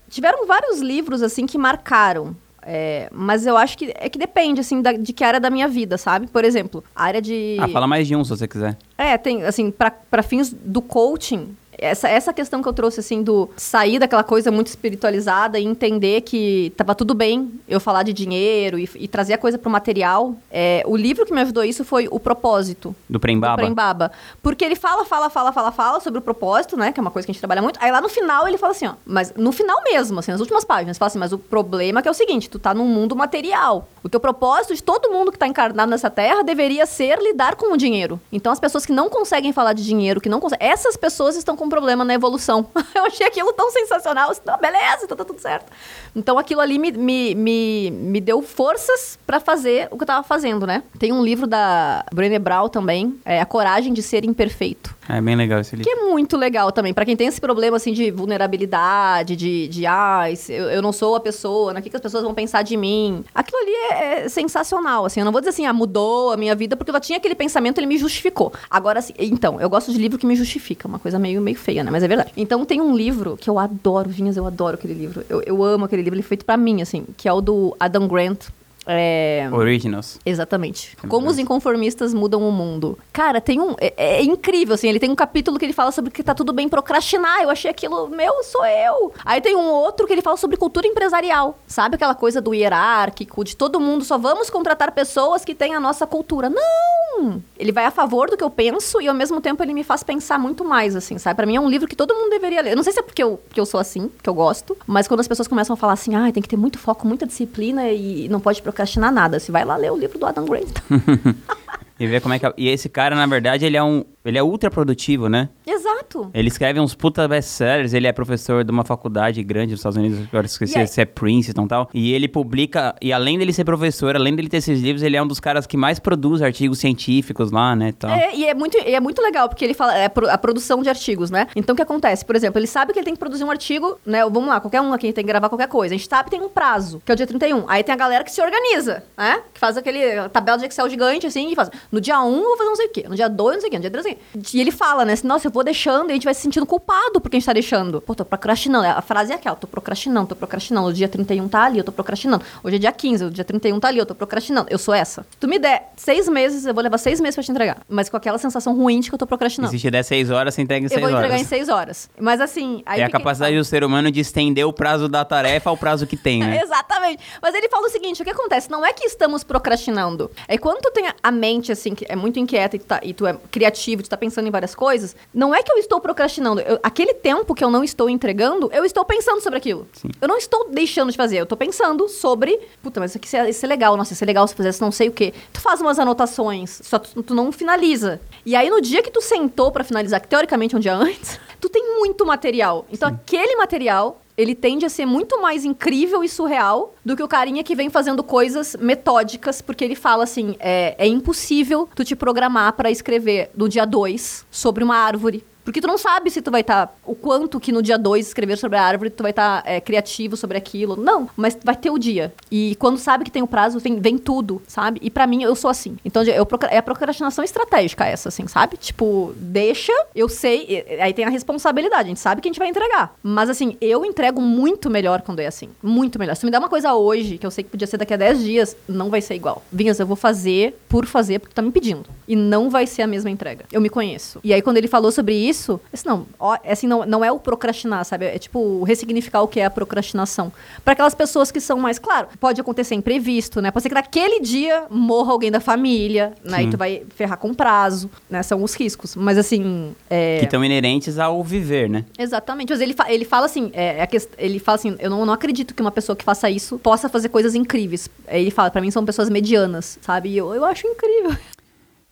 Tiveram 0.10 0.46
vários 0.48 0.80
livros, 0.80 1.22
assim, 1.22 1.46
que 1.46 1.58
marcaram. 1.58 2.36
é, 2.68 3.10
mas 3.14 3.46
eu 3.46 3.56
acho 3.56 3.78
que 3.78 3.94
é 3.96 4.10
que 4.10 4.18
depende, 4.18 4.60
assim, 4.60 4.82
da- 4.82 4.94
de 4.94 5.14
que 5.14 5.24
área 5.24 5.40
da 5.40 5.52
minha 5.52 5.68
vida, 5.68 6.00
sabe? 6.00 6.26
Por 6.26 6.44
exemplo, 6.44 6.84
a 6.96 7.04
área 7.04 7.22
de... 7.22 7.58
Ah, 7.60 7.68
fala 7.68 7.86
mais 7.86 8.08
de 8.08 8.16
um 8.16 8.24
se 8.24 8.32
você 8.32 8.48
quiser. 8.48 8.76
É, 8.98 9.16
tem, 9.20 9.44
assim, 9.44 9.70
para 9.70 10.24
fins 10.24 10.52
do 10.52 10.82
coaching, 10.82 11.56
essa, 11.86 12.08
essa 12.08 12.34
questão 12.34 12.62
que 12.62 12.68
eu 12.68 12.74
trouxe, 12.74 13.00
assim, 13.00 13.22
do 13.22 13.50
sair 13.56 14.00
daquela 14.00 14.24
coisa 14.24 14.52
muito 14.52 14.68
espiritualizada 14.68 15.60
e 15.60 15.66
entender 15.66 16.22
que 16.22 16.74
tava 16.76 16.96
tudo 16.96 17.14
bem 17.14 17.52
eu 17.68 17.80
falar 17.80 18.04
de 18.04 18.14
dinheiro 18.14 18.80
e, 18.80 18.90
e 18.96 19.08
trazer 19.08 19.34
a 19.34 19.38
coisa 19.38 19.58
pro 19.58 19.70
material. 19.70 20.36
É, 20.52 20.84
o 20.86 20.96
livro 20.96 21.26
que 21.26 21.34
me 21.34 21.42
ajudou 21.42 21.64
isso 21.64 21.84
foi 21.84 22.08
O 22.10 22.20
Propósito. 22.20 22.96
Do 23.10 23.20
Prembaba? 23.20 23.56
Do 23.56 23.66
Prembaba. 23.66 24.12
Porque 24.42 24.64
ele 24.64 24.76
fala, 24.76 25.06
fala, 25.06 25.30
fala, 25.30 25.52
fala, 25.52 25.72
fala 25.72 26.00
sobre 26.00 26.20
o 26.20 26.22
propósito, 26.22 26.78
né? 26.78 26.92
Que 26.92 27.00
é 27.00 27.02
uma 27.02 27.12
coisa 27.12 27.26
que 27.26 27.32
a 27.32 27.34
gente 27.34 27.42
trabalha 27.42 27.62
muito. 27.62 27.80
Aí 27.82 27.92
lá 27.92 28.02
no 28.02 28.10
final 28.10 28.48
ele 28.48 28.58
fala 28.58 28.72
assim, 28.72 28.88
ó. 28.88 28.94
Mas 29.06 29.34
no 29.36 29.52
final 29.52 29.82
mesmo, 29.84 30.20
assim, 30.20 30.32
nas 30.32 30.40
últimas 30.40 30.64
páginas, 30.64 30.98
fala 30.98 31.08
assim, 31.08 31.20
mas 31.20 31.32
o 31.32 31.38
problema 31.38 32.00
é 32.00 32.02
que 32.02 32.08
é 32.08 32.12
o 32.12 32.16
seguinte: 32.16 32.50
tu 32.50 32.60
tá 32.60 32.74
num 32.74 32.86
mundo 32.86 33.16
material. 33.16 33.88
O 34.04 34.10
teu 34.10 34.20
propósito 34.20 34.76
de 34.76 34.84
todo 34.84 35.12
mundo 35.12 35.32
que 35.32 35.38
tá 35.38 35.48
encarnado 35.48 35.90
nessa 35.90 36.10
terra 36.10 36.44
deveria 36.44 36.86
ser 36.86 37.20
lidar 37.20 37.56
com 37.56 37.74
o 37.74 37.78
dinheiro. 37.78 38.20
Então 38.32 38.52
as 38.52 38.60
pessoas 38.60 38.86
que 38.86 38.92
não 38.92 39.10
conseguem 39.10 39.52
falar 39.52 39.74
de 39.74 39.84
dinheiro, 39.84 40.22
que 40.22 40.30
não 40.30 40.40
conseguem. 40.40 40.68
Essas 40.68 40.96
pessoas 40.96 41.36
estão 41.36 41.56
com 41.56 41.68
problema 41.76 42.06
na 42.06 42.14
evolução. 42.14 42.68
eu 42.96 43.06
achei 43.06 43.28
aquilo 43.28 43.52
tão 43.52 43.70
sensacional. 43.70 44.32
Assim, 44.32 44.42
não, 44.46 44.58
beleza, 44.58 45.04
então 45.04 45.18
tá 45.18 45.26
tudo 45.26 45.42
certo. 45.42 45.70
Então 46.16 46.38
aquilo 46.38 46.62
ali 46.62 46.80
me, 46.80 46.90
me, 46.94 47.36
me, 47.36 47.92
me 47.92 48.22
deu 48.22 48.42
forças 48.42 49.20
pra 49.28 49.42
fazer 49.42 49.90
o 49.92 49.98
que 49.98 50.04
eu 50.04 50.08
tava 50.08 50.24
fazendo, 50.24 50.66
né? 50.66 50.84
Tem 50.98 51.12
um 51.12 51.22
livro 51.22 51.46
da 51.46 52.06
Brené 52.14 52.40
Brown 52.40 52.70
também, 52.70 53.20
é 53.26 53.42
A 53.42 53.46
Coragem 53.46 53.92
de 53.92 54.02
Ser 54.02 54.24
Imperfeito. 54.24 54.95
É 55.08 55.22
bem 55.22 55.36
legal 55.36 55.60
esse 55.60 55.76
livro. 55.76 55.90
Que 55.92 55.98
é 55.98 56.04
muito 56.04 56.36
legal 56.36 56.72
também. 56.72 56.94
Pra 56.94 57.06
quem 57.06 57.16
tem 57.16 57.28
esse 57.28 57.40
problema, 57.40 57.78
assim, 57.78 57.94
de 57.94 58.10
vulnerabilidade, 58.10 59.36
de, 59.36 59.68
de 59.68 59.86
ah, 59.86 60.26
eu, 60.50 60.70
eu 60.70 60.82
não 60.82 60.92
sou 60.92 61.16
a 61.16 61.20
pessoa, 61.20 61.74
né? 61.74 61.80
O 61.80 61.84
que, 61.84 61.90
que 61.90 61.96
as 61.96 62.02
pessoas 62.02 62.24
vão 62.24 62.34
pensar 62.34 62.64
de 62.64 62.76
mim? 62.76 63.24
Aquilo 63.34 63.58
ali 63.62 63.72
é, 63.72 64.26
é 64.26 64.30
sensacional, 64.30 65.06
assim. 65.06 65.20
Eu 65.20 65.26
não 65.26 65.32
vou 65.32 65.42
dizer 65.42 65.50
assim, 65.50 65.66
ah, 65.66 65.74
mudou 65.74 66.32
a 66.32 66.38
minha 66.38 66.56
vida, 66.56 66.76
porque 66.76 66.92
eu 66.92 67.00
tinha 67.00 67.18
aquele 67.18 67.36
pensamento, 67.36 67.78
ele 67.78 67.88
me 67.88 67.98
justificou. 67.98 68.52
Agora, 68.70 69.00
assim, 69.00 69.14
então, 69.20 69.62
eu 69.62 69.70
gosto 69.70 69.92
de 69.92 69.98
livro 69.98 70.18
que 70.18 70.26
me 70.26 70.36
justifica. 70.36 70.88
Uma 70.88 71.00
coisa 71.00 71.20
meio, 71.20 71.40
meio 71.42 71.58
feia, 71.58 71.84
né? 71.84 71.92
Mas 71.92 72.04
é 72.04 72.08
verdade. 72.08 72.32
Então, 72.36 72.66
tem 72.66 72.82
um 72.82 72.96
livro 72.96 73.38
que 73.38 73.50
eu 73.50 73.60
adoro, 73.60 74.10
Vinhas, 74.10 74.38
eu 74.38 74.46
adoro 74.46 74.76
aquele 74.76 74.94
livro. 74.94 75.24
Eu, 75.30 75.42
eu 75.44 75.64
amo 75.64 75.86
aquele 75.86 76.02
livro, 76.02 76.16
ele 76.16 76.26
é 76.26 76.28
feito 76.28 76.46
pra 76.46 76.58
mim, 76.58 76.82
assim, 76.82 77.06
que 77.16 77.28
é 77.28 77.34
o 77.34 77.42
do 77.42 77.76
Adam 77.80 78.08
Grant. 78.08 78.48
É... 78.86 79.50
Originals. 79.52 80.20
Exatamente. 80.26 80.96
Como 81.08 81.28
os 81.28 81.40
inconformistas 81.40 82.14
mudam 82.14 82.48
o 82.48 82.52
mundo. 82.52 82.98
Cara, 83.12 83.42
tem 83.42 83.60
um. 83.60 83.76
É, 83.80 83.94
é 84.20 84.24
incrível, 84.24 84.76
assim. 84.76 84.88
Ele 84.88 85.00
tem 85.00 85.10
um 85.10 85.16
capítulo 85.16 85.58
que 85.58 85.66
ele 85.66 85.74
fala 85.74 85.92
sobre 85.92 86.12
que 86.12 86.24
tá 86.24 86.36
tudo 86.36 86.54
bem 86.54 86.70
procrastinar. 86.70 87.42
Eu 87.42 87.50
achei 87.50 87.70
aquilo, 87.70 88.08
meu, 88.10 88.44
sou 88.44 88.66
eu. 88.66 89.14
Aí 89.24 89.42
tem 89.42 89.56
um 89.56 89.68
outro 89.68 90.06
que 90.06 90.14
ele 90.14 90.22
fala 90.22 90.38
sobre 90.38 90.58
cultura 90.58 90.88
empresarial. 90.88 91.58
Sabe 91.68 91.96
aquela 91.96 92.16
coisa 92.16 92.40
do 92.40 92.54
hierárquico, 92.54 93.44
de 93.44 93.56
todo 93.56 93.80
mundo, 93.80 94.04
só 94.04 94.18
vamos 94.18 94.50
contratar 94.50 94.92
pessoas 94.92 95.44
que 95.44 95.56
têm 95.56 95.74
a 95.74 95.80
nossa 95.80 96.06
cultura. 96.06 96.50
Não! 96.50 97.42
Ele 97.58 97.72
vai 97.72 97.86
a 97.86 97.92
favor 97.92 98.30
do 98.30 98.38
que 98.38 98.44
eu 98.44 98.50
penso 98.50 99.02
e 99.02 99.08
ao 99.08 99.16
mesmo 99.16 99.42
tempo 99.42 99.64
ele 99.64 99.74
me 99.74 99.84
faz 99.84 100.04
pensar 100.04 100.38
muito 100.38 100.64
mais, 100.64 100.96
assim, 100.96 101.18
sabe? 101.18 101.38
Pra 101.38 101.46
mim 101.46 101.56
é 101.56 101.60
um 101.60 101.70
livro 101.70 101.88
que 101.88 101.96
todo 101.96 102.14
mundo 102.14 102.30
deveria 102.30 102.62
ler. 102.62 102.72
Eu 102.72 102.76
não 102.76 102.84
sei 102.84 102.94
se 102.94 103.00
é 103.00 103.02
porque 103.02 103.24
eu, 103.24 103.38
porque 103.48 103.60
eu 103.60 103.66
sou 103.66 103.80
assim, 103.80 104.12
que 104.22 104.30
eu 104.30 104.34
gosto, 104.34 104.78
mas 104.86 105.08
quando 105.08 105.22
as 105.22 105.28
pessoas 105.28 105.48
começam 105.48 105.74
a 105.74 105.78
falar 105.78 105.94
assim, 105.94 106.14
ah, 106.16 106.32
tem 106.32 106.44
que 106.44 106.50
ter 106.50 106.58
muito 106.58 106.78
foco, 106.78 107.08
muita 107.08 107.26
disciplina 107.26 107.90
e 107.90 108.28
não 108.30 108.40
pode 108.40 108.62
procrastinar 108.62 108.75
nada. 109.12 109.40
Você 109.40 109.52
vai 109.52 109.64
lá 109.64 109.76
ler 109.78 109.92
o 109.92 109.98
livro 109.98 110.20
do 110.20 110.26
Adam 110.26 110.46
Grant. 110.46 110.76
E 112.00 112.06
ver 112.08 112.22
como 112.22 112.34
é 112.34 112.40
que. 112.40 112.46
é- 112.46 112.54
E 112.58 112.68
esse 112.70 112.90
cara, 112.90 113.16
na 113.16 113.26
verdade, 113.26 113.66
ele 113.66 113.78
é 113.78 113.84
um. 113.84 114.04
Ele 114.24 114.38
é 114.40 114.44
ultra 114.44 114.72
produtivo, 114.72 115.30
né? 115.30 115.50
Exato. 115.68 116.32
Ele 116.34 116.48
escreve 116.48 116.80
uns 116.80 116.96
puta 116.96 117.28
best-sellers, 117.28 117.94
ele 117.94 118.08
é 118.08 118.12
professor 118.12 118.64
de 118.64 118.72
uma 118.72 118.84
faculdade 118.84 119.44
grande 119.44 119.72
nos 119.72 119.80
Estados 119.82 119.98
Unidos, 119.98 120.20
agora 120.28 120.46
esqueci 120.48 120.80
é- 120.80 120.86
se 120.88 121.00
é 121.00 121.06
Princeton 121.06 121.66
e 121.66 121.68
tal. 121.68 121.90
E 121.94 122.12
ele 122.12 122.28
publica, 122.28 122.96
e 123.00 123.14
além 123.14 123.38
dele 123.38 123.54
ser 123.54 123.64
professor, 123.64 124.16
além 124.16 124.36
dele 124.36 124.50
ter 124.50 124.58
esses 124.58 124.82
livros, 124.82 125.04
ele 125.04 125.16
é 125.16 125.22
um 125.22 125.28
dos 125.28 125.40
caras 125.40 125.68
que 125.68 125.78
mais 125.78 126.00
produz 126.00 126.42
artigos 126.42 126.80
científicos 126.80 127.52
lá, 127.52 127.76
né, 127.76 127.92
tal. 127.98 128.10
É, 128.10 128.36
e 128.36 128.46
é 128.46 128.54
muito, 128.56 128.76
e 128.78 128.96
é 128.96 129.00
muito 129.00 129.22
legal, 129.22 129.48
porque 129.48 129.64
ele 129.64 129.76
fala 129.76 129.96
é, 129.96 130.06
a 130.06 130.38
produção 130.40 130.82
de 130.82 130.90
artigos, 130.90 131.30
né? 131.30 131.46
Então 131.56 131.74
o 131.74 131.76
que 131.76 131.84
acontece? 131.84 132.26
Por 132.26 132.36
exemplo, 132.36 132.60
ele 132.60 132.68
sabe 132.68 132.94
que 132.94 133.00
ele 133.00 133.06
tem 133.06 133.14
que 133.14 133.20
produzir 133.20 133.44
um 133.44 133.52
artigo, 133.52 134.00
né? 134.06 134.24
Vamos 134.24 134.48
lá, 134.50 134.60
qualquer 134.60 134.82
um 134.82 134.92
aqui 134.92 135.14
tem 135.14 135.24
que 135.24 135.28
gravar 135.28 135.50
qualquer 135.50 135.68
coisa. 135.68 135.94
A 135.94 135.98
gente 135.98 136.10
sabe 136.10 136.26
que 136.32 136.36
tem 136.36 136.42
um 136.44 136.50
prazo, 136.50 137.00
que 137.06 137.12
é 137.12 137.14
o 137.14 137.16
dia 137.16 137.28
31. 137.28 137.66
Aí 137.68 137.84
tem 137.84 137.94
a 137.94 137.98
galera 137.98 138.24
que 138.24 138.32
se 138.32 138.42
organiza, 138.42 139.04
né? 139.16 139.42
Que 139.54 139.60
faz 139.60 139.78
aquele 139.78 140.28
tabela 140.30 140.58
de 140.58 140.66
Excel 140.66 140.90
gigante, 140.90 141.28
assim, 141.28 141.52
e 141.52 141.56
faz. 141.56 141.70
No 141.92 142.02
dia 142.02 142.22
1 142.22 142.36
eu 142.36 142.44
vou 142.44 142.58
fazer 142.58 142.70
não 142.70 142.76
sei 142.76 142.86
o 142.88 142.90
quê, 142.90 143.06
no 143.08 143.16
dia 143.16 143.28
2 143.30 143.56
não 143.56 143.62
sei 143.62 143.68
o 143.68 143.72
quê, 143.72 143.78
no 143.78 143.82
dia 143.82 143.92
3 143.92 144.06
não 144.06 144.12
sei 144.12 144.20
o 144.36 144.44
quê. 144.44 144.58
E 144.58 144.62
ele 144.62 144.72
fala, 144.72 145.06
né? 145.06 145.14
Assim, 145.14 145.28
Nossa, 145.28 145.48
eu 145.48 145.52
vou 145.52 145.64
deixando 145.64 146.10
e 146.10 146.12
a 146.12 146.14
gente 146.14 146.24
vai 146.26 146.34
se 146.34 146.42
sentindo 146.42 146.66
culpado 146.66 147.20
porque 147.22 147.38
a 147.38 147.40
gente 147.40 147.46
tá 147.46 147.54
deixando. 147.54 148.02
Pô, 148.02 148.14
tô 148.16 148.26
procrastinando. 148.26 148.86
A 148.88 149.02
frase 149.02 149.32
é 149.32 149.36
aquela, 149.36 149.56
tô 149.56 149.68
procrastinando, 149.68 150.28
tô 150.28 150.36
procrastinando. 150.36 150.88
O 150.88 150.94
dia 150.94 151.08
31 151.08 151.48
tá 151.48 151.64
ali, 151.64 151.78
eu 151.78 151.84
tô 151.84 151.92
procrastinando. 151.92 152.44
Hoje 152.64 152.76
é 152.76 152.80
dia 152.80 152.92
15, 152.92 153.26
o 153.26 153.32
dia 153.32 153.44
31 153.44 153.80
tá 153.80 153.88
ali, 153.88 154.00
eu 154.00 154.06
tô 154.06 154.16
procrastinando. 154.16 154.68
Eu 154.70 154.78
sou 154.78 154.94
essa. 154.94 155.24
Se 155.32 155.38
tu 155.40 155.48
me 155.48 155.60
der 155.60 155.92
seis 155.96 156.28
meses, 156.28 156.66
eu 156.66 156.74
vou 156.74 156.84
levar 156.84 156.98
seis 156.98 157.20
meses 157.20 157.36
pra 157.36 157.44
te 157.44 157.52
entregar. 157.52 157.78
Mas 157.90 158.10
com 158.10 158.18
aquela 158.18 158.38
sensação 158.38 158.76
ruim 158.76 159.00
de 159.00 159.10
que 159.10 159.16
eu 159.16 159.20
tô 159.20 159.28
procrastinando. 159.28 159.74
E 159.74 159.78
se 159.78 159.82
te 159.82 159.92
der 159.92 160.04
seis 160.04 160.30
horas, 160.30 160.54
você 160.54 160.62
entrega 160.62 160.82
em 160.82 160.86
Eu 160.86 160.90
seis 160.90 161.02
vou 161.02 161.10
entregar 161.10 161.34
horas. 161.36 161.42
em 161.42 161.46
seis 161.46 161.70
horas. 161.70 162.10
Mas 162.20 162.42
assim. 162.42 162.84
É 162.86 163.04
a 163.04 163.10
capacidade 163.10 163.52
fala? 163.54 163.62
do 163.62 163.66
ser 163.66 163.84
humano 163.84 164.12
de 164.12 164.20
estender 164.20 164.66
o 164.66 164.74
prazo 164.74 165.08
da 165.08 165.24
tarefa 165.26 165.70
ao 165.70 165.78
prazo 165.78 166.06
que 166.08 166.18
tem, 166.18 166.40
né? 166.40 166.62
Exatamente. 166.64 167.24
Mas 167.42 167.54
ele 167.56 167.70
fala 167.70 167.88
o 167.88 167.90
seguinte: 167.90 168.22
o 168.22 168.26
que 168.26 168.32
acontece? 168.32 168.70
Não 168.70 168.86
é 168.86 168.94
que 168.94 169.06
estamos 169.06 169.44
procrastinando. 169.44 170.32
É 170.48 170.58
quando 170.58 170.82
tu 170.82 170.92
tem 170.92 171.06
a 171.22 171.32
mente, 171.32 171.75
assim, 171.80 171.94
que 171.96 172.06
é 172.10 172.16
muito 172.16 172.40
inquieta 172.40 172.76
e 172.76 172.80
tu, 172.80 172.86
tá- 172.86 173.00
e 173.04 173.14
tu 173.14 173.26
é 173.26 173.38
criativo, 173.52 174.04
tu 174.04 174.10
tá 174.10 174.18
pensando 174.18 174.48
em 174.48 174.52
várias 174.52 174.74
coisas, 174.76 175.16
não 175.34 175.54
é 175.54 175.62
que 175.64 175.72
eu 175.72 175.78
estou 175.78 176.00
procrastinando. 176.02 176.62
Eu- 176.62 176.80
aquele 176.84 177.14
tempo 177.14 177.54
que 177.54 177.64
eu 177.64 177.70
não 177.70 177.84
estou 177.84 178.10
entregando, 178.10 178.70
eu 178.74 178.84
estou 178.86 179.04
pensando 179.06 179.42
sobre 179.42 179.58
aquilo. 179.58 179.88
Sim. 179.94 180.10
Eu 180.22 180.28
não 180.28 180.38
estou 180.38 180.70
deixando 180.70 181.12
de 181.12 181.18
fazer, 181.18 181.38
eu 181.38 181.46
tô 181.46 181.56
pensando 181.58 182.08
sobre. 182.10 182.60
Puta, 182.82 183.00
mas 183.00 183.12
isso 183.12 183.18
aqui 183.18 183.50
isso 183.50 183.66
é, 183.66 183.70
legal, 183.70 183.96
nossa, 183.98 184.14
isso 184.14 184.24
é 184.24 184.28
legal 184.28 184.48
se 184.48 184.56
fizesse 184.56 184.82
não 184.82 184.92
sei 184.92 185.08
o 185.10 185.12
quê. 185.12 185.34
Tu 185.54 185.60
faz 185.62 185.82
umas 185.82 186.00
anotações, 186.00 186.82
só 186.84 186.98
tu, 187.00 187.22
tu 187.24 187.34
não 187.36 187.52
finaliza. 187.52 188.20
E 188.46 188.56
aí, 188.56 188.70
no 188.70 188.82
dia 188.82 189.02
que 189.04 189.12
tu 189.12 189.22
sentou 189.22 189.72
pra 189.72 189.84
finalizar, 189.84 190.22
que 190.22 190.28
teoricamente 190.28 190.76
é 190.76 190.78
um 190.78 190.82
dia 190.82 190.96
antes, 190.96 191.40
tu 191.60 191.70
tem 191.70 191.96
muito 191.98 192.26
material. 192.26 192.86
Então, 192.92 193.10
aquele 193.10 193.56
material 193.56 194.22
ele 194.38 194.54
tende 194.54 194.86
a 194.86 194.90
ser 194.90 195.06
muito 195.06 195.42
mais 195.42 195.64
incrível 195.64 196.24
e 196.24 196.30
surreal 196.30 196.94
do 197.04 197.16
que 197.16 197.24
o 197.24 197.28
carinha 197.28 197.64
que 197.64 197.76
vem 197.76 197.90
fazendo 197.90 198.24
coisas 198.24 198.76
metódicas, 198.80 199.62
porque 199.62 199.84
ele 199.84 199.96
fala 199.96 200.24
assim: 200.24 200.56
é, 200.60 200.96
é 200.98 201.08
impossível 201.08 201.88
tu 201.96 202.04
te 202.04 202.16
programar 202.16 202.74
pra 202.74 202.92
escrever 202.92 203.50
no 203.56 203.70
dia 203.70 203.86
2 203.86 204.46
sobre 204.52 204.84
uma 204.84 204.98
árvore. 204.98 205.44
Porque 205.66 205.82
tu 205.82 205.88
não 205.88 205.98
sabe 205.98 206.30
se 206.30 206.42
tu 206.42 206.52
vai 206.52 206.62
estar. 206.62 206.96
o 207.04 207.16
quanto 207.16 207.60
que 207.60 207.72
no 207.72 207.82
dia 207.82 207.98
2 207.98 208.28
escrever 208.28 208.58
sobre 208.58 208.78
a 208.78 208.84
árvore 208.84 209.10
tu 209.10 209.24
vai 209.24 209.32
estar 209.32 209.64
criativo 209.82 210.38
sobre 210.38 210.58
aquilo. 210.58 210.96
Não, 210.96 211.28
mas 211.36 211.58
vai 211.62 211.76
ter 211.76 211.90
o 211.90 211.98
dia. 211.98 212.34
E 212.52 212.76
quando 212.80 212.98
sabe 212.98 213.26
que 213.26 213.32
tem 213.32 213.42
o 213.42 213.48
prazo, 213.48 213.80
vem, 213.80 214.00
vem 214.00 214.18
tudo, 214.18 214.62
sabe? 214.68 215.00
E 215.02 215.10
pra 215.10 215.26
mim, 215.26 215.44
eu 215.44 215.56
sou 215.56 215.70
assim. 215.70 215.98
Então 216.06 216.24
eu, 216.24 216.48
é 216.70 216.78
a 216.78 216.84
procrastinação 216.84 217.44
estratégica 217.44 218.06
essa, 218.06 218.30
assim, 218.30 218.48
sabe? 218.48 218.78
Tipo, 218.78 219.34
deixa, 219.36 219.92
eu 220.14 220.30
sei. 220.30 220.86
Aí 221.02 221.14
tem 221.14 221.26
a 221.26 221.30
responsabilidade, 221.30 222.04
a 222.04 222.08
gente 222.08 222.20
sabe 222.20 222.42
que 222.42 222.48
a 222.48 222.52
gente 222.52 222.60
vai 222.60 222.68
entregar. 222.68 223.16
Mas 223.24 223.50
assim, 223.50 223.76
eu 223.82 224.06
entrego 224.06 224.40
muito 224.42 224.90
melhor 224.90 225.22
quando 225.24 225.40
é 225.40 225.48
assim. 225.48 225.70
Muito 225.82 226.20
melhor. 226.20 226.36
Se 226.36 226.46
me 226.46 226.52
dá 226.52 226.60
uma 226.60 226.70
coisa 226.70 226.94
hoje, 226.94 227.40
que 227.40 227.46
eu 227.46 227.52
sei 227.52 227.64
que 227.64 227.72
podia 227.72 227.88
ser 227.88 227.98
daqui 227.98 228.14
a 228.14 228.18
10 228.18 228.44
dias, 228.44 228.78
não 228.88 229.10
vai 229.10 229.22
ser 229.22 229.34
igual. 229.34 229.64
Vinhas, 229.72 230.00
eu 230.00 230.06
vou 230.06 230.16
fazer 230.16 230.78
por 230.88 231.06
fazer, 231.08 231.40
porque 231.40 231.54
tu 231.54 231.56
tá 231.56 231.62
me 231.62 231.72
pedindo. 231.72 232.06
E 232.28 232.36
não 232.36 232.70
vai 232.70 232.86
ser 232.86 233.02
a 233.02 233.08
mesma 233.08 233.30
entrega. 233.30 233.66
Eu 233.72 233.82
me 233.82 233.90
conheço. 233.90 234.40
E 234.44 234.54
aí, 234.54 234.62
quando 234.62 234.78
ele 234.78 234.88
falou 234.88 235.12
sobre 235.12 235.34
isso, 235.34 235.55
eu 235.70 235.80
disse, 235.92 236.06
não, 236.06 236.26
é 236.64 236.72
assim, 236.72 236.88
não, 236.88 237.06
não 237.06 237.24
é 237.24 237.32
o 237.32 237.40
procrastinar, 237.40 238.04
sabe? 238.06 238.26
É 238.26 238.38
tipo 238.38 238.84
ressignificar 238.84 239.42
o 239.42 239.48
que 239.48 239.60
é 239.60 239.66
a 239.66 239.70
procrastinação. 239.70 240.52
Para 240.84 240.94
aquelas 240.94 241.16
pessoas 241.16 241.52
que 241.52 241.60
são 241.60 241.78
mais, 241.80 241.98
claro, 242.00 242.28
pode 242.40 242.60
acontecer 242.62 242.96
imprevisto, 242.96 243.62
né? 243.62 243.72
Pode 243.72 243.84
ser 243.84 243.90
que 243.90 243.96
naquele 243.96 244.40
dia 244.40 244.86
morra 244.90 245.32
alguém 245.32 245.52
da 245.52 245.60
família, 245.60 246.34
né? 246.44 246.58
Sim. 246.60 246.68
E 246.68 246.72
tu 246.72 246.78
vai 246.78 247.04
ferrar 247.16 247.38
com 247.38 247.54
prazo, 247.54 248.10
né? 248.30 248.42
São 248.44 248.64
os 248.64 248.74
riscos. 248.74 249.16
Mas 249.16 249.38
assim, 249.38 249.96
é... 250.10 250.40
Que 250.40 250.46
estão 250.46 250.64
inerentes 250.64 251.18
ao 251.20 251.44
viver, 251.44 251.90
né? 251.90 252.06
Exatamente. 252.18 252.70
Mas 252.72 252.82
ele, 252.82 252.94
fa- 252.94 253.12
ele 253.12 253.26
fala 253.26 253.46
assim, 253.46 253.70
é, 253.74 254.06
quest- 254.08 254.34
ele 254.38 254.60
fala 254.60 254.76
assim, 254.76 254.96
eu 255.00 255.10
não, 255.10 255.26
não 255.26 255.34
acredito 255.34 255.74
que 255.74 255.82
uma 255.82 255.92
pessoa 255.92 256.16
que 256.16 256.24
faça 256.24 256.50
isso 256.50 256.78
possa 256.80 257.08
fazer 257.10 257.30
coisas 257.30 257.56
incríveis. 257.56 258.10
Ele 258.28 258.52
fala, 258.52 258.70
pra 258.72 258.82
mim 258.82 258.92
são 258.92 259.06
pessoas 259.06 259.30
medianas, 259.30 259.98
sabe? 260.02 260.30
E 260.30 260.38
eu, 260.38 260.54
eu 260.54 260.64
acho 260.66 260.88
incrível. 260.88 261.36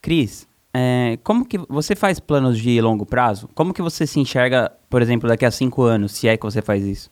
Cris, 0.02 0.46
é, 0.76 1.20
como 1.24 1.46
que 1.46 1.58
você 1.70 1.96
faz 1.96 2.20
planos 2.20 2.58
de 2.58 2.82
longo 2.82 3.06
prazo? 3.06 3.48
Como 3.54 3.74
que 3.74 3.82
você 3.82 4.08
se 4.08 4.20
enxerga, 4.20 4.72
por 4.90 5.02
exemplo, 5.02 5.30
daqui 5.30 5.46
a 5.46 5.52
cinco 5.52 5.84
anos, 5.84 6.14
se 6.14 6.28
é 6.28 6.36
que 6.36 6.44
você 6.44 6.62
faz 6.62 6.84
isso? 6.84 7.12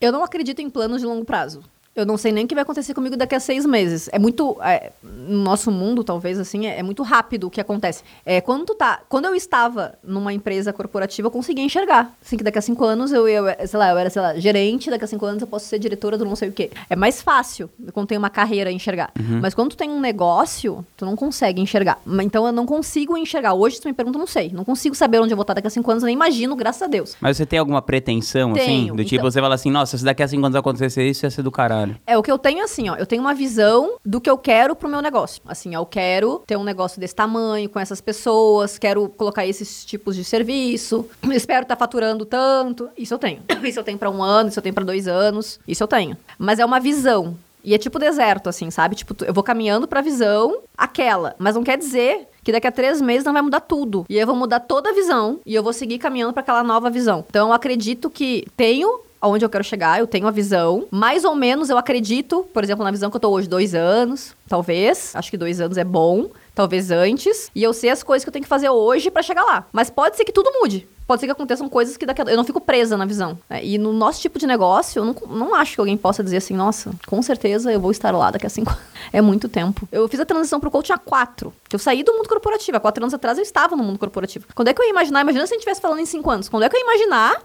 Eu 0.00 0.10
não 0.10 0.24
acredito 0.24 0.60
em 0.60 0.70
planos 0.70 1.02
de 1.02 1.06
longo 1.06 1.24
prazo. 1.24 1.62
Eu 1.94 2.06
não 2.06 2.16
sei 2.16 2.32
nem 2.32 2.44
o 2.44 2.48
que 2.48 2.54
vai 2.54 2.62
acontecer 2.62 2.94
comigo 2.94 3.16
daqui 3.18 3.34
a 3.34 3.40
seis 3.40 3.66
meses. 3.66 4.08
É 4.12 4.18
muito. 4.18 4.56
é, 4.62 4.92
no 5.02 5.42
nosso 5.42 5.70
mundo, 5.70 6.02
talvez, 6.02 6.38
assim, 6.38 6.66
é, 6.66 6.78
é 6.78 6.82
muito 6.82 7.02
rápido 7.02 7.48
o 7.48 7.50
que 7.50 7.60
acontece. 7.60 8.02
É, 8.24 8.40
quando 8.40 8.64
tu 8.64 8.74
tá. 8.74 9.00
Quando 9.10 9.26
eu 9.26 9.34
estava 9.34 9.94
numa 10.02 10.32
empresa 10.32 10.72
corporativa, 10.72 11.26
eu 11.26 11.30
conseguia 11.30 11.62
enxergar. 11.62 12.14
Assim, 12.24 12.38
que 12.38 12.44
daqui 12.44 12.58
a 12.58 12.62
cinco 12.62 12.82
anos 12.84 13.12
eu, 13.12 13.28
eu, 13.28 13.44
sei 13.66 13.78
lá, 13.78 13.90
eu 13.90 13.98
era, 13.98 14.08
sei 14.08 14.22
lá, 14.22 14.34
gerente, 14.38 14.88
daqui 14.88 15.04
a 15.04 15.06
cinco 15.06 15.26
anos 15.26 15.42
eu 15.42 15.46
posso 15.46 15.66
ser 15.66 15.78
diretora 15.78 16.16
do 16.16 16.24
não 16.24 16.34
sei 16.34 16.48
o 16.48 16.52
quê. 16.52 16.70
É 16.88 16.96
mais 16.96 17.20
fácil 17.20 17.68
quando 17.92 18.06
tem 18.06 18.16
uma 18.16 18.30
carreira 18.30 18.72
enxergar. 18.72 19.12
Mas 19.42 19.52
quando 19.52 19.70
tu 19.70 19.76
tem 19.76 19.90
um 19.90 20.00
negócio, 20.00 20.84
tu 20.96 21.04
não 21.04 21.14
consegue 21.14 21.60
enxergar. 21.60 22.00
Então 22.22 22.46
eu 22.46 22.52
não 22.52 22.64
consigo 22.64 23.18
enxergar. 23.18 23.52
Hoje, 23.52 23.78
tu 23.78 23.86
me 23.86 23.92
pergunta, 23.92 24.16
eu 24.16 24.20
não 24.20 24.26
sei. 24.26 24.50
Não 24.50 24.64
consigo 24.64 24.94
saber 24.94 25.20
onde 25.20 25.32
eu 25.32 25.36
vou 25.36 25.42
estar 25.42 25.52
daqui 25.52 25.66
a 25.66 25.70
cinco 25.70 25.90
anos, 25.90 26.02
eu 26.02 26.06
nem 26.06 26.14
imagino, 26.14 26.56
graças 26.56 26.80
a 26.80 26.86
Deus. 26.86 27.16
Mas 27.20 27.36
você 27.36 27.44
tem 27.44 27.58
alguma 27.58 27.82
pretensão, 27.82 28.52
assim? 28.52 28.64
Tenho, 28.64 28.94
Do 28.94 29.04
tipo, 29.04 29.16
então. 29.16 29.30
você 29.30 29.40
fala 29.40 29.54
assim, 29.54 29.70
nossa, 29.70 29.98
se 29.98 30.04
daqui 30.04 30.22
a 30.22 30.28
cinco 30.28 30.46
anos 30.46 30.56
acontecer 30.56 31.06
isso, 31.06 31.26
ia 31.26 31.30
ser 31.30 31.42
do 31.42 31.50
caralho. 31.50 31.81
É, 32.06 32.16
o 32.16 32.22
que 32.22 32.30
eu 32.30 32.38
tenho 32.38 32.64
assim, 32.64 32.88
ó. 32.88 32.96
Eu 32.96 33.06
tenho 33.06 33.22
uma 33.22 33.34
visão 33.34 33.96
do 34.04 34.20
que 34.20 34.30
eu 34.30 34.38
quero 34.38 34.74
pro 34.74 34.88
meu 34.88 35.00
negócio. 35.02 35.42
Assim, 35.46 35.74
eu 35.74 35.84
quero 35.86 36.42
ter 36.46 36.56
um 36.56 36.64
negócio 36.64 37.00
desse 37.00 37.14
tamanho, 37.14 37.68
com 37.68 37.78
essas 37.78 38.00
pessoas, 38.00 38.78
quero 38.78 39.08
colocar 39.08 39.46
esses 39.46 39.84
tipos 39.84 40.16
de 40.16 40.24
serviço, 40.24 41.08
espero 41.32 41.62
estar 41.62 41.76
faturando 41.76 42.24
tanto. 42.24 42.88
Isso 42.96 43.14
eu 43.14 43.18
tenho. 43.18 43.42
Isso 43.64 43.78
eu 43.78 43.84
tenho 43.84 43.98
pra 43.98 44.10
um 44.10 44.22
ano, 44.22 44.48
isso 44.48 44.58
eu 44.58 44.62
tenho 44.62 44.74
pra 44.74 44.84
dois 44.84 45.06
anos. 45.06 45.58
Isso 45.66 45.82
eu 45.82 45.88
tenho. 45.88 46.16
Mas 46.38 46.58
é 46.58 46.64
uma 46.64 46.80
visão. 46.80 47.36
E 47.64 47.74
é 47.74 47.78
tipo 47.78 47.98
deserto, 47.98 48.48
assim, 48.48 48.70
sabe? 48.70 48.96
Tipo, 48.96 49.24
eu 49.24 49.32
vou 49.32 49.42
caminhando 49.42 49.86
pra 49.86 50.00
visão 50.00 50.58
aquela. 50.76 51.34
Mas 51.38 51.54
não 51.54 51.62
quer 51.62 51.78
dizer 51.78 52.28
que 52.42 52.50
daqui 52.50 52.66
a 52.66 52.72
três 52.72 53.00
meses 53.00 53.24
não 53.24 53.32
vai 53.32 53.42
mudar 53.42 53.60
tudo. 53.60 54.04
E 54.08 54.18
eu 54.18 54.26
vou 54.26 54.34
mudar 54.34 54.60
toda 54.60 54.90
a 54.90 54.92
visão 54.92 55.38
e 55.46 55.54
eu 55.54 55.62
vou 55.62 55.72
seguir 55.72 55.98
caminhando 55.98 56.32
pra 56.32 56.42
aquela 56.42 56.64
nova 56.64 56.90
visão. 56.90 57.24
Então 57.28 57.48
eu 57.48 57.52
acredito 57.52 58.10
que 58.10 58.44
tenho 58.56 59.00
aonde 59.22 59.44
eu 59.44 59.48
quero 59.48 59.62
chegar, 59.62 60.00
eu 60.00 60.06
tenho 60.06 60.26
a 60.26 60.30
visão. 60.32 60.88
Mais 60.90 61.24
ou 61.24 61.34
menos 61.34 61.70
eu 61.70 61.78
acredito, 61.78 62.44
por 62.52 62.64
exemplo, 62.64 62.84
na 62.84 62.90
visão 62.90 63.08
que 63.08 63.16
eu 63.16 63.20
tô 63.20 63.30
hoje, 63.30 63.48
dois 63.48 63.74
anos, 63.74 64.34
talvez. 64.48 65.14
Acho 65.14 65.30
que 65.30 65.36
dois 65.36 65.60
anos 65.60 65.78
é 65.78 65.84
bom, 65.84 66.28
talvez 66.54 66.90
antes. 66.90 67.50
E 67.54 67.62
eu 67.62 67.72
sei 67.72 67.90
as 67.90 68.02
coisas 68.02 68.24
que 68.24 68.28
eu 68.28 68.32
tenho 68.32 68.42
que 68.44 68.48
fazer 68.48 68.68
hoje 68.68 69.10
pra 69.10 69.22
chegar 69.22 69.44
lá. 69.44 69.66
Mas 69.72 69.90
pode 69.90 70.16
ser 70.16 70.24
que 70.24 70.32
tudo 70.32 70.50
mude. 70.60 70.88
Pode 71.06 71.20
ser 71.20 71.26
que 71.26 71.32
aconteçam 71.32 71.68
coisas 71.68 71.96
que 71.96 72.06
daqui 72.06 72.22
a... 72.22 72.24
Eu 72.24 72.36
não 72.36 72.44
fico 72.44 72.60
presa 72.60 72.96
na 72.96 73.04
visão. 73.04 73.36
né? 73.50 73.62
E 73.62 73.76
no 73.76 73.92
nosso 73.92 74.20
tipo 74.20 74.38
de 74.38 74.46
negócio, 74.46 75.00
eu 75.00 75.04
não, 75.04 75.14
não 75.28 75.54
acho 75.54 75.74
que 75.74 75.80
alguém 75.80 75.96
possa 75.96 76.22
dizer 76.22 76.38
assim, 76.38 76.54
nossa, 76.54 76.92
com 77.06 77.20
certeza 77.20 77.72
eu 77.72 77.80
vou 77.80 77.90
estar 77.90 78.12
lá 78.12 78.30
daqui 78.30 78.46
a 78.46 78.50
cinco. 78.50 78.74
É 79.12 79.20
muito 79.20 79.46
tempo. 79.48 79.86
Eu 79.90 80.08
fiz 80.08 80.20
a 80.20 80.24
transição 80.24 80.58
pro 80.60 80.70
coaching 80.70 80.92
há 80.92 80.96
quatro. 80.96 81.52
Eu 81.70 81.78
saí 81.78 82.02
do 82.02 82.14
mundo 82.14 82.28
corporativo. 82.28 82.76
Há 82.76 82.80
quatro 82.80 83.02
anos 83.02 83.12
atrás 83.12 83.36
eu 83.36 83.42
estava 83.42 83.74
no 83.76 83.82
mundo 83.82 83.98
corporativo. 83.98 84.46
Quando 84.54 84.68
é 84.68 84.72
que 84.72 84.80
eu 84.80 84.84
ia 84.86 84.90
imaginar? 84.90 85.20
Imagina 85.20 85.44
se 85.46 85.52
a 85.52 85.54
gente 85.56 85.62
estivesse 85.62 85.80
falando 85.82 85.98
em 85.98 86.06
cinco 86.06 86.30
anos. 86.30 86.48
Quando 86.48 86.62
é 86.62 86.68
que 86.68 86.76
eu 86.76 86.80
ia 86.80 86.84
imaginar 86.84 87.42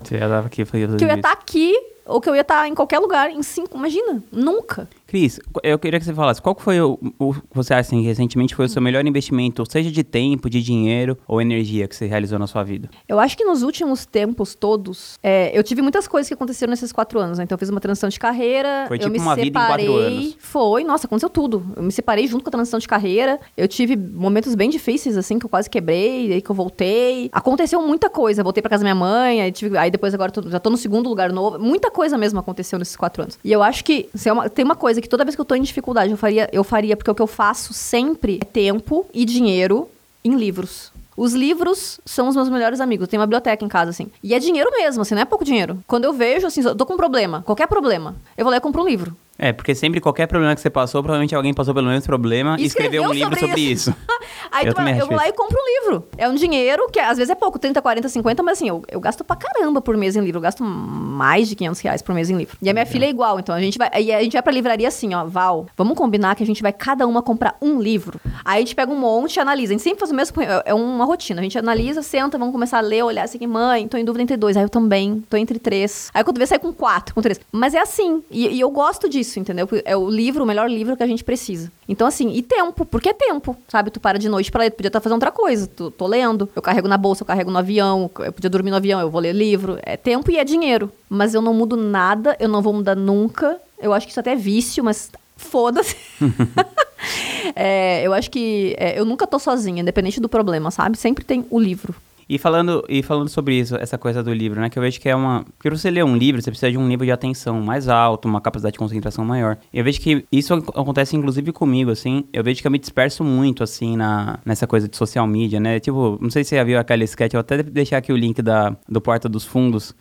que 0.98 1.04
eu 1.04 1.08
ia 1.08 1.15
estar 1.15 1.32
aqui 1.32 1.76
ou 2.08 2.20
que 2.22 2.30
eu 2.30 2.36
ia 2.36 2.41
estar 2.41 2.67
em 2.67 2.74
qualquer 2.74 3.00
lugar 3.00 3.30
em 3.30 3.43
cinco. 3.43 3.78
Imagina, 3.78 4.24
nunca. 4.32 4.88
Cris, 5.06 5.39
eu 5.63 5.80
queria 5.80 6.00
que 6.00 6.06
você 6.06 6.13
falasse, 6.13 6.41
qual 6.41 6.54
que 6.54 6.62
foi 6.62 6.82
o, 6.82 7.00
o 7.20 7.34
você 7.54 7.74
acha 7.74 7.82
assim, 7.82 8.02
recentemente 8.02 8.54
foi 8.56 8.65
o 8.65 8.70
seu 8.70 8.82
melhor 8.82 9.06
investimento, 9.06 9.63
seja 9.72 9.89
de 9.89 10.04
tempo, 10.04 10.50
de 10.50 10.62
dinheiro 10.62 11.17
ou 11.28 11.41
energia 11.41 11.88
que 11.88 11.96
você 11.96 12.06
realizou 12.08 12.38
na 12.38 12.46
sua 12.48 12.63
vida? 12.63 12.89
Eu 13.08 13.17
acho 13.20 13.38
que 13.38 13.46
nos 13.46 13.63
últimos 13.63 14.06
tempos 14.06 14.54
todos, 14.54 15.17
é, 15.24 15.58
eu 15.58 15.63
tive 15.63 15.82
muitas 15.82 16.08
coisas 16.08 16.28
que 16.28 16.34
aconteceram 16.34 16.72
nesses 16.72 16.91
quatro 16.91 17.20
anos. 17.20 17.38
Né? 17.38 17.46
Então 17.46 17.56
eu 17.56 17.60
fiz 17.60 17.70
uma 17.70 17.80
transição 17.80 18.10
de 18.10 18.20
carreira. 18.20 18.86
Foi 18.88 18.98
eu 18.98 19.02
tipo 19.02 19.12
me 19.13 19.20
uma 19.20 19.36
vida 19.36 19.48
em 19.48 19.62
separei. 19.62 19.86
quatro 19.88 20.02
anos. 20.02 20.36
Foi, 20.39 20.84
nossa, 20.84 21.08
aconteceu 21.08 21.30
tudo. 21.30 21.65
Eu 21.76 21.84
me 21.84 21.91
separei 21.91 22.28
junto 22.28 22.43
com 22.43 22.50
a 22.50 22.52
transição 22.52 22.80
de 22.80 22.88
carreira. 22.88 23.39
Eu 23.56 23.67
tive 23.67 23.96
momentos 23.96 24.56
bem 24.56 24.70
difíceis, 24.70 25.15
assim, 25.17 25.39
que 25.39 25.46
eu 25.46 25.50
quase 25.50 25.70
quebrei, 25.70 26.34
aí 26.34 26.41
que 26.41 26.50
eu 26.50 26.56
voltei. 26.56 27.30
Aconteceu 27.32 27.82
muita 27.82 28.10
coisa. 28.10 28.41
Eu 28.41 28.43
voltei 28.43 28.62
pra 28.62 28.70
casa 28.70 28.84
da 28.84 28.93
minha 28.93 28.96
mãe, 28.96 29.41
aí, 29.41 29.52
tive- 29.52 29.78
aí 29.78 29.89
depois 29.89 30.13
agora 30.13 30.32
tô- 30.32 30.50
já 30.50 30.60
tô 30.60 30.70
no 30.70 30.78
segundo 30.78 31.08
lugar 31.08 31.32
novo. 31.32 31.58
Muita 31.60 31.89
coisa 31.98 32.18
mesmo 32.18 32.40
aconteceu 32.40 32.78
nesses 32.78 32.96
quatro 32.96 33.24
anos. 33.24 33.40
E 33.44 33.52
eu 33.52 33.62
acho 33.64 33.84
que 33.84 34.08
é 34.24 34.32
uma- 34.32 34.48
tem 34.50 34.64
uma 34.64 34.76
coisa 34.76 35.02
que 35.02 35.10
toda 35.10 35.26
vez 35.26 35.36
que 35.36 35.42
eu 35.42 35.46
tô 35.46 35.56
em 35.56 35.62
dificuldade, 35.64 36.12
eu 36.12 36.18
faria, 36.18 36.48
eu 36.54 36.64
faria, 36.64 36.96
porque 36.96 37.10
o 37.10 37.16
que 37.16 37.22
eu 37.22 37.28
faço 37.28 37.74
sempre 37.74 38.38
é 38.42 38.46
tempo 38.46 39.06
e 39.14 39.26
dinheiro 39.26 39.90
em 40.24 40.36
livros. 40.36 40.92
Os 41.16 41.34
livros 41.34 42.00
são 42.06 42.28
os 42.28 42.36
meus 42.36 42.48
melhores 42.50 42.80
amigos. 42.80 43.08
Tenho 43.08 43.20
uma 43.20 43.26
biblioteca 43.26 43.66
em 43.66 43.68
casa, 43.68 43.90
assim. 43.90 44.08
E 44.22 44.36
é 44.36 44.40
dinheiro 44.40 44.70
mesmo, 44.72 45.02
assim, 45.02 45.16
não 45.16 45.22
é 45.24 45.26
pouco 45.26 45.44
dinheiro. 45.44 45.80
Quando 45.88 46.04
eu 46.06 46.14
vejo, 46.14 46.46
assim, 46.46 46.62
eu 46.62 46.76
tô 46.76 46.86
com 46.86 46.94
um 46.94 46.98
problema, 46.98 47.42
qualquer 47.44 47.68
problema, 47.68 48.16
eu 48.38 48.46
vou 48.46 48.52
lá 48.52 48.58
e 48.58 48.62
compro 48.62 48.84
um 48.84 48.86
livro. 48.88 49.18
É, 49.39 49.54
porque 49.54 49.76
sempre 49.76 50.00
qualquer 50.00 50.28
problema 50.28 50.56
que 50.56 50.62
você 50.62 50.69
passou, 50.69 51.02
provavelmente 51.04 51.36
alguém 51.36 51.54
passou 51.54 51.73
pelo 51.73 51.88
mesmo 51.88 52.06
problema 52.06 52.56
e 52.60 52.65
escreveu, 52.65 53.04
um 53.04 53.13
livro 53.13 53.39
sobre, 53.39 53.62
isso. 53.62 53.93
Aí 54.52 54.65
Eu 54.65 54.73
tu 54.73 54.78
também 54.78 54.97
eu, 54.97 55.06
vou 55.06 55.15
lá 55.15 55.28
e 55.28 55.32
compro 55.34 55.58
um 55.58 55.84
livro. 55.86 56.08
É 56.17 56.28
um 56.28 56.36
dinheiro 56.36 56.88
que 56.91 57.00
às 57.00 57.17
vezes 57.17 57.30
é 57.30 57.36
pouco, 57.36 57.60
30, 57.60 57.82
40, 57.82 58.10
50, 58.10 58.43
mas 58.43 58.58
assim, 58.58 58.69
eu, 58.69 58.84
eu 58.89 59.00
gasto 59.00 59.23
pra 59.23 59.36
caramba 59.36 59.82
por 59.82 59.95
mês 59.97 60.15
em 60.15 60.21
livro. 60.21 60.38
Eu 60.38 60.41
gasto 60.41 60.63
mais 60.63 61.47
de 61.47 61.56
500 61.56 61.80
reais 61.82 62.02
por 62.02 62.15
mês 62.15 62.30
em 62.30 62.38
livro. 62.38 62.58
E 62.62 62.69
a 62.69 62.73
minha 62.73 62.86
filha 62.86 63.06
é 63.06 63.10
igual, 63.10 63.39
então 63.39 63.54
a 63.54 63.60
gente 63.62 63.78
vai. 63.78 63.89
E 64.02 64.12
a 64.12 64.21
gente 64.23 64.34
vai 64.34 64.41
pra 64.41 64.52
livraria 64.52 64.88
assim, 64.88 65.13
ó, 65.13 65.26
Val, 65.26 65.67
vamos 65.78 65.95
combinar 65.97 66.36
que 66.36 66.43
a 66.43 66.45
gente 66.45 66.62
vai 66.62 66.73
cada 66.73 67.06
uma 67.06 67.21
comprar 67.21 67.56
um 67.62 67.80
livro. 67.80 68.19
Aí 68.43 68.58
a 68.58 68.60
gente 68.60 68.76
pega 68.76 68.91
um 68.91 69.00
monte 69.00 69.36
e 69.36 69.39
analisa. 69.39 69.73
A 69.73 69.76
gente 69.78 69.84
sempre 69.84 70.00
faz 70.00 70.12
o 70.12 70.15
mesmo. 70.15 70.41
é- 70.41 70.63
É 70.65 70.73
uma 70.73 71.06
rotina. 71.06 71.39
A 71.41 71.43
gente 71.43 71.58
analisa, 71.58 72.02
senta, 72.02 72.38
vamos 72.38 72.52
começar 72.54 72.78
a 72.80 72.82
ler, 72.82 73.04
olhar 73.04 73.23
assim, 73.23 73.45
mãe, 73.45 73.88
tô 73.88 73.97
em 73.97 74.06
dúvida 74.06 74.23
entre 74.23 74.38
dois. 74.38 74.58
Aí 74.58 74.63
eu 74.63 74.69
também, 74.69 75.23
tô 75.30 75.38
entre 75.38 75.60
três. 75.60 76.10
Aí 76.13 76.23
quando 76.23 76.38
vê, 76.39 76.45
sai 76.47 76.60
com 76.60 76.73
quatro, 76.73 77.13
com 77.13 77.21
três. 77.21 77.39
Mas 77.52 77.73
é 77.73 77.80
assim. 77.80 78.23
E, 78.32 78.47
e 78.47 78.60
eu 78.60 78.69
gosto 78.69 79.08
disso, 79.10 79.27
entendeu? 79.36 79.68
Porque 79.68 79.84
É 79.86 79.96
o 79.98 80.10
livro, 80.10 80.44
o 80.44 80.48
melhor 80.48 80.70
livro 80.70 80.96
que 80.96 81.04
a 81.04 81.08
gente 81.08 81.24
precisa. 81.24 81.72
Então, 81.88 82.08
assim, 82.08 82.32
e 82.32 82.42
tempo, 82.42 82.86
porque 82.86 83.10
é 83.10 83.13
tempo, 83.13 83.58
sabe? 83.68 83.92
Tu 83.92 84.00
para 84.00 84.18
de 84.18 84.30
noite 84.30 84.52
pra 84.52 84.62
ler, 84.63 84.72
tu 84.72 84.76
podia 84.78 84.90
estar 84.90 85.02
fazendo 85.02 85.16
outra 85.18 85.32
coisa. 85.32 85.68
Tu, 85.68 85.92
tô 85.92 86.08
lendo, 86.08 86.50
eu 86.56 86.62
carrego 86.62 86.88
na 86.88 86.98
bolsa, 86.98 87.24
eu 87.24 87.28
carrego 87.28 87.52
no 87.52 87.58
avião, 87.58 88.10
eu 88.20 88.32
podia 88.32 88.50
dormir 88.50 88.72
no 88.72 88.78
avião, 88.78 89.00
eu 89.00 89.10
vou 89.10 89.22
ler 89.22 89.34
livro. 89.34 89.78
É 89.84 89.98
tempo 89.98 90.32
e 90.32 90.38
é 90.38 90.44
dinheiro. 90.44 90.92
Mas 91.10 91.34
eu 91.34 91.42
não 91.42 91.54
mudo 91.54 91.76
nada, 91.76 92.36
eu 92.40 92.48
não 92.50 92.62
vou 92.62 92.74
mudar 92.74 92.96
nunca. 92.96 93.60
Eu 93.80 93.94
acho 93.94 94.06
que 94.06 94.12
isso 94.12 94.20
até 94.20 94.34
é 94.34 94.36
vício, 94.36 94.84
mas 94.84 95.12
foda-se. 95.36 95.96
É, 97.56 98.02
eu 98.04 98.13
acho 98.13 98.30
que 98.30 98.76
é, 98.78 99.00
eu 99.00 99.06
nunca 99.06 99.26
tô 99.26 99.40
sozinha, 99.40 99.82
independente 99.82 100.20
do 100.20 100.28
problema, 100.28 100.70
sabe? 100.72 100.98
Sempre 100.98 101.24
tem 101.24 101.46
o 101.50 101.60
livro. 101.60 101.96
E 102.30 102.38
falando, 102.38 102.84
e 102.90 103.02
falando 103.02 103.30
sobre 103.30 103.56
isso, 103.58 103.76
essa 103.78 103.98
coisa 103.98 104.22
do 104.22 104.34
livro, 104.34 104.60
né? 104.60 104.70
Que 104.70 104.78
eu 104.78 104.84
vejo 104.84 105.00
que 105.00 105.08
é 105.08 105.16
uma. 105.16 105.46
Porque 105.58 105.70
você 105.70 105.90
ler 105.90 106.04
um 106.04 106.16
livro, 106.18 106.42
você 106.42 106.52
precisa 106.52 106.72
de 106.72 106.78
um 106.78 106.86
nível 106.86 107.06
de 107.06 107.12
atenção 107.12 107.62
mais 107.62 107.88
alto, 107.88 108.28
uma 108.28 108.42
capacidade 108.42 108.74
de 108.74 108.80
concentração 108.80 109.24
maior. 109.24 109.58
Eu 109.74 109.84
vejo 109.84 110.02
que 110.02 110.26
isso 110.32 110.54
ac- 110.54 110.70
acontece 110.76 111.16
inclusive 111.16 111.52
comigo, 111.52 111.90
assim. 111.92 112.26
Eu 112.34 112.44
vejo 112.44 112.62
que 112.62 112.68
eu 112.68 112.72
me 112.72 112.78
disperso 112.80 113.24
muito, 113.24 113.63
assim, 113.63 113.96
na, 113.96 114.40
nessa 114.46 114.68
coisa 114.68 114.88
de 114.88 114.98
social 114.98 115.26
media, 115.26 115.60
né? 115.60 115.80
Tipo, 115.80 116.18
não 116.22 116.30
sei 116.30 116.44
se 116.44 116.50
você 116.50 116.56
já 116.58 116.63
viu 116.63 116.78
aquela 116.80 117.04
sketch, 117.04 117.34
eu 117.34 117.40
até 117.40 117.63
deixar 117.63 117.98
aqui 117.98 118.12
o 118.12 118.18
link 118.18 118.42
da, 118.42 118.76
do 118.90 119.00
Porta 119.00 119.30
dos 119.30 119.46
Fundos. 119.46 119.96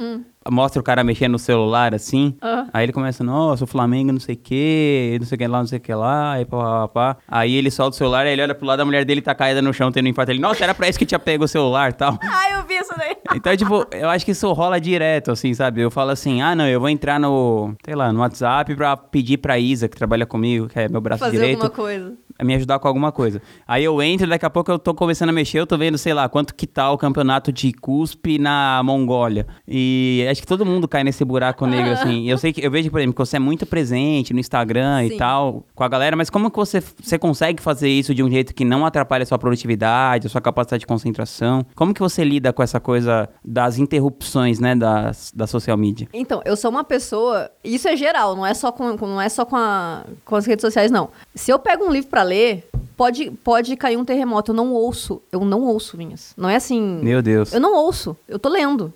Mostra 0.50 0.80
o 0.80 0.82
cara 0.82 1.02
mexendo 1.04 1.32
no 1.32 1.38
celular, 1.38 1.94
assim. 1.94 2.36
Ah. 2.40 2.66
Aí 2.72 2.84
ele 2.84 2.92
começa, 2.92 3.22
nossa, 3.24 3.64
o 3.64 3.66
Flamengo 3.66 4.12
não 4.12 4.20
sei 4.20 4.34
o 4.34 4.38
que, 4.38 5.16
não 5.20 5.26
sei 5.26 5.36
o 5.36 5.38
que 5.38 5.46
lá, 5.46 5.58
não 5.58 5.66
sei 5.66 5.78
o 5.78 5.80
que 5.80 5.94
lá, 5.94 6.32
aí 6.32 6.44
pá, 6.44 6.56
pá, 6.58 6.88
pá. 6.88 7.16
Aí 7.28 7.54
ele 7.54 7.70
solta 7.70 7.94
o 7.94 7.98
celular, 7.98 8.26
aí 8.26 8.32
ele 8.32 8.42
olha 8.42 8.54
pro 8.54 8.66
lado, 8.66 8.80
a 8.80 8.84
mulher 8.84 9.04
dele 9.04 9.20
tá 9.20 9.34
caída 9.34 9.60
no 9.62 9.72
chão, 9.72 9.90
tendo 9.90 10.06
um 10.06 10.08
infarto. 10.08 10.32
Ele, 10.32 10.40
nossa, 10.40 10.62
era 10.64 10.74
pra 10.74 10.88
isso 10.88 10.98
que 10.98 11.06
tinha 11.06 11.18
pego 11.18 11.44
o 11.44 11.48
celular 11.48 11.90
e 11.90 11.94
tal. 11.94 12.18
Ah, 12.38 12.50
eu 12.50 12.66
vi 12.66 12.74
isso 12.74 12.92
daí. 12.96 13.16
Então, 13.34 13.56
tipo, 13.56 13.86
eu 13.92 14.10
acho 14.10 14.24
que 14.24 14.32
isso 14.32 14.52
rola 14.52 14.78
direto, 14.80 15.30
assim, 15.30 15.54
sabe? 15.54 15.80
Eu 15.80 15.90
falo 15.90 16.10
assim, 16.10 16.42
ah, 16.42 16.54
não, 16.54 16.66
eu 16.68 16.78
vou 16.78 16.88
entrar 16.88 17.18
no, 17.18 17.74
sei 17.84 17.94
lá, 17.94 18.12
no 18.12 18.20
WhatsApp 18.20 18.74
pra 18.74 18.96
pedir 18.96 19.38
pra 19.38 19.58
Isa, 19.58 19.88
que 19.88 19.96
trabalha 19.96 20.26
comigo, 20.26 20.68
que 20.68 20.78
é 20.78 20.88
meu 20.88 21.00
braço 21.00 21.20
Fazer 21.24 21.38
direito, 21.38 21.62
alguma 21.62 21.70
coisa. 21.70 22.14
Me 22.42 22.54
ajudar 22.54 22.78
com 22.78 22.88
alguma 22.88 23.10
coisa. 23.12 23.40
Aí 23.66 23.84
eu 23.84 24.00
entro, 24.02 24.26
daqui 24.26 24.44
a 24.46 24.50
pouco 24.50 24.70
eu 24.70 24.78
tô 24.78 24.94
começando 24.94 25.28
a 25.30 25.32
mexer, 25.32 25.58
eu 25.60 25.66
tô 25.66 25.76
vendo, 25.78 25.96
sei 25.98 26.12
lá, 26.14 26.28
quanto 26.28 26.54
que 26.54 26.66
tá 26.66 26.90
o 26.90 26.98
campeonato 26.98 27.52
de 27.52 27.72
cuspe 27.72 28.38
na 28.38 28.80
Mongólia. 28.84 29.46
E 29.66 30.26
acho 30.30 30.40
que 30.40 30.46
todo 30.46 30.64
mundo 30.64 30.86
cai 30.88 31.02
nesse 31.04 31.24
buraco 31.24 31.66
negro, 31.66 31.92
assim. 31.92 32.22
E 32.24 32.28
eu 32.30 32.38
sei 32.38 32.52
que, 32.52 32.64
eu 32.64 32.70
vejo, 32.70 32.90
por 32.90 32.98
exemplo, 32.98 33.14
que 33.14 33.18
você 33.18 33.36
é 33.36 33.40
muito 33.40 33.66
presente 33.66 34.32
no 34.32 34.40
Instagram 34.40 35.04
e 35.04 35.10
Sim. 35.10 35.16
tal, 35.16 35.64
com 35.74 35.84
a 35.84 35.88
galera, 35.88 36.16
mas 36.16 36.30
como 36.30 36.50
que 36.50 36.56
você, 36.56 36.80
você 37.02 37.18
consegue 37.18 37.62
fazer 37.62 37.88
isso 37.88 38.14
de 38.14 38.22
um 38.22 38.30
jeito 38.30 38.54
que 38.54 38.64
não 38.64 38.84
atrapalha 38.86 39.22
a 39.22 39.26
sua 39.26 39.38
produtividade, 39.38 40.26
a 40.26 40.30
sua 40.30 40.40
capacidade 40.40 40.80
de 40.80 40.86
concentração? 40.86 41.64
Como 41.74 41.92
que 41.94 42.00
você 42.00 42.24
lida 42.24 42.52
com 42.52 42.62
essa 42.62 42.78
coisa 42.80 43.28
das 43.44 43.78
interrupções, 43.78 44.60
né, 44.60 44.74
das, 44.74 45.32
da 45.34 45.46
social 45.46 45.76
media? 45.76 46.08
Então, 46.12 46.40
eu 46.44 46.56
sou 46.56 46.70
uma 46.70 46.84
pessoa. 46.84 47.50
Isso 47.64 47.88
é 47.88 47.96
geral, 47.96 48.36
não 48.36 48.46
é 48.46 48.54
só 48.54 48.70
com, 48.72 48.96
com- 48.96 49.06
não 49.06 49.20
é 49.20 49.28
só 49.28 49.44
com, 49.44 49.56
a- 49.56 50.04
com 50.24 50.36
as 50.36 50.46
redes 50.46 50.62
sociais, 50.62 50.90
não. 50.90 51.10
Se 51.34 51.50
eu 51.50 51.58
pego 51.58 51.84
um 51.84 51.90
livro 51.92 52.08
pra 52.10 52.22
ler, 52.26 52.68
pode, 52.96 53.30
pode 53.30 53.76
cair 53.76 53.96
um 53.96 54.04
terremoto. 54.04 54.50
Eu 54.52 54.56
não 54.56 54.72
ouço. 54.72 55.22
Eu 55.30 55.44
não 55.44 55.62
ouço, 55.62 55.96
minhas. 55.96 56.32
Não 56.36 56.48
é 56.48 56.56
assim. 56.56 56.80
Meu 57.02 57.22
Deus. 57.22 57.52
Eu 57.52 57.60
não 57.60 57.74
ouço. 57.74 58.16
Eu 58.26 58.38
tô 58.38 58.48
lendo. 58.48 58.92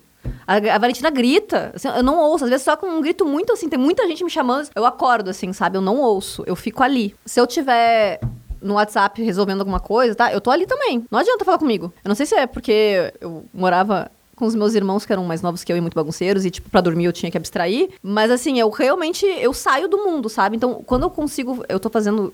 A, 0.47 0.57
a 0.57 0.79
Valentina 0.79 1.11
grita. 1.11 1.73
assim, 1.75 1.89
eu 1.89 2.03
não 2.03 2.19
ouço. 2.19 2.45
Às 2.45 2.51
vezes 2.51 2.65
só 2.65 2.77
com 2.77 2.87
um 2.87 3.01
grito 3.01 3.25
muito 3.25 3.53
assim. 3.53 3.69
Tem 3.69 3.79
muita 3.79 4.07
gente 4.07 4.25
me 4.25 4.31
chamando. 4.31 4.69
Eu 4.75 4.85
acordo, 4.85 5.31
assim, 5.31 5.53
sabe? 5.53 5.77
Eu 5.77 5.83
não 5.83 6.01
ouço. 6.01 6.43
Eu 6.47 6.57
fico 6.57 6.83
ali. 6.83 7.15
Se 7.25 7.41
eu 7.41 7.47
tiver 7.47 8.21
no 8.61 8.75
WhatsApp 8.75 9.23
resolvendo 9.23 9.61
alguma 9.61 9.81
coisa, 9.81 10.15
tá? 10.15 10.33
Eu 10.33 10.41
tô 10.41 10.51
ali 10.51 10.67
também. 10.67 11.05
Não 11.11 11.19
adianta 11.19 11.45
falar 11.45 11.59
comigo. 11.59 11.93
Eu 12.05 12.09
não 12.09 12.15
sei 12.15 12.27
se 12.27 12.35
é 12.35 12.47
porque 12.47 13.13
eu 13.21 13.45
morava 13.55 14.11
com 14.41 14.47
os 14.47 14.55
meus 14.55 14.75
irmãos 14.75 15.05
que 15.05 15.13
eram 15.13 15.23
mais 15.25 15.43
novos 15.43 15.63
que 15.63 15.71
eu 15.71 15.77
e 15.77 15.81
muito 15.83 15.95
bagunceiros 15.95 16.47
e 16.47 16.51
tipo 16.51 16.71
pra 16.71 16.81
dormir 16.81 17.05
eu 17.05 17.13
tinha 17.13 17.31
que 17.31 17.37
abstrair, 17.37 17.91
mas 18.03 18.31
assim, 18.31 18.59
eu 18.59 18.71
realmente 18.71 19.27
eu 19.27 19.53
saio 19.53 19.87
do 19.87 19.99
mundo, 19.99 20.31
sabe? 20.31 20.57
Então, 20.57 20.83
quando 20.85 21.03
eu 21.03 21.11
consigo, 21.11 21.63
eu 21.69 21.79
tô 21.79 21.91
fazendo, 21.91 22.33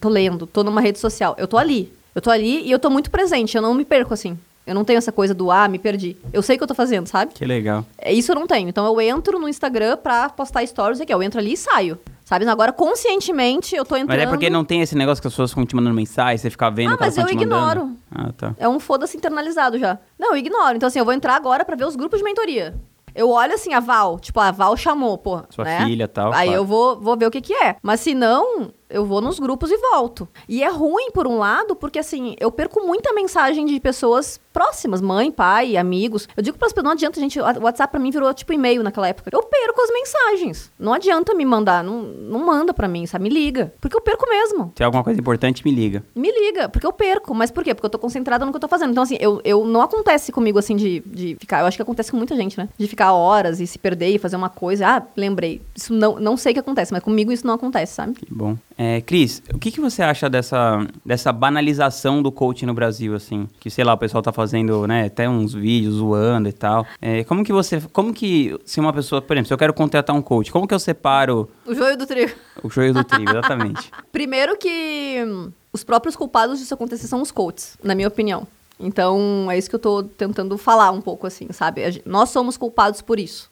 tô 0.00 0.08
lendo, 0.08 0.48
tô 0.48 0.64
numa 0.64 0.80
rede 0.80 0.98
social, 0.98 1.36
eu 1.38 1.46
tô 1.46 1.56
ali. 1.56 1.92
Eu 2.12 2.20
tô 2.20 2.30
ali 2.30 2.62
e 2.66 2.70
eu 2.72 2.80
tô 2.80 2.90
muito 2.90 3.10
presente, 3.10 3.56
eu 3.56 3.62
não 3.62 3.72
me 3.72 3.84
perco 3.84 4.12
assim. 4.12 4.36
Eu 4.68 4.74
não 4.74 4.84
tenho 4.84 4.98
essa 4.98 5.10
coisa 5.10 5.32
do 5.32 5.50
ah, 5.50 5.66
me 5.66 5.78
perdi. 5.78 6.14
Eu 6.30 6.42
sei 6.42 6.56
o 6.56 6.58
que 6.58 6.62
eu 6.62 6.68
tô 6.68 6.74
fazendo, 6.74 7.06
sabe? 7.06 7.32
Que 7.32 7.46
legal. 7.46 7.86
É, 7.96 8.12
Isso 8.12 8.30
eu 8.30 8.36
não 8.36 8.46
tenho. 8.46 8.68
Então 8.68 8.84
eu 8.84 9.00
entro 9.00 9.38
no 9.38 9.48
Instagram 9.48 9.96
pra 9.96 10.28
postar 10.28 10.66
stories 10.66 11.00
aqui. 11.00 11.12
Eu 11.12 11.22
entro 11.22 11.40
ali 11.40 11.54
e 11.54 11.56
saio. 11.56 11.98
Sabe? 12.22 12.46
Agora, 12.46 12.70
conscientemente, 12.70 13.74
eu 13.74 13.86
tô 13.86 13.96
entrando. 13.96 14.18
Mas 14.18 14.26
é 14.28 14.30
porque 14.30 14.50
não 14.50 14.62
tem 14.62 14.82
esse 14.82 14.94
negócio 14.94 15.22
que 15.22 15.26
as 15.26 15.32
pessoas 15.32 15.50
ficam 15.50 15.64
te 15.64 15.74
mandando 15.74 15.94
mensagem, 15.96 16.36
você 16.36 16.50
fica 16.50 16.70
vendo 16.70 16.92
Ah, 16.92 16.96
mas 17.00 17.16
eu 17.16 17.22
mandando. 17.22 17.42
ignoro. 17.42 17.92
Ah, 18.14 18.30
tá. 18.36 18.54
É 18.58 18.68
um 18.68 18.78
foda-se 18.78 19.16
internalizado 19.16 19.78
já. 19.78 19.98
Não, 20.18 20.32
eu 20.32 20.36
ignoro. 20.36 20.76
Então, 20.76 20.86
assim, 20.88 20.98
eu 20.98 21.06
vou 21.06 21.14
entrar 21.14 21.34
agora 21.36 21.64
pra 21.64 21.74
ver 21.74 21.86
os 21.86 21.96
grupos 21.96 22.18
de 22.18 22.24
mentoria. 22.24 22.74
Eu 23.14 23.30
olho 23.30 23.54
assim, 23.54 23.72
a 23.72 23.80
Val, 23.80 24.20
tipo, 24.20 24.38
a 24.38 24.50
Val 24.50 24.76
chamou, 24.76 25.16
pô. 25.16 25.40
Sua 25.48 25.64
né? 25.64 25.86
filha 25.86 26.04
e 26.04 26.06
tal, 26.08 26.32
Aí 26.34 26.48
claro. 26.48 26.60
eu 26.60 26.64
vou, 26.66 27.00
vou 27.00 27.16
ver 27.16 27.26
o 27.26 27.30
que 27.30 27.40
que 27.40 27.54
é. 27.54 27.76
Mas 27.82 28.00
se 28.00 28.14
não, 28.14 28.70
eu 28.90 29.04
vou 29.04 29.20
nos 29.20 29.38
grupos 29.38 29.70
e 29.70 29.76
volto. 29.76 30.28
E 30.48 30.62
é 30.62 30.68
ruim, 30.68 31.10
por 31.12 31.26
um 31.26 31.38
lado, 31.38 31.76
porque 31.76 31.98
assim, 31.98 32.34
eu 32.40 32.50
perco 32.50 32.86
muita 32.86 33.12
mensagem 33.12 33.66
de 33.66 33.78
pessoas 33.80 34.40
próximas, 34.52 35.00
mãe, 35.00 35.30
pai, 35.30 35.76
amigos. 35.76 36.28
Eu 36.36 36.42
digo 36.42 36.58
para 36.58 36.66
as 36.66 36.72
pessoas, 36.72 36.84
não 36.84 36.92
adianta, 36.92 37.20
gente, 37.20 37.38
o 37.38 37.44
WhatsApp 37.62 37.90
pra 37.90 38.00
mim 38.00 38.10
virou 38.10 38.32
tipo 38.34 38.52
e-mail 38.52 38.82
naquela 38.82 39.08
época. 39.08 39.30
Eu 39.32 39.42
perco 39.42 39.80
as 39.80 39.90
mensagens. 39.92 40.72
Não 40.78 40.92
adianta 40.92 41.34
me 41.34 41.44
mandar, 41.44 41.84
não, 41.84 42.02
não 42.02 42.44
manda 42.44 42.74
pra 42.74 42.88
mim, 42.88 43.06
sabe? 43.06 43.24
Me 43.24 43.30
liga. 43.30 43.72
Porque 43.80 43.96
eu 43.96 44.00
perco 44.00 44.28
mesmo. 44.28 44.72
Se 44.76 44.82
é 44.82 44.86
alguma 44.86 45.04
coisa 45.04 45.20
importante, 45.20 45.64
me 45.64 45.70
liga. 45.70 46.02
Me 46.14 46.30
liga, 46.30 46.68
porque 46.68 46.86
eu 46.86 46.92
perco. 46.92 47.34
Mas 47.34 47.50
por 47.50 47.62
quê? 47.62 47.74
Porque 47.74 47.86
eu 47.86 47.90
tô 47.90 47.98
concentrada 47.98 48.44
no 48.44 48.50
que 48.50 48.56
eu 48.56 48.60
tô 48.60 48.68
fazendo. 48.68 48.90
Então, 48.90 49.02
assim, 49.02 49.16
eu, 49.20 49.40
eu 49.44 49.64
não 49.64 49.80
acontece 49.80 50.32
comigo, 50.32 50.58
assim, 50.58 50.76
de, 50.76 51.00
de 51.06 51.36
ficar. 51.38 51.60
Eu 51.60 51.66
acho 51.66 51.76
que 51.76 51.82
acontece 51.82 52.10
com 52.10 52.16
muita 52.16 52.34
gente, 52.34 52.58
né? 52.58 52.68
De 52.76 52.88
ficar 52.88 53.12
horas 53.12 53.60
e 53.60 53.66
se 53.66 53.78
perder 53.78 54.08
e 54.08 54.18
fazer 54.18 54.36
uma 54.36 54.48
coisa. 54.48 54.88
Ah, 54.88 55.02
lembrei. 55.16 55.62
Isso 55.76 55.92
não, 55.92 56.18
não 56.18 56.36
sei 56.36 56.50
o 56.50 56.54
que 56.54 56.60
acontece, 56.60 56.92
mas 56.92 57.02
comigo 57.02 57.30
isso 57.30 57.46
não 57.46 57.54
acontece, 57.54 57.94
sabe? 57.94 58.14
Que 58.14 58.34
bom. 58.34 58.56
É, 58.80 59.00
Cris, 59.00 59.42
o 59.52 59.58
que, 59.58 59.72
que 59.72 59.80
você 59.80 60.04
acha 60.04 60.30
dessa, 60.30 60.86
dessa 61.04 61.32
banalização 61.32 62.22
do 62.22 62.30
coaching 62.30 62.64
no 62.64 62.72
Brasil, 62.72 63.12
assim? 63.12 63.48
Que, 63.58 63.68
sei 63.68 63.82
lá, 63.82 63.92
o 63.92 63.98
pessoal 63.98 64.22
tá 64.22 64.32
fazendo, 64.32 64.86
né, 64.86 65.06
até 65.06 65.28
uns 65.28 65.52
vídeos 65.52 65.96
zoando 65.96 66.48
e 66.48 66.52
tal. 66.52 66.86
É, 67.02 67.24
como 67.24 67.42
que 67.42 67.52
você... 67.52 67.80
Como 67.92 68.14
que, 68.14 68.56
se 68.64 68.78
uma 68.78 68.92
pessoa... 68.92 69.20
Por 69.20 69.34
exemplo, 69.34 69.48
se 69.48 69.52
eu 69.52 69.58
quero 69.58 69.74
contratar 69.74 70.14
um 70.14 70.22
coach, 70.22 70.52
como 70.52 70.68
que 70.68 70.72
eu 70.72 70.78
separo 70.78 71.50
O 71.66 71.74
joio 71.74 71.96
do 71.96 72.06
trigo. 72.06 72.32
o 72.62 72.70
joio 72.70 72.94
do 72.94 73.02
trigo? 73.02 73.28
Exatamente. 73.34 73.90
Primeiro 74.12 74.56
que 74.56 75.24
hum, 75.26 75.50
os 75.72 75.82
próprios 75.82 76.14
culpados 76.14 76.60
disso 76.60 76.72
acontecer 76.72 77.08
são 77.08 77.20
os 77.20 77.32
coaches, 77.32 77.76
na 77.82 77.96
minha 77.96 78.06
opinião. 78.06 78.46
Então, 78.78 79.50
é 79.50 79.58
isso 79.58 79.68
que 79.68 79.74
eu 79.74 79.80
tô 79.80 80.04
tentando 80.04 80.56
falar 80.56 80.92
um 80.92 81.00
pouco, 81.00 81.26
assim, 81.26 81.48
sabe? 81.50 82.00
Nós 82.06 82.30
somos 82.30 82.56
culpados 82.56 83.02
por 83.02 83.18
isso. 83.18 83.50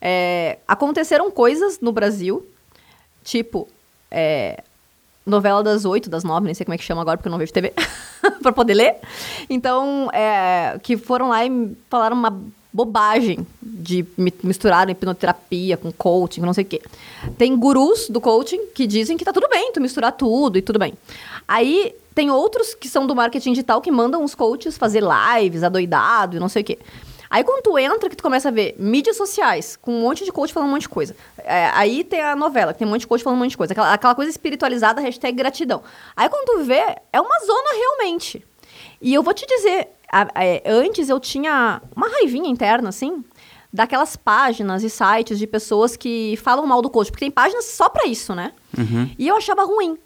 É, 0.00 0.58
aconteceram 0.66 1.30
coisas 1.30 1.78
no 1.80 1.92
Brasil, 1.92 2.44
tipo, 3.22 3.68
é, 4.10 4.62
novela 5.24 5.62
das 5.62 5.84
oito, 5.84 6.08
das 6.08 6.24
nove, 6.24 6.46
nem 6.46 6.54
sei 6.54 6.64
como 6.64 6.74
é 6.74 6.78
que 6.78 6.84
chama 6.84 7.00
agora, 7.02 7.16
porque 7.16 7.28
eu 7.28 7.32
não 7.32 7.38
vejo 7.38 7.52
TV, 7.52 7.72
pra 8.42 8.52
poder 8.52 8.74
ler. 8.74 8.96
Então, 9.50 10.08
é, 10.12 10.78
que 10.82 10.96
foram 10.96 11.28
lá 11.28 11.44
e 11.44 11.76
falaram 11.90 12.16
uma 12.16 12.38
bobagem 12.72 13.46
de 13.62 14.04
mi- 14.18 14.34
misturar 14.42 14.88
hipnoterapia 14.90 15.76
com 15.76 15.90
coaching, 15.90 16.42
não 16.42 16.52
sei 16.52 16.64
o 16.64 16.66
quê. 16.66 16.82
Tem 17.38 17.56
gurus 17.56 18.08
do 18.10 18.20
coaching 18.20 18.66
que 18.74 18.86
dizem 18.86 19.16
que 19.16 19.24
tá 19.24 19.32
tudo 19.32 19.48
bem 19.48 19.72
tu 19.72 19.80
misturar 19.80 20.12
tudo 20.12 20.58
e 20.58 20.62
tudo 20.62 20.78
bem. 20.78 20.92
Aí 21.48 21.94
tem 22.14 22.30
outros 22.30 22.74
que 22.74 22.88
são 22.88 23.06
do 23.06 23.14
marketing 23.16 23.52
digital 23.52 23.80
que 23.80 23.90
mandam 23.90 24.22
os 24.22 24.34
coaches 24.34 24.76
fazer 24.76 25.02
lives, 25.02 25.62
adoidado 25.62 26.36
e 26.36 26.40
não 26.40 26.48
sei 26.48 26.62
o 26.62 26.64
quê. 26.64 26.78
Aí 27.28 27.42
quando 27.44 27.62
tu 27.62 27.78
entra, 27.78 28.08
que 28.08 28.16
tu 28.16 28.22
começa 28.22 28.48
a 28.48 28.52
ver 28.52 28.74
mídias 28.78 29.16
sociais, 29.16 29.76
com 29.76 29.92
um 29.92 30.00
monte 30.02 30.24
de 30.24 30.32
coach 30.32 30.52
falando 30.52 30.68
um 30.68 30.72
monte 30.72 30.82
de 30.82 30.88
coisa. 30.88 31.16
É, 31.38 31.70
aí 31.74 32.04
tem 32.04 32.22
a 32.22 32.36
novela, 32.36 32.72
que 32.72 32.78
tem 32.78 32.86
um 32.86 32.90
monte 32.90 33.00
de 33.00 33.06
coach 33.06 33.22
falando 33.22 33.38
um 33.38 33.42
monte 33.42 33.50
de 33.52 33.56
coisa. 33.56 33.72
Aquela, 33.72 33.92
aquela 33.92 34.14
coisa 34.14 34.30
espiritualizada, 34.30 35.00
hashtag 35.00 35.36
gratidão. 35.36 35.82
Aí 36.16 36.28
quando 36.28 36.44
tu 36.46 36.64
vê, 36.64 36.82
é 37.12 37.20
uma 37.20 37.38
zona 37.40 37.68
realmente. 37.74 38.44
E 39.00 39.12
eu 39.12 39.22
vou 39.22 39.34
te 39.34 39.44
dizer, 39.46 39.88
a- 40.10 40.28
é, 40.36 40.62
antes 40.66 41.08
eu 41.08 41.18
tinha 41.20 41.82
uma 41.94 42.08
raivinha 42.08 42.48
interna, 42.48 42.88
assim, 42.88 43.24
daquelas 43.72 44.16
páginas 44.16 44.82
e 44.82 44.88
sites 44.88 45.38
de 45.38 45.46
pessoas 45.46 45.96
que 45.96 46.38
falam 46.42 46.66
mal 46.66 46.80
do 46.80 46.88
coach. 46.88 47.10
Porque 47.10 47.24
tem 47.24 47.30
páginas 47.30 47.64
só 47.66 47.88
pra 47.88 48.06
isso, 48.06 48.34
né? 48.34 48.52
Uhum. 48.76 49.10
E 49.18 49.26
eu 49.28 49.36
achava 49.36 49.64
ruim. 49.64 49.98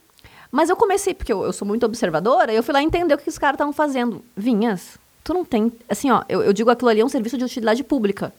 Mas 0.51 0.69
eu 0.69 0.75
comecei, 0.77 1.15
porque 1.15 1.33
eu, 1.33 1.45
eu 1.45 1.53
sou 1.53 1.69
muito 1.69 1.87
observadora, 1.87 2.53
eu 2.53 2.63
fui 2.63 2.75
lá 2.75 2.83
entender 2.83 3.15
o 3.15 3.19
que 3.19 3.29
os 3.29 3.39
caras 3.39 3.55
estavam 3.55 3.73
fazendo. 3.73 4.25
Vinhas, 4.37 4.99
tu 5.25 5.35
não 5.35 5.45
tem. 5.45 5.73
Assim, 5.89 6.11
ó, 6.11 6.23
eu, 6.29 6.43
eu 6.43 6.53
digo 6.53 6.71
aquilo 6.71 6.91
ali 6.91 7.01
é 7.01 7.05
um 7.05 7.09
serviço 7.09 7.39
de 7.39 7.45
utilidade 7.45 7.83
pública. 7.85 8.33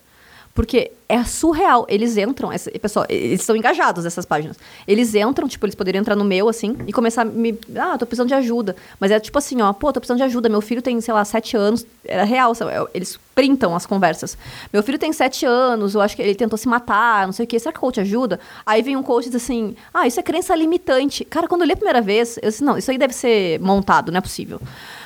Porque 0.53 0.91
é 1.07 1.23
surreal. 1.23 1.85
Eles 1.89 2.17
entram, 2.17 2.49
pessoal, 2.81 3.05
eles 3.09 3.41
são 3.41 3.55
engajados 3.55 4.05
essas 4.05 4.25
páginas. 4.25 4.57
Eles 4.87 5.13
entram, 5.15 5.47
tipo, 5.47 5.65
eles 5.65 5.75
poderiam 5.75 6.01
entrar 6.01 6.15
no 6.15 6.23
meu, 6.23 6.49
assim, 6.49 6.77
e 6.87 6.93
começar 6.93 7.21
a 7.21 7.25
me. 7.25 7.57
Ah, 7.75 7.97
tô 7.97 8.05
precisando 8.05 8.27
de 8.27 8.33
ajuda. 8.33 8.75
Mas 8.99 9.11
é 9.11 9.19
tipo 9.19 9.37
assim, 9.37 9.61
ó, 9.61 9.71
pô, 9.73 9.91
tô 9.91 9.99
precisando 9.99 10.17
de 10.17 10.23
ajuda. 10.23 10.49
Meu 10.49 10.61
filho 10.61 10.81
tem, 10.81 10.99
sei 11.01 11.13
lá, 11.13 11.23
sete 11.23 11.55
anos. 11.55 11.85
Era 12.05 12.23
real, 12.23 12.53
sabe? 12.55 12.71
É, 12.71 12.85
eles 12.93 13.19
printam 13.33 13.75
as 13.75 13.85
conversas. 13.85 14.37
Meu 14.71 14.83
filho 14.83 14.99
tem 14.99 15.13
sete 15.13 15.45
anos, 15.45 15.95
eu 15.95 16.01
acho 16.01 16.15
que 16.15 16.21
ele 16.21 16.35
tentou 16.35 16.57
se 16.57 16.67
matar, 16.67 17.25
não 17.25 17.33
sei 17.33 17.45
o 17.45 17.47
quê. 17.47 17.59
Será 17.59 17.71
que 17.71 17.77
o 17.77 17.81
coach 17.81 17.99
ajuda? 17.99 18.39
Aí 18.65 18.81
vem 18.81 18.95
um 18.95 19.03
coach 19.03 19.27
e 19.27 19.29
diz 19.29 19.41
assim: 19.41 19.75
ah, 19.93 20.07
isso 20.07 20.19
é 20.19 20.23
crença 20.23 20.55
limitante. 20.55 21.23
Cara, 21.25 21.47
quando 21.47 21.61
eu 21.61 21.67
li 21.67 21.73
a 21.73 21.77
primeira 21.77 22.01
vez, 22.01 22.37
eu 22.41 22.49
disse, 22.49 22.63
não, 22.63 22.77
isso 22.77 22.91
aí 22.91 22.97
deve 22.97 23.13
ser 23.13 23.59
montado, 23.59 24.11
não 24.11 24.17
é 24.17 24.21
possível. 24.21 24.59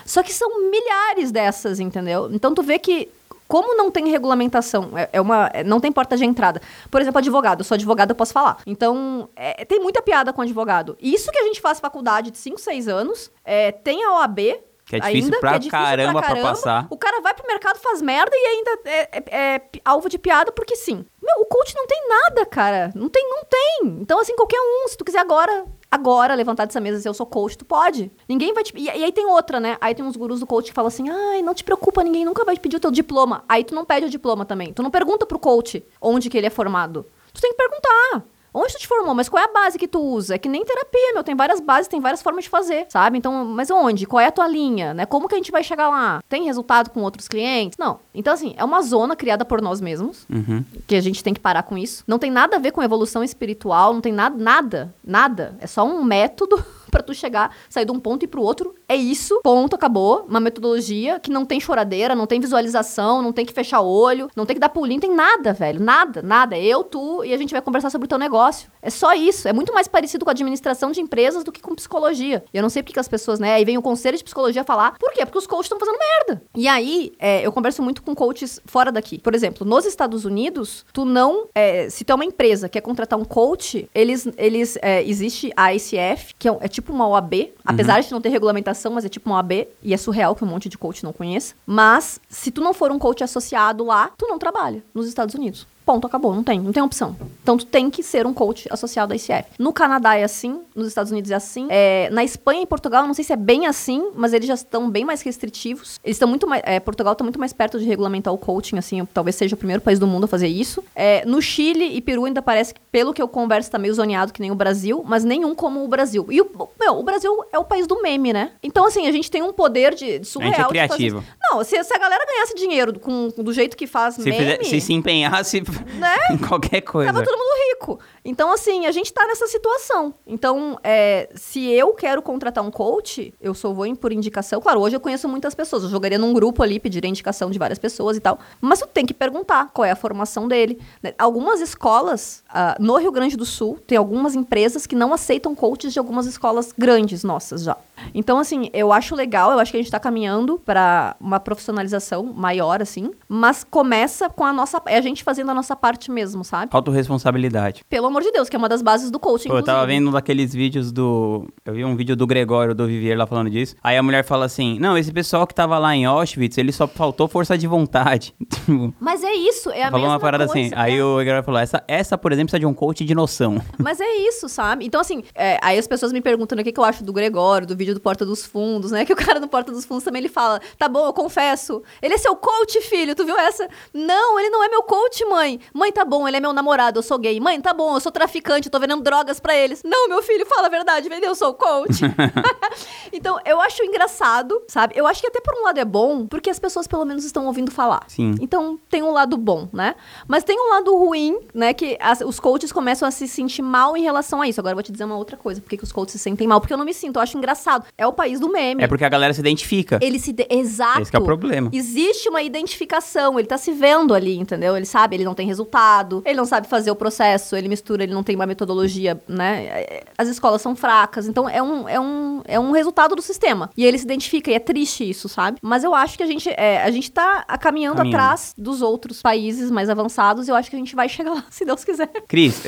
Só 0.06 0.22
que 0.22 0.34
são 0.34 0.70
milhares 0.70 1.32
dessas, 1.32 1.80
entendeu? 1.80 2.30
Então 2.32 2.54
tu 2.54 2.62
vê 2.62 2.78
que 2.78 3.10
como 3.48 3.76
não 3.76 3.92
tem 3.92 4.10
regulamentação, 4.10 4.98
é, 4.98 5.10
é 5.14 5.22
uma, 5.22 5.50
é, 5.54 5.64
não 5.64 5.80
tem 5.80 5.92
porta 5.92 6.18
de 6.18 6.26
entrada. 6.26 6.62
Por 6.90 7.02
exemplo, 7.02 7.20
advogado. 7.20 7.62
Eu 7.62 7.66
sou 7.66 7.76
advogado, 7.76 8.12
eu 8.12 8.16
posso 8.16 8.34
falar. 8.34 8.58
Então, 8.66 9.30
é, 9.36 9.66
tem 9.66 9.80
muita 9.80 10.02
piada 10.02 10.34
com 10.34 10.42
advogado. 10.42 10.98
Isso 11.02 11.32
que 11.32 11.38
a 11.38 11.44
gente 11.44 11.62
faz 11.62 11.80
faculdade 11.80 12.32
de 12.32 12.38
5, 12.38 12.60
6 12.60 12.88
anos, 12.88 13.32
é, 13.44 13.72
tem 13.72 14.04
a 14.04 14.20
OAB, 14.20 14.40
que 14.86 14.96
é 14.96 15.00
difícil, 15.00 15.26
ainda, 15.26 15.40
pra, 15.40 15.56
é 15.56 15.60
difícil 15.60 15.72
caramba 15.72 16.20
pra 16.20 16.22
caramba 16.22 16.42
pra 16.42 16.50
passar. 16.52 16.88
O 16.92 16.98
cara 16.98 17.20
vai 17.20 17.34
pro 17.34 17.48
mercado, 17.48 17.80
faz 17.80 18.04
merda 18.04 18.32
e 18.36 18.46
ainda 18.46 18.80
é, 18.86 19.10
é, 19.12 19.56
é, 19.56 19.62
alvo 19.84 20.08
de 20.08 20.20
piada 20.20 20.52
porque 20.52 20.76
sim. 20.76 21.04
Meu, 21.22 21.42
o 21.42 21.46
coach 21.46 21.74
não 21.76 21.88
tem 21.88 22.08
nada, 22.08 22.46
cara. 22.46 22.92
Não 22.94 23.10
tem, 23.10 23.28
não 23.28 23.44
tem. 23.44 23.98
Então, 24.00 24.20
assim, 24.20 24.36
qualquer 24.36 24.60
um, 24.60 24.88
se 24.88 24.96
tu 24.96 25.04
quiser 25.04 25.20
agora, 25.20 25.66
agora 25.90 26.36
levantar 26.36 26.66
dessa 26.66 26.80
mesa 26.80 26.96
e 26.96 27.00
dizer 27.00 27.10
eu 27.10 27.14
sou 27.14 27.26
coach, 27.26 27.58
tu 27.58 27.66
pode. 27.66 28.12
Ninguém 28.28 28.54
vai 28.54 28.64
te. 28.64 28.74
E, 28.76 28.86
e, 28.86 28.90
aí 28.90 29.12
tem 29.12 29.26
outra, 29.26 29.60
né? 29.60 29.78
Aí 29.80 29.96
tem 29.96 30.04
uns 30.04 30.16
gurus 30.16 30.40
do 30.40 30.48
coach 30.48 30.68
que 30.68 30.74
falam 30.74 30.88
assim: 30.88 31.10
ai, 31.10 31.42
não 31.42 31.54
te 31.54 31.64
preocupa, 31.64 32.04
ninguém 32.04 32.26
nunca 32.26 32.44
vai 32.44 32.56
te 32.56 32.62
pedir 32.62 32.78
o 32.78 32.80
teu 32.80 32.92
diploma. 32.92 33.44
Aí 33.48 33.64
tu 33.64 33.74
não 33.74 33.86
pede 33.86 34.06
o 34.06 34.10
diploma 34.10 34.46
também. 34.46 34.74
Tu 34.74 34.84
não 34.84 34.92
pergunta 34.92 35.26
pro 35.26 35.40
coach 35.40 35.86
onde 36.02 36.30
que 36.30 36.38
ele 36.38 36.48
é 36.48 36.50
formado. 36.50 37.06
Tu 37.34 37.42
tem 37.42 37.52
que 37.52 37.58
perguntar. 37.58 38.35
Onde 38.56 38.74
tu 38.74 38.80
te 38.80 38.88
formou? 38.88 39.14
Mas 39.14 39.28
qual 39.28 39.44
é 39.44 39.46
a 39.46 39.52
base 39.52 39.78
que 39.78 39.88
tu 39.88 40.00
usa? 40.00 40.36
É 40.36 40.38
que 40.38 40.48
nem 40.48 40.64
terapia, 40.64 41.14
meu. 41.14 41.24
Tem 41.24 41.36
várias 41.36 41.60
bases, 41.60 41.90
tem 41.90 42.00
várias 42.00 42.22
formas 42.22 42.46
de 42.46 42.50
fazer, 42.50 42.86
sabe? 42.90 43.18
Então, 43.18 43.44
mas 43.44 43.70
onde? 43.70 44.06
Qual 44.06 44.22
é 44.22 44.28
a 44.28 44.32
tua 44.32 44.48
linha, 44.48 44.94
né? 44.94 45.06
Como 45.06 45.28
que 45.28 45.36
a 45.36 45.38
gente 45.38 45.52
vai 45.52 45.62
chegar 45.62 45.90
lá? 45.90 46.24
Tem 46.30 46.46
resultado 46.46 46.90
com 46.90 47.02
outros 47.02 47.28
clientes? 47.28 47.78
Não. 47.78 48.00
Então, 48.14 48.34
assim, 48.34 48.54
é 48.56 48.64
uma 48.64 48.82
zona 48.82 49.14
criada 49.16 49.44
por 49.44 49.62
nós 49.62 49.82
mesmos, 49.82 50.26
uhum. 50.30 50.64
que 50.88 50.96
a 50.96 51.02
gente 51.02 51.22
tem 51.22 51.34
que 51.34 51.40
parar 51.40 51.64
com 51.64 51.78
isso. 51.78 52.04
Não 52.08 52.18
tem 52.18 52.32
nada 52.32 52.56
a 52.56 52.60
ver 52.60 52.72
com 52.72 52.82
evolução 52.82 53.24
espiritual, 53.24 53.94
não 53.94 54.02
tem 54.02 54.14
nada, 54.14 54.42
nada, 54.42 54.96
nada. 55.04 55.58
É 55.60 55.68
só 55.68 55.86
um 55.86 56.02
método 56.02 56.64
para 56.96 57.04
tu 57.04 57.14
chegar, 57.14 57.54
sair 57.70 57.84
de 57.84 57.92
um 57.92 58.00
ponto 58.00 58.24
e 58.24 58.28
pro 58.28 58.42
outro. 58.42 58.74
É 58.88 58.96
isso, 58.96 59.42
ponto, 59.44 59.76
acabou. 59.76 60.26
Uma 60.30 60.40
metodologia 60.40 61.20
que 61.20 61.30
não 61.30 61.46
tem 61.46 61.60
choradeira, 61.60 62.16
não 62.16 62.26
tem 62.26 62.40
visualização, 62.40 63.22
não 63.22 63.34
tem 63.34 63.46
que 63.46 63.52
fechar 63.52 63.82
o 63.82 63.88
olho, 63.88 64.30
não 64.34 64.46
tem 64.46 64.56
que 64.56 64.62
dar 64.62 64.70
pulinho, 64.70 65.02
tem 65.02 65.14
nada, 65.14 65.52
velho. 65.52 65.82
Nada, 65.82 66.22
nada. 66.22 66.58
Eu, 66.58 66.86
tu 66.86 67.22
e 67.26 67.34
a 67.34 67.38
gente 67.38 67.52
vai 67.52 67.62
conversar 67.62 67.90
sobre 67.90 68.06
o 68.06 68.08
teu 68.08 68.18
negócio. 68.18 68.70
É 68.82 68.90
só 68.90 69.14
isso. 69.14 69.46
É 69.46 69.52
muito 69.52 69.74
mais 69.74 69.90
parecido 69.90 70.24
com 70.24 70.32
administração 70.32 70.92
de 70.92 71.02
empresas 71.02 71.44
do 71.44 71.52
que 71.52 71.62
com 71.62 71.76
psicologia. 71.76 72.46
Eu 72.54 72.62
não 72.62 72.70
sei 72.70 72.82
porque 72.82 73.00
as 73.00 73.10
pessoas, 73.10 73.40
né? 73.40 73.54
Aí 73.54 73.66
vem 73.66 73.78
o 73.78 73.82
conselho 73.82 74.18
de 74.18 74.24
psicologia 74.24 74.64
falar. 74.64 74.98
Por 74.98 75.12
quê? 75.12 75.26
Porque 75.26 75.38
os 75.38 75.48
coaches 75.48 75.66
estão 75.66 75.80
fazendo 75.80 75.98
merda. 75.98 76.44
E 76.56 76.68
aí, 76.68 77.12
é, 77.20 77.46
eu 77.46 77.52
converso 77.52 77.82
muito 77.84 78.02
com 78.02 78.16
coaches 78.16 78.62
fora 78.66 78.90
daqui. 78.90 79.20
Por 79.20 79.36
exemplo, 79.36 79.68
nos 79.68 79.86
Estados 79.86 80.24
Unidos, 80.24 80.86
tu 80.94 81.04
não. 81.04 81.50
É, 81.54 81.90
se 81.90 82.06
tu 82.06 82.12
é 82.12 82.16
uma 82.16 82.26
empresa 82.26 82.70
que 82.70 82.74
quer 82.74 82.82
contratar 82.82 83.20
um 83.20 83.26
coach, 83.26 83.90
eles. 83.94 84.28
eles 84.38 84.78
é, 84.82 85.04
existe 85.04 85.52
a 85.58 85.74
ICF, 85.74 86.36
que 86.38 86.48
é, 86.48 86.58
é 86.62 86.68
tipo 86.68 86.85
tipo 86.86 86.94
uma 86.94 87.08
OAB, 87.08 87.50
apesar 87.66 87.96
uhum. 87.96 88.02
de 88.02 88.12
não 88.12 88.22
ter 88.22 88.30
regulamentação, 88.30 88.94
mas 88.94 89.04
é 89.04 89.10
tipo 89.10 89.28
uma 89.28 89.38
OAB, 89.38 89.68
e 89.82 89.94
é 89.94 89.98
surreal 89.98 90.36
que 90.36 90.44
um 90.44 90.48
monte 90.48 90.70
de 90.70 90.78
coach 90.78 91.04
não 91.04 91.12
conheça. 91.12 91.56
Mas, 91.66 92.20
se 92.30 92.52
tu 92.52 92.62
não 92.62 92.74
for 92.74 92.92
um 92.92 93.00
coach 93.00 93.24
associado 93.24 93.84
lá, 93.84 94.12
tu 94.16 94.28
não 94.28 94.38
trabalha 94.38 94.84
nos 94.94 95.08
Estados 95.08 95.34
Unidos. 95.34 95.66
Ponto, 95.86 96.08
acabou, 96.08 96.34
não 96.34 96.44
tem, 96.44 96.60
não 96.60 96.74
tem 96.74 96.82
opção. 96.82 97.16
Então 97.44 97.58
tu 97.58 97.66
tem 97.66 97.92
que 97.92 98.02
ser 98.02 98.26
um 98.26 98.34
coach 98.34 98.68
associado 98.72 99.14
à 99.14 99.16
ICF. 99.16 99.52
No 99.60 99.72
Canadá 99.72 100.16
é 100.16 100.24
assim, 100.24 100.62
nos 100.76 100.88
Estados 100.88 101.12
Unidos 101.12 101.30
é 101.30 101.36
assim. 101.36 101.68
É, 101.70 102.10
na 102.12 102.24
Espanha 102.24 102.64
e 102.64 102.66
Portugal, 102.66 103.06
não 103.06 103.14
sei 103.14 103.24
se 103.24 103.32
é 103.32 103.36
bem 103.36 103.68
assim, 103.68 104.12
mas 104.16 104.34
eles 104.34 104.48
já 104.48 104.56
estão 104.56 104.90
bem 104.90 105.06
mais 105.06 105.22
restritivos. 105.22 106.00
Eles 106.04 106.16
estão 106.16 106.28
muito 106.28 106.48
mais. 106.48 106.64
É, 106.66 106.80
Portugal 106.80 107.14
está 107.14 107.24
muito 107.24 107.40
mais 107.40 107.54
perto 107.54 107.78
de 107.78 107.86
regulamentar 107.86 108.34
o 108.34 108.38
coaching, 108.38 108.78
assim, 108.78 109.06
talvez 109.14 109.36
seja 109.36 109.54
o 109.54 109.58
primeiro 109.58 109.82
país 109.82 110.00
do 110.00 110.08
mundo 110.08 110.24
a 110.24 110.28
fazer 110.28 110.48
isso. 110.48 110.84
É, 110.96 111.24
no 111.24 111.40
Chile 111.40 111.96
e 111.96 112.02
Peru 112.02 112.26
ainda 112.26 112.42
parece 112.42 112.74
que, 112.74 112.82
pelo 112.92 113.14
que 113.14 113.22
eu 113.22 113.28
converso, 113.28 113.70
tá 113.70 113.78
meio 113.78 113.94
zoneado 113.94 114.34
que 114.34 114.42
nem 114.42 114.50
o 114.50 114.56
Brasil, 114.56 115.04
mas 115.08 115.24
nenhum 115.24 115.54
como 115.54 115.84
o 115.84 115.88
Brasil. 115.88 116.26
E 116.32 116.42
o, 116.42 116.50
meu, 116.80 116.98
o 116.98 117.04
Brasil 117.04 117.32
é 117.54 117.60
o 117.60 117.64
país 117.64 117.86
do 117.86 118.02
meme, 118.02 118.34
né? 118.34 118.54
Então, 118.64 118.88
assim, 118.88 119.08
a 119.08 119.12
gente 119.12 119.30
tem 119.30 119.44
um 119.44 119.54
poder 119.54 119.94
de, 119.94 120.18
de 120.18 120.26
surreal. 120.26 120.54
A 120.54 120.58
gente 120.58 120.66
é 120.66 120.88
criativo. 120.88 121.24
Não, 121.40 121.64
se, 121.64 121.84
se, 121.84 121.94
a 121.94 122.00
galera 122.00 122.26
ganhasse 122.26 122.56
dinheiro 122.56 123.00
com, 123.00 123.30
do 123.38 123.54
jeito 123.54 123.78
que 123.78 123.86
faz 123.86 124.16
se 124.16 124.24
meme... 124.24 124.38
Fizer, 124.38 124.64
se 124.64 124.82
se 124.82 124.94
empenhasse 124.94 125.62
né? 126.00 126.16
em 126.32 126.38
qualquer 126.38 126.82
coisa. 126.82 127.12
Tava 127.12 127.26
todo 127.26 127.38
mundo 127.38 127.56
rico. 127.72 128.00
Então, 128.24 128.52
assim, 128.52 128.86
a 128.86 128.92
gente 128.92 129.14
tá 129.14 129.26
nessa 129.28 129.48
situação. 129.48 130.14
Então, 130.26 130.80
é, 130.84 131.30
se 131.36 131.72
eu 131.72 131.94
quero 131.94 132.22
contratar 132.22 132.64
um 132.64 132.72
coach, 132.72 133.34
eu 133.40 133.54
só 133.54 133.72
vou 133.72 133.86
por 133.96 134.12
indicação. 134.12 134.60
Claro, 134.60 134.80
hoje 134.80 134.96
eu 134.96 135.00
conheço 135.00 135.28
muitas 135.28 135.54
pessoas. 135.54 135.84
Eu 135.84 135.90
jogaria 135.90 136.18
num 136.18 136.34
grupo 136.34 136.64
ali, 136.64 136.80
pediria 136.80 137.10
indicação 137.10 137.52
de 137.52 137.60
várias 137.60 137.78
pessoas 137.78 138.18
e 138.18 138.20
tal. 138.20 138.40
Mas 138.60 138.80
tu 138.80 138.88
tem 138.88 139.06
que 139.06 139.14
perguntar 139.14 139.70
qual 139.74 139.86
é 139.86 139.92
a 139.92 139.96
formação 139.96 140.48
dele. 140.48 140.80
Né? 141.04 141.14
Algumas 141.18 141.62
escolas, 141.62 142.44
uh, 142.50 142.82
no 142.82 142.98
Rio 142.98 143.12
Grande 143.12 143.38
do 143.38 143.46
Sul, 143.46 143.80
tem 143.86 143.98
algumas 143.98 144.36
empresas 144.36 144.88
que 144.88 144.96
não 144.96 145.14
aceitam 145.14 145.54
coaches 145.54 145.94
de 145.94 146.00
algumas 146.00 146.26
escolas 146.26 146.74
grandes 146.76 147.24
nossas 147.24 147.64
já. 147.64 147.78
Então, 148.14 148.40
assim, 148.40 148.70
eu 148.74 148.92
acho 148.92 149.16
legal, 149.16 149.52
eu 149.52 149.60
acho 149.60 149.72
que 149.72 149.78
a 149.78 149.82
gente 149.82 149.92
tá 149.92 150.00
caminhando 150.00 150.60
para 150.60 151.16
uma 151.20 151.40
profissionalização 151.40 152.24
maior, 152.24 152.82
assim. 152.82 153.12
Mas 153.28 153.64
começa 153.64 154.30
com 154.30 154.44
a 154.44 154.54
nossa. 154.54 154.82
É 154.86 154.98
a 154.98 155.02
gente 155.02 155.24
fazendo 155.24 155.52
a 155.52 155.54
nossa 155.54 155.76
parte 155.76 156.12
mesmo, 156.12 156.44
sabe? 156.44 156.70
Autoresponsabilidade. 156.74 157.84
Pelo 157.90 158.08
amor 158.08 158.22
de 158.22 158.32
Deus, 158.32 158.50
que 158.50 158.56
é 158.56 158.60
uma 158.60 158.70
das 158.70 158.82
bases 158.82 159.12
do 159.12 159.20
coaching. 159.20 159.50
Pô, 159.50 159.58
eu 159.58 159.64
tava 159.64 159.86
vendo 159.86 160.12
daqueles 160.12 160.54
vídeos 160.54 160.92
do. 160.92 161.48
Eu 161.66 161.74
vi 161.74 161.86
um 161.86 161.96
vídeo 161.96 162.16
do 162.16 162.26
Gregório, 162.26 162.74
do 162.74 162.88
Vivier 162.88 163.18
lá 163.18 163.28
falando 163.28 163.50
disso. 163.50 163.76
Aí 163.84 163.98
a 163.98 164.04
mulher 164.04 164.24
fala 164.24 164.46
assim: 164.46 164.80
Não, 164.80 164.98
esse 164.98 165.12
pessoal 165.12 165.46
que 165.46 165.54
tava 165.54 165.78
lá 165.78 165.96
em 165.96 166.06
Auschwitz, 166.06 166.58
ele 166.58 166.72
só 166.72 166.88
faltou 166.88 167.28
força 167.28 167.58
de 167.58 167.68
vontade. 167.68 168.34
Mas 169.00 169.24
é 169.24 169.34
isso, 169.34 169.70
é 169.70 169.84
a 169.84 169.86
falou 169.86 170.02
mesma 170.02 170.14
uma 170.14 170.20
parada 170.20 170.46
coisa, 170.48 170.60
assim. 170.60 170.76
É. 170.76 170.80
Aí 170.80 171.02
o 171.02 171.18
Gregório 171.18 171.44
falou: 171.44 171.60
essa, 171.60 171.84
essa, 171.88 172.18
por 172.18 172.32
exemplo, 172.32 172.46
precisa 172.48 172.60
de 172.60 172.66
um 172.66 172.74
coach 172.74 173.04
de 173.04 173.16
noção. 173.16 173.62
Mas 173.78 174.00
é 174.00 174.16
isso, 174.16 174.48
sabe? 174.48 174.86
Então, 174.86 175.02
assim, 175.02 175.24
é, 175.34 175.60
aí 175.62 175.78
as 175.78 175.88
pessoas 175.88 176.12
me 176.12 176.22
perguntam 176.22 176.58
o 176.58 176.64
que, 176.64 176.72
que 176.72 176.80
eu 176.80 176.84
acho 176.84 177.04
do 177.04 177.14
Gregório, 177.14 177.68
do 177.68 177.76
vídeo 177.86 177.94
do 177.94 178.02
Porta 178.02 178.26
dos 178.26 178.46
Fundos, 178.46 178.92
né? 178.92 179.06
Que 179.06 179.14
o 179.14 179.16
cara 179.16 179.40
do 179.40 179.48
Porta 179.48 179.72
dos 179.72 179.86
Fundos 179.86 180.04
também 180.04 180.20
ele 180.20 180.30
fala: 180.30 180.60
Tá 180.78 180.90
bom, 180.90 181.06
eu 181.06 181.14
confesso. 181.14 181.84
Ele 182.02 182.16
é 182.16 182.18
seu 182.18 182.36
coach, 182.36 182.82
filho. 182.82 183.16
Tu 183.16 183.24
viu 183.24 183.38
essa? 183.38 183.70
Não, 183.94 184.40
ele 184.40 184.50
não 184.50 184.64
é 184.64 184.68
meu 184.68 184.82
coach, 184.84 185.24
mãe. 185.26 185.60
Mãe, 185.74 185.92
tá 185.92 186.04
bom, 186.04 186.28
ele 186.28 186.38
é 186.38 186.40
meu 186.40 186.54
namorado, 186.54 187.00
eu 187.00 187.04
sou 187.04 187.20
gay. 187.20 187.40
Mãe, 187.40 187.62
tá 187.62 187.74
bom, 187.74 187.96
eu 187.96 188.00
sou 188.00 188.12
traficante, 188.12 188.68
eu 188.68 188.72
tô 188.72 188.80
vendendo 188.80 189.04
drogas 189.04 189.40
para 189.40 189.56
eles. 189.56 189.84
Não, 189.84 190.10
meu 190.10 190.24
filho, 190.24 190.46
fala 190.46 190.68
a 190.68 190.70
verdade, 190.70 191.08
vendeu, 191.08 191.30
eu 191.30 191.36
sou 191.36 191.54
coach. 191.54 192.02
então, 193.14 193.40
eu 193.46 193.60
acho 193.62 193.84
engraçado, 193.84 194.62
sabe? 194.68 194.94
Eu 194.98 195.06
acho 195.06 195.22
que 195.22 195.28
até 195.28 195.40
por 195.40 195.54
um 195.56 195.64
lado 195.64 195.80
é 195.80 195.86
bom, 195.86 196.26
porque 196.26 196.50
as 196.50 196.60
pessoas 196.60 196.88
pelo 196.88 197.06
menos 197.06 197.24
estão 197.24 197.46
ouvindo 197.46 197.72
falar. 197.72 198.04
Sim. 198.08 198.36
Então, 198.42 198.80
tem 198.90 199.04
um 199.04 199.12
lado 199.12 199.38
bom, 199.38 199.68
né? 199.72 199.96
Mas 200.28 200.44
tem 200.44 200.60
um 200.60 200.70
lado 200.70 200.96
ruim, 200.96 201.40
né? 201.54 201.74
Que 201.74 201.98
as, 202.00 202.22
os 202.22 202.40
coaches 202.40 202.72
começam 202.72 203.08
a 203.08 203.12
se 203.12 203.28
sentir 203.28 203.62
mal 203.62 203.96
em 203.96 204.04
relação 204.04 204.42
a 204.42 204.48
isso. 204.48 204.60
Agora 204.60 204.74
eu 204.74 204.78
vou 204.78 204.84
te 204.84 204.92
dizer 204.92 205.06
uma 205.06 205.18
outra 205.18 205.38
coisa. 205.38 205.62
Por 205.62 205.70
que, 205.70 205.78
que 205.78 205.84
os 205.84 205.92
coaches 205.92 206.14
se 206.14 206.20
sentem 206.20 206.48
mal? 206.48 206.60
Porque 206.60 206.74
eu 206.74 206.78
não 206.78 206.86
me 206.86 206.94
sinto, 206.94 207.18
eu 207.18 207.22
acho 207.22 207.38
engraçado. 207.38 207.75
É 207.98 208.06
o 208.06 208.14
país 208.14 208.40
do 208.40 208.50
meme. 208.50 208.84
É 208.84 208.88
porque 208.88 209.04
a 209.04 209.10
galera 209.10 209.34
se 209.34 209.40
identifica. 209.40 210.00
Ele 210.02 210.20
se... 210.20 210.32
De... 210.32 210.46
Exato. 210.50 211.02
Esse 211.02 211.16
é 211.16 211.20
o 211.20 211.24
problema. 211.24 211.70
Existe 211.74 212.30
uma 212.30 212.42
identificação, 212.42 213.40
ele 213.40 213.48
tá 213.48 213.58
se 213.58 213.72
vendo 213.72 214.14
ali, 214.14 214.38
entendeu? 214.38 214.76
Ele 214.76 214.86
sabe, 214.86 215.16
ele 215.16 215.26
não 215.26 215.34
tem 215.34 215.48
resultado, 215.48 216.22
ele 216.26 216.36
não 216.36 216.46
sabe 216.46 216.68
fazer 216.68 216.92
o 216.92 216.96
processo, 216.96 217.56
ele 217.56 217.68
mistura, 217.68 218.04
ele 218.04 218.14
não 218.14 218.24
tem 218.24 218.36
uma 218.36 218.46
metodologia, 218.46 219.22
né? 219.28 220.02
As 220.18 220.28
escolas 220.28 220.62
são 220.62 220.76
fracas, 220.76 221.28
então 221.28 221.50
é 221.50 221.62
um, 221.62 221.88
é 221.88 222.00
um, 222.00 222.42
é 222.46 222.60
um 222.60 222.72
resultado 222.72 223.16
do 223.16 223.22
sistema. 223.22 223.70
E 223.76 223.86
ele 223.86 223.98
se 223.98 224.06
identifica, 224.06 224.52
e 224.52 224.54
é 224.54 224.60
triste 224.60 225.10
isso, 225.10 225.28
sabe? 225.28 225.58
Mas 225.62 225.84
eu 225.84 225.94
acho 225.94 226.18
que 226.18 226.24
a 226.24 226.28
gente, 226.28 226.50
é, 226.50 226.82
a 226.84 226.92
gente 226.92 227.12
tá 227.12 227.44
caminhando, 227.60 227.98
caminhando, 227.98 228.16
atrás 228.16 228.54
dos 228.58 228.82
outros 228.82 229.22
países 229.22 229.72
mais 229.72 229.90
avançados, 229.90 230.48
e 230.48 230.52
eu 230.52 230.56
acho 230.56 230.70
que 230.70 230.76
a 230.76 230.80
gente 230.80 230.96
vai 230.96 231.08
chegar 231.10 231.34
lá, 231.34 231.46
se 231.50 231.66
Deus 231.66 231.84
quiser. 231.84 232.10
Cris, 232.28 232.62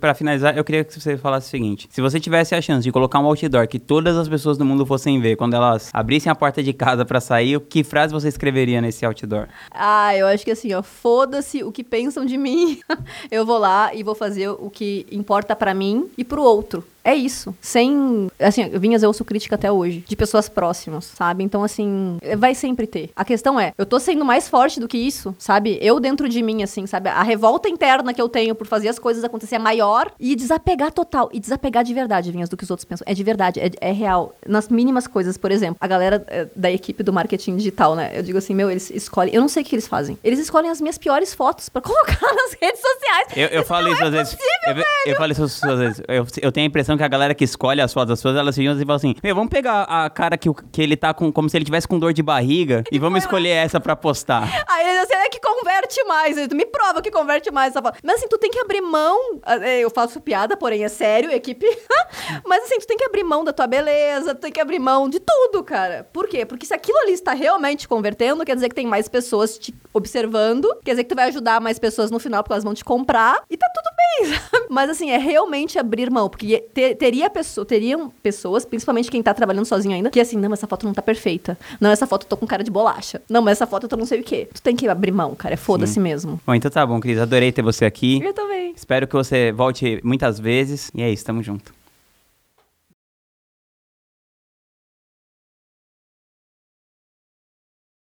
para 0.00 0.14
finalizar, 0.14 0.56
eu 0.56 0.64
queria 0.64 0.84
que 0.84 0.98
você 0.98 1.16
falasse 1.16 1.48
o 1.48 1.50
seguinte: 1.50 1.88
se 1.90 2.00
você 2.00 2.20
tivesse 2.20 2.54
a 2.54 2.60
chance 2.60 2.82
de 2.82 2.92
colocar 2.92 3.18
um 3.18 3.26
outdoor 3.26 3.66
que 3.66 3.78
todas 3.78 4.16
as 4.16 4.28
pessoas 4.28 4.45
do 4.54 4.64
mundo 4.64 4.86
fossem 4.86 5.20
ver 5.20 5.36
quando 5.36 5.54
elas 5.54 5.90
abrissem 5.92 6.30
a 6.30 6.34
porta 6.34 6.62
de 6.62 6.72
casa 6.72 7.04
para 7.04 7.20
sair, 7.20 7.58
que 7.60 7.82
frase 7.82 8.12
você 8.12 8.28
escreveria 8.28 8.80
nesse 8.80 9.04
outdoor? 9.04 9.48
Ah, 9.70 10.14
eu 10.14 10.26
acho 10.26 10.44
que 10.44 10.50
assim, 10.50 10.72
ó, 10.74 10.82
foda-se 10.82 11.64
o 11.64 11.72
que 11.72 11.82
pensam 11.82 12.24
de 12.24 12.36
mim. 12.36 12.80
eu 13.30 13.46
vou 13.46 13.58
lá 13.58 13.94
e 13.94 14.02
vou 14.02 14.14
fazer 14.14 14.48
o 14.50 14.70
que 14.70 15.06
importa 15.10 15.56
para 15.56 15.72
mim 15.72 16.10
e 16.16 16.24
pro 16.24 16.42
outro. 16.42 16.84
É 17.06 17.14
isso. 17.14 17.54
Sem. 17.60 18.26
Assim, 18.40 18.68
Vinhas, 18.70 19.00
eu 19.04 19.08
ouço 19.08 19.24
crítica 19.24 19.54
até 19.54 19.70
hoje. 19.70 20.04
De 20.08 20.16
pessoas 20.16 20.48
próximas, 20.48 21.04
sabe? 21.04 21.44
Então, 21.44 21.62
assim, 21.62 22.18
vai 22.36 22.52
sempre 22.52 22.84
ter. 22.84 23.10
A 23.14 23.24
questão 23.24 23.60
é, 23.60 23.72
eu 23.78 23.86
tô 23.86 24.00
sendo 24.00 24.24
mais 24.24 24.48
forte 24.48 24.80
do 24.80 24.88
que 24.88 24.98
isso, 24.98 25.32
sabe? 25.38 25.78
Eu 25.80 26.00
dentro 26.00 26.28
de 26.28 26.42
mim, 26.42 26.64
assim, 26.64 26.84
sabe? 26.84 27.08
A 27.08 27.22
revolta 27.22 27.68
interna 27.68 28.12
que 28.12 28.20
eu 28.20 28.28
tenho 28.28 28.56
por 28.56 28.66
fazer 28.66 28.88
as 28.88 28.98
coisas 28.98 29.22
acontecer 29.22 29.54
é 29.54 29.58
maior 29.60 30.10
e 30.18 30.34
desapegar 30.34 30.92
total. 30.92 31.30
E 31.32 31.38
desapegar 31.38 31.84
de 31.84 31.94
verdade, 31.94 32.32
Vinhas, 32.32 32.48
do 32.48 32.56
que 32.56 32.64
os 32.64 32.70
outros 32.70 32.84
pensam. 32.84 33.04
É 33.08 33.14
de 33.14 33.22
verdade, 33.22 33.60
é, 33.60 33.70
é 33.80 33.92
real. 33.92 34.34
Nas 34.44 34.68
mínimas 34.68 35.06
coisas, 35.06 35.38
por 35.38 35.52
exemplo, 35.52 35.76
a 35.80 35.86
galera 35.86 36.24
é, 36.26 36.48
da 36.56 36.72
equipe 36.72 37.04
do 37.04 37.12
marketing 37.12 37.56
digital, 37.56 37.94
né? 37.94 38.10
Eu 38.14 38.24
digo 38.24 38.38
assim, 38.38 38.52
meu, 38.52 38.68
eles 38.68 38.90
escolhem. 38.90 39.32
Eu 39.32 39.40
não 39.40 39.48
sei 39.48 39.62
o 39.62 39.66
que 39.66 39.76
eles 39.76 39.86
fazem. 39.86 40.18
Eles 40.24 40.40
escolhem 40.40 40.70
as 40.70 40.80
minhas 40.80 40.98
piores 40.98 41.32
fotos 41.32 41.68
pra 41.68 41.80
colocar 41.82 42.18
nas 42.20 42.56
redes 42.60 42.80
sociais. 42.80 43.28
Eu, 43.36 43.58
eu 43.58 43.64
falo 43.64 43.92
isso 43.92 44.02
é 44.02 44.06
às 44.06 44.12
vezes. 44.12 44.36
Eu, 44.66 45.12
eu 45.12 45.16
falo 45.16 45.30
isso 45.30 45.44
às 45.44 45.78
vezes. 45.78 46.02
Eu, 46.08 46.26
eu 46.42 46.50
tenho 46.50 46.66
a 46.66 46.68
impressão 46.68 46.95
que 46.98 47.04
a 47.04 47.08
galera 47.08 47.34
que 47.34 47.44
escolhe 47.44 47.80
as 47.80 47.92
fotos 47.92 48.08
das 48.10 48.18
pessoas, 48.20 48.36
elas 48.36 48.54
ficam 48.54 48.72
assim 48.72 48.82
e 48.82 48.86
falam 48.86 48.96
assim: 48.96 49.14
Meu, 49.22 49.34
vamos 49.34 49.50
pegar 49.50 49.82
a 49.82 50.08
cara 50.10 50.36
que, 50.36 50.48
que 50.72 50.82
ele 50.82 50.96
tá 50.96 51.12
com. 51.14 51.30
como 51.32 51.48
se 51.48 51.56
ele 51.56 51.64
tivesse 51.64 51.86
com 51.88 51.98
dor 51.98 52.12
de 52.12 52.22
barriga 52.22 52.82
e 52.90 52.98
vamos 52.98 53.20
escolher 53.24 53.50
essa 53.50 53.80
pra 53.80 53.94
postar. 53.96 54.44
Aí 54.68 54.88
ele 54.88 54.98
assim, 55.00 55.14
é 55.14 55.28
que 55.28 55.40
converte 55.40 56.02
mais. 56.04 56.36
Me 56.48 56.66
prova 56.66 57.00
que 57.02 57.10
converte 57.10 57.50
mais 57.50 57.70
essa 57.74 57.82
foto. 57.82 57.98
Mas 58.02 58.16
assim, 58.16 58.28
tu 58.28 58.38
tem 58.38 58.50
que 58.50 58.58
abrir 58.58 58.80
mão. 58.80 59.18
eh, 59.62 59.80
Eu 59.80 59.90
faço 59.90 60.20
piada, 60.20 60.56
porém 60.56 60.84
é 60.84 60.88
sério, 60.88 61.30
equipe. 61.30 61.66
Mas 62.46 62.64
assim, 62.64 62.78
tu 62.78 62.86
tem 62.86 62.96
que 62.96 63.04
abrir 63.04 63.24
mão 63.24 63.44
da 63.44 63.52
tua 63.52 63.66
beleza, 63.66 64.34
tu 64.34 64.40
tem 64.40 64.52
que 64.52 64.60
abrir 64.60 64.78
mão 64.78 65.08
de 65.08 65.20
tudo, 65.20 65.62
cara. 65.62 66.08
Por 66.12 66.26
quê? 66.28 66.44
Porque 66.46 66.66
se 66.66 66.74
aquilo 66.74 66.98
ali 66.98 67.12
está 67.12 67.32
realmente 67.34 67.80
te 67.80 67.88
convertendo, 67.88 68.44
quer 68.44 68.54
dizer 68.54 68.68
que 68.68 68.74
tem 68.74 68.86
mais 68.86 69.08
pessoas 69.08 69.58
te 69.58 69.74
observando, 69.92 70.68
quer 70.84 70.92
dizer 70.92 71.04
que 71.04 71.10
tu 71.10 71.16
vai 71.16 71.28
ajudar 71.28 71.60
mais 71.60 71.78
pessoas 71.78 72.10
no 72.10 72.18
final, 72.18 72.42
porque 72.42 72.52
elas 72.54 72.64
vão 72.64 72.74
te 72.74 72.84
comprar, 72.84 73.42
e 73.50 73.56
tá 73.56 73.66
tudo 73.74 73.86
sabe? 74.24 74.66
Mas 74.68 74.90
assim, 74.90 75.10
é 75.10 75.16
realmente 75.18 75.78
abrir 75.78 76.10
mão, 76.10 76.28
porque 76.28 76.58
te- 76.74 76.94
teria 76.94 77.30
pessoa, 77.30 77.64
teriam 77.64 78.10
pessoas, 78.22 78.64
principalmente 78.64 79.10
quem 79.10 79.22
tá 79.22 79.32
trabalhando 79.32 79.64
sozinho 79.64 79.94
ainda, 79.94 80.10
que 80.10 80.20
assim, 80.20 80.36
não, 80.36 80.52
essa 80.52 80.66
foto 80.66 80.84
não 80.86 80.92
tá 80.92 81.00
perfeita. 81.02 81.56
Não, 81.80 81.90
essa 81.90 82.06
foto 82.06 82.24
eu 82.24 82.28
tô 82.28 82.36
com 82.36 82.46
cara 82.46 82.64
de 82.64 82.70
bolacha. 82.70 83.22
Não, 83.28 83.40
mas 83.42 83.52
essa 83.52 83.66
foto 83.66 83.84
eu 83.84 83.88
tô 83.88 83.96
não 83.96 84.06
sei 84.06 84.20
o 84.20 84.24
quê. 84.24 84.48
Tu 84.52 84.60
tem 84.62 84.74
que 84.74 84.88
abrir 84.88 85.12
mão, 85.12 85.34
cara. 85.34 85.54
É 85.54 85.56
foda-se 85.56 85.98
mesmo. 86.00 86.40
Bom, 86.46 86.54
então 86.54 86.70
tá 86.70 86.84
bom, 86.84 86.98
Cris. 87.00 87.18
Adorei 87.18 87.52
ter 87.52 87.62
você 87.62 87.84
aqui. 87.84 88.20
Eu 88.22 88.32
também. 88.32 88.72
Espero 88.76 89.06
que 89.06 89.14
você 89.14 89.52
volte 89.52 90.00
muitas 90.02 90.38
vezes. 90.38 90.90
E 90.94 91.02
é 91.02 91.10
isso, 91.10 91.24
tamo 91.24 91.42
junto. 91.42 91.72